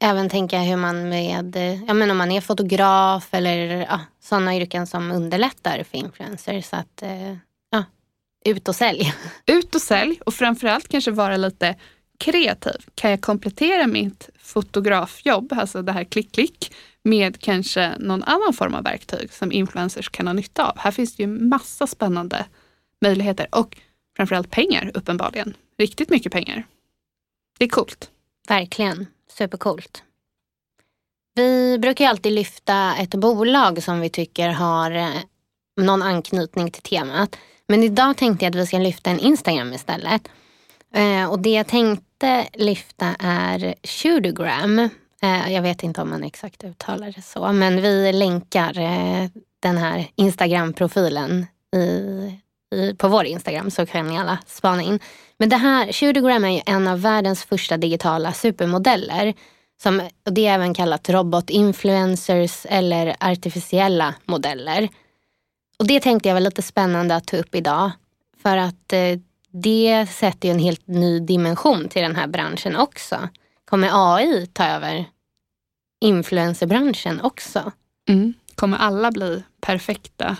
även 0.00 0.28
tänka 0.28 0.58
hur 0.60 0.76
man 0.76 1.08
med, 1.08 1.56
eh, 1.56 1.84
ja 1.84 1.94
men 1.94 2.10
om 2.10 2.16
man 2.16 2.30
är 2.30 2.40
fotograf 2.40 3.28
eller 3.34 3.56
ja, 3.80 4.00
sådana 4.22 4.56
yrken 4.56 4.86
som 4.86 5.10
underlättar 5.12 5.82
för 5.90 5.98
influencers. 5.98 6.64
Så 6.66 6.76
att, 6.76 7.02
eh, 7.02 7.32
ja, 7.70 7.84
ut 8.44 8.68
och 8.68 8.76
sälj. 8.76 9.14
Ut 9.46 9.74
och 9.74 9.80
sälj 9.82 10.20
och 10.26 10.34
framförallt 10.34 10.88
kanske 10.88 11.10
vara 11.10 11.36
lite 11.36 11.74
kreativ. 12.18 12.80
Kan 12.94 13.10
jag 13.10 13.20
komplettera 13.20 13.86
mitt 13.86 14.30
fotografjobb, 14.38 15.52
alltså 15.52 15.82
det 15.82 15.92
här 15.92 16.04
klick-klick, 16.04 16.72
med 17.02 17.40
kanske 17.40 17.94
någon 17.98 18.22
annan 18.22 18.52
form 18.52 18.74
av 18.74 18.84
verktyg 18.84 19.32
som 19.32 19.52
influencers 19.52 20.08
kan 20.08 20.26
ha 20.26 20.34
nytta 20.34 20.70
av. 20.70 20.78
Här 20.78 20.90
finns 20.90 21.16
det 21.16 21.22
ju 21.22 21.26
massa 21.26 21.86
spännande 21.86 22.46
möjligheter 23.00 23.46
och 23.50 23.76
framförallt 24.16 24.50
pengar 24.50 24.90
uppenbarligen. 24.94 25.54
Riktigt 25.78 26.10
mycket 26.10 26.32
pengar. 26.32 26.66
Det 27.58 27.64
är 27.64 27.68
coolt. 27.68 28.10
Verkligen. 28.48 29.06
Supercoolt. 29.30 30.02
Vi 31.34 31.78
brukar 31.78 32.04
ju 32.04 32.08
alltid 32.08 32.32
lyfta 32.32 32.96
ett 32.96 33.14
bolag 33.14 33.82
som 33.82 34.00
vi 34.00 34.10
tycker 34.10 34.48
har 34.48 34.90
eh, 34.90 35.08
någon 35.80 36.02
anknytning 36.02 36.70
till 36.70 36.82
temat. 36.82 37.36
Men 37.66 37.82
idag 37.82 38.16
tänkte 38.16 38.44
jag 38.44 38.50
att 38.50 38.56
vi 38.62 38.66
ska 38.66 38.78
lyfta 38.78 39.10
en 39.10 39.18
Instagram 39.18 39.72
istället. 39.72 40.28
Eh, 40.94 41.30
och 41.30 41.38
det 41.38 41.50
jag 41.50 41.66
tänkte 41.66 42.07
lyfta 42.54 43.16
är 43.18 43.74
Shudogram. 43.82 44.78
Eh, 45.22 45.52
jag 45.52 45.62
vet 45.62 45.82
inte 45.82 46.02
om 46.02 46.10
man 46.10 46.24
exakt 46.24 46.64
uttalar 46.64 47.12
det 47.16 47.22
så, 47.22 47.52
men 47.52 47.82
vi 47.82 48.12
länkar 48.12 48.78
eh, 48.78 49.28
den 49.60 49.76
här 49.76 50.06
Instagram-profilen 50.16 51.46
i, 51.76 51.78
i, 52.76 52.94
på 52.94 53.08
vår 53.08 53.24
Instagram 53.24 53.70
så 53.70 53.86
kan 53.86 54.08
ni 54.08 54.18
alla 54.18 54.38
spana 54.46 54.82
in. 54.82 55.00
Men 55.38 55.48
det 55.48 55.56
här, 55.56 55.92
Shudogram 55.92 56.44
är 56.44 56.50
ju 56.50 56.60
en 56.66 56.88
av 56.88 57.00
världens 57.00 57.44
första 57.44 57.76
digitala 57.76 58.32
supermodeller. 58.32 59.34
Som, 59.82 60.02
och 60.26 60.32
det 60.32 60.46
är 60.46 60.54
även 60.54 60.74
kallat 60.74 61.08
robotinfluencers 61.08 62.66
eller 62.68 63.16
artificiella 63.20 64.14
modeller. 64.24 64.88
Och 65.78 65.86
det 65.86 66.00
tänkte 66.00 66.28
jag 66.28 66.34
var 66.34 66.40
lite 66.40 66.62
spännande 66.62 67.16
att 67.16 67.26
ta 67.26 67.36
upp 67.36 67.54
idag. 67.54 67.90
För 68.42 68.56
att 68.56 68.92
eh, 68.92 69.18
det 69.62 70.06
sätter 70.06 70.48
ju 70.48 70.52
en 70.52 70.58
helt 70.58 70.86
ny 70.86 71.20
dimension 71.20 71.88
till 71.88 72.02
den 72.02 72.16
här 72.16 72.26
branschen 72.26 72.76
också. 72.76 73.28
Kommer 73.64 74.16
AI 74.16 74.46
ta 74.46 74.64
över 74.66 75.04
influencerbranschen 76.00 77.20
också? 77.20 77.72
Mm. 78.08 78.34
Kommer 78.54 78.78
alla 78.78 79.10
bli 79.10 79.42
perfekta 79.60 80.36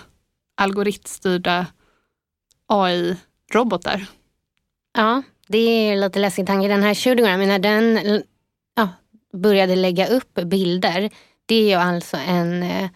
algoritmstyrda 0.55 1.65
AI-robotar? 2.67 4.05
Ja, 4.93 5.21
det 5.47 5.57
är 5.57 5.95
lite 5.95 6.19
läskig 6.19 6.47
tanke. 6.47 6.67
Den 6.67 6.83
här 6.83 6.93
Shoodogram, 6.93 7.39
när 7.39 7.59
den 7.59 7.99
ja, 8.75 8.89
började 9.33 9.75
lägga 9.75 10.07
upp 10.07 10.33
bilder, 10.33 11.09
det 11.45 11.55
är 11.55 11.69
ju 11.69 11.73
alltså 11.73 12.17
en 12.17 12.63
eh, 12.63 12.89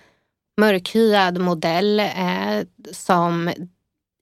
mörkhyad 0.57 1.38
modell 1.38 1.99
eh, 1.99 2.65
som 2.91 3.51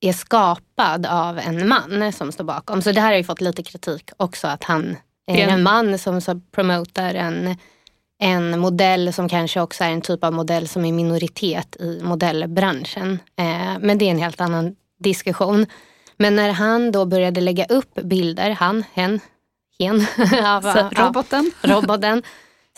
är 0.02 0.14
skapad 0.14 1.06
av 1.06 1.40
en 1.40 1.68
man 1.68 2.14
som 2.14 2.32
står 2.32 2.44
bakom. 2.44 2.82
Så 2.82 2.92
det 2.92 3.02
här 3.02 3.10
har 3.12 3.18
ju 3.18 3.24
fått 3.24 3.42
lite 3.42 3.64
kritik 3.64 4.10
också, 4.18 4.48
att 4.48 4.64
han 4.64 4.98
är 5.28 5.38
är 5.38 5.48
en- 5.48 5.64
man 5.64 5.98
som 5.98 6.22
så 6.22 6.42
promotar 6.52 7.14
en, 7.14 7.58
en 8.20 8.60
modell 8.60 9.14
som 9.14 9.30
kanske 9.30 9.62
också 9.62 9.84
är 9.84 9.90
en 9.90 10.02
typ 10.02 10.24
av 10.24 10.34
modell 10.34 10.68
som 10.68 10.86
är 10.86 10.92
minoritet 10.92 11.76
i 11.80 12.00
modellbranschen. 12.04 13.20
Eh, 13.40 13.80
men 13.80 13.98
det 13.98 14.06
är 14.06 14.12
en 14.12 14.20
helt 14.20 14.42
annan 14.42 14.76
diskussion. 15.04 15.66
Men 16.18 16.36
när 16.36 16.50
han 16.52 16.92
då 16.92 17.06
började 17.06 17.42
lägga 17.42 17.66
upp 17.66 17.94
bilder, 17.94 18.50
han, 18.50 18.84
hen, 18.94 19.20
hen, 19.80 19.96
av, 20.46 20.62
Så, 20.62 20.90
roboten? 21.04 21.52
roboten. 21.62 22.24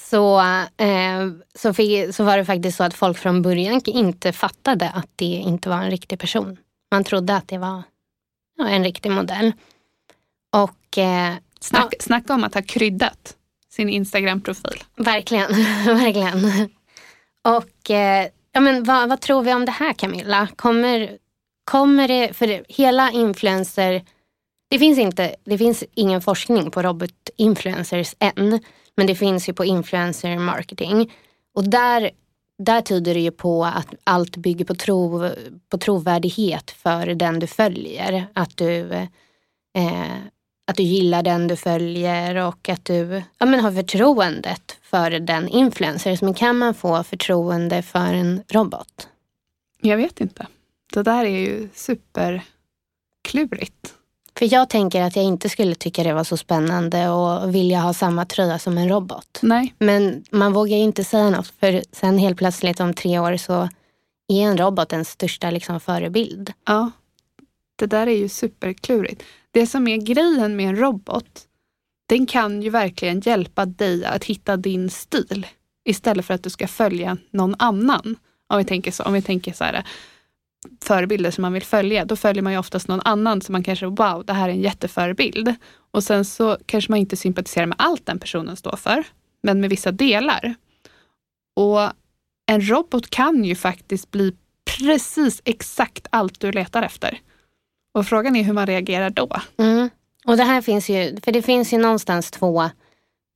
Så, 0.02 0.40
eh, 0.78 1.28
så, 1.56 1.74
fick, 1.74 2.16
så 2.16 2.24
var 2.24 2.38
det 2.38 2.46
faktiskt 2.46 2.78
så 2.78 2.84
att 2.84 2.94
folk 2.94 3.18
från 3.18 3.42
början 3.42 3.82
inte 3.86 4.32
fattade 4.34 4.90
att 4.90 5.10
det 5.16 5.26
inte 5.26 5.70
var 5.70 5.78
en 5.78 5.92
riktig 5.92 6.20
person. 6.20 6.58
Man 6.94 7.04
trodde 7.04 7.36
att 7.36 7.48
det 7.48 7.58
var 7.58 7.84
ja, 8.58 8.70
en 8.70 8.84
riktig 8.84 9.12
modell. 9.12 9.54
Och 10.52 10.98
eh, 10.98 11.34
Snack, 11.60 11.94
Snacka 12.00 12.34
om 12.34 12.44
att 12.44 12.54
ha 12.54 12.62
kryddat 12.62 13.36
sin 13.70 13.90
Instagram-profil. 13.90 14.84
verkligen, 14.96 15.52
verkligen. 15.86 16.70
Och 17.42 17.92
eh, 17.92 18.28
ja, 18.52 18.60
men 18.60 18.84
vad, 18.84 19.10
vad 19.10 19.22
tror 19.22 19.42
vi 19.42 19.54
om 19.54 19.66
det 19.66 19.72
här 19.72 19.94
Camilla? 19.94 20.48
Kommer, 20.56 21.18
kommer 21.64 22.08
det, 22.08 22.34
för 22.34 22.48
det, 22.48 22.64
hela 22.70 23.12
influencer, 23.12 24.04
det 24.70 24.80
finns, 24.80 25.00
inte, 25.00 25.36
det 25.44 25.58
finns 25.58 25.84
ingen 25.96 26.22
forskning 26.22 26.72
på 26.72 26.82
robotinfluencers 26.82 28.16
än, 28.20 28.60
men 28.96 29.08
det 29.08 29.16
finns 29.16 29.50
ju 29.50 29.54
på 29.54 29.66
influencer 29.66 30.38
marketing. 30.38 31.14
Och 31.56 31.70
där, 31.70 32.12
där 32.58 32.82
tyder 32.82 33.14
det 33.14 33.20
ju 33.20 33.32
på 33.32 33.66
att 33.66 33.88
allt 34.04 34.38
bygger 34.38 34.66
på, 34.66 34.76
tro, 34.76 35.30
på 35.70 35.78
trovärdighet 35.78 36.72
för 36.72 37.06
den 37.06 37.40
du 37.40 37.48
följer. 37.48 38.28
Att 38.34 38.58
du, 38.58 38.92
eh, 39.76 40.18
att 40.68 40.76
du 40.76 40.84
gillar 40.84 41.24
den 41.24 41.48
du 41.48 41.56
följer 41.56 42.36
och 42.36 42.70
att 42.70 42.86
du 42.86 43.24
ja, 43.38 43.46
men 43.46 43.60
har 43.60 43.72
förtroendet 43.72 44.78
för 44.82 45.12
den 45.12 45.48
influencer. 45.48 46.20
Men 46.22 46.34
kan 46.34 46.58
man 46.58 46.74
få 46.74 47.04
förtroende 47.04 47.82
för 47.82 48.14
en 48.14 48.44
robot? 48.48 49.08
Jag 49.82 49.98
vet 49.98 50.22
inte. 50.22 50.48
Det 50.94 51.04
där 51.04 51.26
är 51.26 51.40
ju 51.40 51.70
superklurigt. 51.74 53.94
För 54.38 54.54
jag 54.54 54.70
tänker 54.70 55.02
att 55.02 55.16
jag 55.16 55.26
inte 55.26 55.50
skulle 55.50 55.76
tycka 55.76 56.04
det 56.04 56.14
var 56.14 56.24
så 56.24 56.38
spännande 56.38 57.10
och 57.10 57.56
vilja 57.56 57.80
ha 57.80 57.94
samma 57.94 58.26
tröja 58.26 58.60
som 58.60 58.78
en 58.78 58.90
robot. 58.90 59.40
Nej, 59.42 59.74
Men 59.80 60.24
man 60.32 60.54
vågar 60.54 60.78
ju 60.78 60.84
inte 60.84 61.04
säga 61.04 61.30
något 61.30 61.48
för 61.48 61.84
sen 61.92 62.18
helt 62.18 62.38
plötsligt 62.38 62.80
om 62.80 62.94
tre 62.94 63.20
år 63.20 63.38
så 63.38 63.70
är 64.28 64.42
en 64.42 64.58
robot 64.58 64.90
den 64.90 65.06
största 65.06 65.52
liksom, 65.52 65.80
förebild. 65.80 66.54
ja. 66.66 66.92
Det 67.76 67.86
där 67.86 68.08
är 68.08 68.18
ju 68.18 68.30
superklurigt. 68.30 69.24
Det 69.52 69.68
som 69.68 69.88
är 69.88 69.98
grejen 69.98 70.56
med 70.56 70.70
en 70.70 70.76
robot, 70.76 71.42
den 72.06 72.26
kan 72.26 72.62
ju 72.62 72.70
verkligen 72.70 73.20
hjälpa 73.20 73.66
dig 73.66 74.06
att 74.06 74.24
hitta 74.24 74.58
din 74.58 74.90
stil 74.90 75.48
istället 75.86 76.26
för 76.26 76.34
att 76.34 76.44
du 76.44 76.50
ska 76.50 76.68
följa 76.68 77.18
någon 77.32 77.56
annan. 77.60 78.16
Om 78.48 78.58
vi 78.58 78.66
tänker 78.66 78.92
så, 78.92 79.04
om 79.04 79.14
vi 79.14 79.22
tänker 79.22 79.54
så 79.54 79.64
här, 79.64 79.84
förebilder 80.84 81.32
som 81.32 81.42
man 81.42 81.54
vill 81.54 81.64
följa, 81.64 82.06
då 82.06 82.16
följer 82.16 82.44
man 82.44 82.54
ju 82.54 82.60
oftast 82.60 82.88
någon 82.88 83.02
annan 83.06 83.42
som 83.42 83.54
man 83.54 83.64
kanske, 83.64 83.86
wow, 83.86 84.24
det 84.26 84.34
här 84.34 84.50
är 84.50 84.54
en 84.54 84.62
jätteförebild. 84.62 85.56
Och 85.92 86.04
sen 86.04 86.26
så 86.26 86.58
kanske 86.66 86.92
man 86.92 87.00
inte 87.00 87.16
sympatiserar 87.16 87.66
med 87.66 87.76
allt 87.80 88.06
den 88.06 88.20
personen 88.20 88.56
står 88.56 88.76
för, 88.76 89.04
men 89.44 89.62
med 89.62 89.70
vissa 89.70 89.92
delar. 89.92 90.56
Och 91.56 91.80
en 92.46 92.70
robot 92.70 93.10
kan 93.10 93.44
ju 93.44 93.56
faktiskt 93.56 94.12
bli 94.12 94.36
precis 94.78 95.42
exakt 95.46 96.08
allt 96.10 96.40
du 96.40 96.52
letar 96.52 96.84
efter. 96.84 97.20
Och 97.94 98.08
frågan 98.08 98.36
är 98.36 98.44
hur 98.44 98.54
man 98.54 98.68
reagerar 98.68 99.10
då. 99.10 99.30
Mm. 99.58 99.90
Och 100.26 100.38
det 100.38 100.44
här 100.44 100.62
finns 100.62 100.90
ju, 100.90 101.18
för 101.24 101.32
det 101.32 101.42
finns 101.42 101.74
ju 101.74 101.78
någonstans 101.78 102.32
två, 102.32 102.70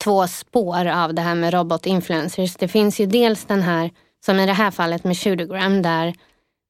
två 0.03 0.27
spår 0.27 0.85
av 0.85 1.13
det 1.13 1.21
här 1.21 1.35
med 1.35 1.53
robotinfluencers. 1.53 2.55
Det 2.55 2.67
finns 2.67 2.99
ju 2.99 3.05
dels 3.05 3.45
den 3.45 3.61
här, 3.61 3.91
som 4.25 4.39
i 4.39 4.45
det 4.45 4.53
här 4.53 4.71
fallet 4.71 5.03
med 5.03 5.17
Shootogram, 5.17 5.81
där 5.81 6.13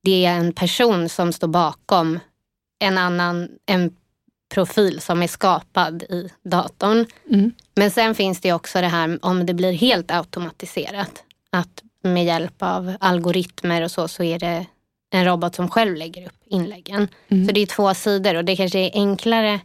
det 0.04 0.26
är 0.26 0.38
en 0.38 0.54
person 0.54 1.10
som 1.10 1.34
står 1.34 1.48
bakom 1.48 2.20
en 2.80 2.98
annan 2.98 3.50
en 3.66 3.96
profil 4.54 5.02
som 5.02 5.24
är 5.24 5.28
skapad 5.28 6.04
i 6.04 6.30
datorn. 6.44 7.06
Mm. 7.30 7.52
Men 7.76 7.92
sen 7.92 8.16
finns 8.16 8.42
det 8.42 8.54
också 8.54 8.82
det 8.82 8.88
här 8.88 9.20
om 9.22 9.46
det 9.46 9.54
blir 9.54 9.74
helt 9.74 10.12
automatiserat. 10.12 11.24
Att 11.50 11.84
med 12.02 12.26
hjälp 12.26 12.56
av 12.60 12.96
algoritmer 13.00 13.82
och 13.82 13.92
så, 13.92 14.08
så 14.08 14.24
är 14.24 14.40
det 14.40 14.66
en 15.10 15.26
robot 15.26 15.56
som 15.56 15.70
själv 15.70 15.96
lägger 15.96 16.26
upp 16.26 16.42
inläggen. 16.46 17.08
Mm. 17.28 17.48
Så 17.48 17.54
det 17.54 17.62
är 17.62 17.66
två 17.66 17.94
sidor 17.94 18.36
och 18.36 18.46
det 18.46 18.56
kanske 18.56 18.80
är 18.80 18.92
enklare 18.94 19.60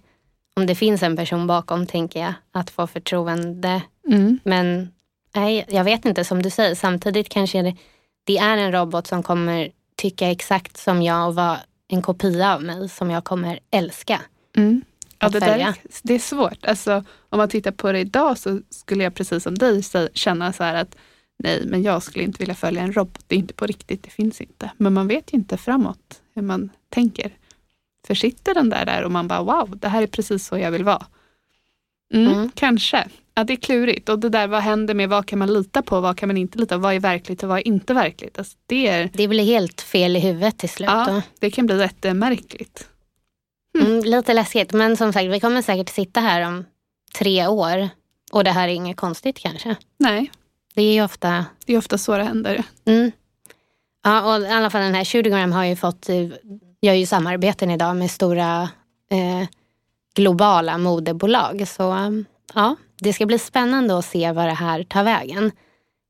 om 0.56 0.66
det 0.66 0.74
finns 0.74 1.02
en 1.02 1.16
person 1.16 1.46
bakom, 1.46 1.86
tänker 1.86 2.20
jag, 2.20 2.34
att 2.52 2.70
få 2.70 2.86
förtroende. 2.86 3.82
Mm. 4.08 4.38
Men 4.44 4.92
nej, 5.34 5.64
jag 5.68 5.84
vet 5.84 6.04
inte, 6.04 6.24
som 6.24 6.42
du 6.42 6.50
säger, 6.50 6.74
samtidigt 6.74 7.28
kanske 7.28 7.62
det, 7.62 7.76
det 8.24 8.38
är 8.38 8.56
en 8.56 8.72
robot 8.72 9.06
som 9.06 9.22
kommer 9.22 9.70
tycka 9.96 10.30
exakt 10.30 10.76
som 10.76 11.02
jag 11.02 11.28
och 11.28 11.34
vara 11.34 11.58
en 11.88 12.02
kopia 12.02 12.54
av 12.54 12.62
mig 12.62 12.88
som 12.88 13.10
jag 13.10 13.24
kommer 13.24 13.58
älska. 13.70 14.20
Mm. 14.56 14.82
Ja, 15.18 15.28
det, 15.28 15.40
där, 15.40 15.74
det 16.02 16.14
är 16.14 16.18
svårt. 16.18 16.64
Alltså, 16.66 17.04
om 17.28 17.38
man 17.38 17.48
tittar 17.48 17.70
på 17.70 17.92
det 17.92 17.98
idag 17.98 18.38
så 18.38 18.60
skulle 18.70 19.04
jag 19.04 19.14
precis 19.14 19.42
som 19.42 19.58
dig 19.58 19.82
känna 20.14 20.52
så 20.52 20.64
här 20.64 20.74
att 20.74 20.96
nej, 21.38 21.62
men 21.66 21.82
jag 21.82 22.02
skulle 22.02 22.24
inte 22.24 22.38
vilja 22.38 22.54
följa 22.54 22.82
en 22.82 22.92
robot. 22.92 23.24
Det 23.26 23.34
är 23.34 23.38
inte 23.38 23.54
på 23.54 23.66
riktigt, 23.66 24.02
det 24.02 24.10
finns 24.10 24.40
inte. 24.40 24.70
Men 24.76 24.92
man 24.92 25.08
vet 25.08 25.32
ju 25.32 25.36
inte 25.38 25.56
framåt 25.56 26.20
hur 26.34 26.42
man 26.42 26.70
tänker. 26.88 27.32
För 28.06 28.14
sitter 28.14 28.54
den 28.54 28.70
där 28.70 28.86
där 28.86 29.02
och 29.02 29.10
man 29.10 29.28
bara 29.28 29.42
wow, 29.42 29.78
det 29.78 29.88
här 29.88 30.02
är 30.02 30.06
precis 30.06 30.46
så 30.46 30.58
jag 30.58 30.70
vill 30.70 30.84
vara. 30.84 31.06
Mm, 32.14 32.32
Mm. 32.32 32.50
Kanske. 32.54 33.08
Ja, 33.34 33.44
det 33.44 33.52
är 33.52 33.56
klurigt. 33.56 34.08
Och 34.08 34.18
det 34.18 34.28
där, 34.28 34.46
vad 34.46 34.62
händer 34.62 34.94
med 34.94 35.08
vad 35.08 35.26
kan 35.26 35.38
man 35.38 35.52
lita 35.52 35.82
på, 35.82 36.00
vad 36.00 36.16
kan 36.16 36.28
man 36.28 36.36
inte 36.36 36.58
lita 36.58 36.74
på, 36.74 36.80
vad 36.80 36.94
är 36.94 37.00
verkligt 37.00 37.42
och 37.42 37.48
vad 37.48 37.58
är 37.58 37.66
inte 37.68 37.94
verkligt? 37.94 38.38
Alltså, 38.38 38.56
det, 38.66 38.88
är, 38.88 39.10
Det 39.12 39.28
blir 39.28 39.44
helt 39.44 39.80
fel 39.80 40.16
i 40.16 40.20
huvudet 40.20 40.58
till 40.58 40.68
slut. 40.68 40.88
då. 40.88 40.94
ja, 40.94 41.22
det 41.38 41.50
kan 41.50 41.66
bli 41.66 41.80
jättemärkligt. 41.80 42.88
Mm, 43.78 44.00
lite 44.04 44.34
läskigt, 44.34 44.72
men 44.72 44.96
som 44.96 45.12
sagt, 45.12 45.26
vi 45.26 45.40
kommer 45.40 45.62
säkert 45.62 45.88
sitta 45.88 46.20
här 46.20 46.46
om 46.46 46.64
tre 47.18 47.46
år 47.46 47.88
och 48.32 48.44
det 48.44 48.50
här 48.50 48.68
är 48.68 48.72
inget 48.72 48.96
konstigt 48.96 49.38
kanske. 49.38 49.76
Nej, 49.98 50.30
Det 50.74 50.82
är 50.82 50.92
ju 50.94 51.04
ofta... 51.04 51.46
det 51.66 51.74
är 51.74 51.78
ofta 51.78 51.98
så 51.98 52.16
det 52.16 52.24
händer. 52.24 52.62
Mm. 52.84 53.12
Ja, 54.04 54.34
och 54.36 54.42
i 54.42 54.48
alla 54.48 54.70
fall 54.70 54.80
den 54.82 54.94
här 54.94 55.04
Shootogram 55.04 55.52
har 55.52 55.64
ju 55.64 55.76
fått, 55.76 56.08
gör 56.80 56.94
ju 56.94 57.06
samarbeten 57.06 57.70
idag 57.70 57.96
med 57.96 58.10
stora 58.10 58.62
eh, 59.10 59.48
globala 60.14 60.78
modebolag. 60.78 61.68
Så 61.68 61.82
ja, 62.54 62.76
det 63.02 63.12
ska 63.12 63.26
bli 63.26 63.38
spännande 63.38 63.98
att 63.98 64.04
se 64.04 64.32
vad 64.32 64.44
det 64.44 64.54
här 64.54 64.82
tar 64.82 65.04
vägen. 65.04 65.52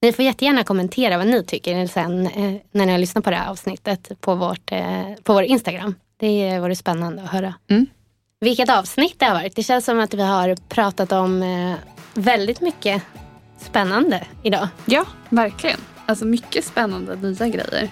Ni 0.03 0.13
får 0.13 0.25
jättegärna 0.25 0.65
kommentera 0.65 1.19
vad 1.19 1.27
ni 1.27 1.45
tycker 1.45 1.87
sen 1.87 2.27
eh, 2.27 2.55
när 2.73 2.87
ni 2.87 2.93
har 2.93 2.99
lyssnat 2.99 3.25
på 3.25 3.31
det 3.31 3.37
här 3.37 3.51
avsnittet 3.51 4.21
på, 4.21 4.35
vårt, 4.35 4.73
eh, 4.73 5.15
på 5.23 5.33
vår 5.33 5.43
Instagram. 5.43 5.95
Det 6.17 6.59
vore 6.59 6.77
spännande 6.77 7.23
att 7.23 7.31
höra. 7.31 7.55
Mm. 7.71 7.87
Vilket 8.41 8.71
avsnitt 8.71 9.19
det 9.19 9.25
har 9.25 9.35
varit. 9.35 9.57
Det 9.57 9.63
känns 9.63 9.85
som 9.85 10.01
att 10.01 10.15
vi 10.15 10.23
har 10.23 10.57
pratat 10.69 11.13
om 11.13 11.43
eh, 11.43 11.75
väldigt 12.15 12.61
mycket 12.61 13.03
spännande 13.59 14.27
idag. 14.43 14.69
Ja, 14.85 15.05
verkligen. 15.29 15.81
Alltså 16.07 16.25
mycket 16.25 16.65
spännande 16.65 17.17
nya 17.17 17.49
grejer. 17.49 17.89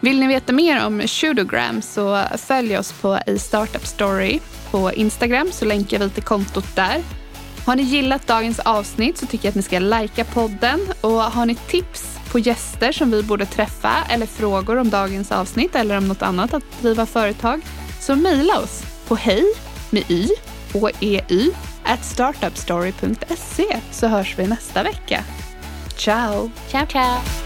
Vill 0.00 0.20
ni 0.20 0.26
veta 0.26 0.52
mer 0.52 0.86
om 0.86 1.00
Shootogram 1.00 1.82
så 1.82 2.22
följ 2.38 2.78
oss 2.78 2.92
på 2.92 3.12
A 3.12 3.38
Startup 3.38 3.86
Story 3.86 4.40
på 4.70 4.92
Instagram 4.92 5.52
så 5.52 5.64
länkar 5.64 5.98
vi 5.98 6.10
till 6.10 6.22
kontot 6.22 6.76
där. 6.76 7.02
Har 7.66 7.76
ni 7.76 7.82
gillat 7.82 8.26
dagens 8.26 8.58
avsnitt 8.58 9.18
så 9.18 9.26
tycker 9.26 9.46
jag 9.46 9.50
att 9.50 9.56
ni 9.56 9.62
ska 9.62 9.78
likea 9.78 10.24
podden 10.24 10.80
och 11.00 11.10
har 11.10 11.46
ni 11.46 11.54
tips 11.54 12.18
på 12.32 12.38
gäster 12.38 12.92
som 12.92 13.10
vi 13.10 13.22
borde 13.22 13.46
träffa 13.46 13.94
eller 14.10 14.26
frågor 14.26 14.76
om 14.76 14.90
dagens 14.90 15.32
avsnitt 15.32 15.74
eller 15.74 15.96
om 15.96 16.08
något 16.08 16.22
annat 16.22 16.54
att 16.54 16.82
driva 16.82 17.06
företag 17.06 17.60
så 18.00 18.16
mejla 18.16 18.58
oss 18.58 18.82
på 19.08 19.16
hej 19.16 19.44
med 19.90 20.10
y 20.10 20.28
och 20.74 20.90
ey 21.00 21.50
at 21.84 22.04
startupstory.se 22.04 23.80
så 23.90 24.06
hörs 24.06 24.38
vi 24.38 24.46
nästa 24.46 24.82
vecka. 24.82 25.24
Ciao! 25.96 26.50
Ciao, 26.70 26.86
ciao! 26.86 27.45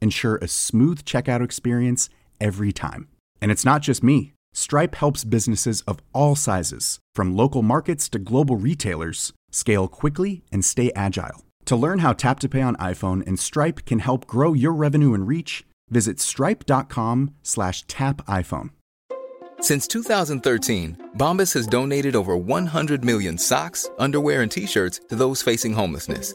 ensure 0.00 0.36
a 0.36 0.48
smooth 0.48 1.04
checkout 1.04 1.42
experience 1.42 2.08
every 2.40 2.72
time. 2.72 3.08
And 3.40 3.50
it's 3.50 3.64
not 3.64 3.82
just 3.82 4.02
me. 4.02 4.32
Stripe 4.54 4.94
helps 4.94 5.24
businesses 5.24 5.82
of 5.82 5.98
all 6.12 6.34
sizes, 6.34 6.98
from 7.14 7.36
local 7.36 7.62
markets 7.62 8.08
to 8.08 8.18
global 8.18 8.56
retailers, 8.56 9.32
scale 9.50 9.88
quickly 9.88 10.42
and 10.50 10.64
stay 10.64 10.90
agile. 10.96 11.44
To 11.66 11.76
learn 11.76 11.98
how 11.98 12.12
Tap 12.12 12.40
to 12.40 12.48
Pay 12.48 12.62
on 12.62 12.76
iPhone 12.76 13.26
and 13.26 13.38
Stripe 13.38 13.84
can 13.84 13.98
help 13.98 14.26
grow 14.26 14.54
your 14.54 14.72
revenue 14.72 15.14
and 15.14 15.26
reach, 15.26 15.64
visit 15.90 16.20
stripe.com 16.20 17.34
slash 17.42 17.82
tap 17.86 18.24
iPhone. 18.26 18.70
Since 19.60 19.88
2013, 19.88 21.10
Bombas 21.16 21.52
has 21.54 21.66
donated 21.66 22.14
over 22.14 22.36
100 22.36 23.04
million 23.04 23.36
socks, 23.38 23.90
underwear, 23.98 24.42
and 24.42 24.50
t 24.50 24.66
shirts 24.66 25.00
to 25.08 25.16
those 25.16 25.42
facing 25.42 25.72
homelessness. 25.72 26.34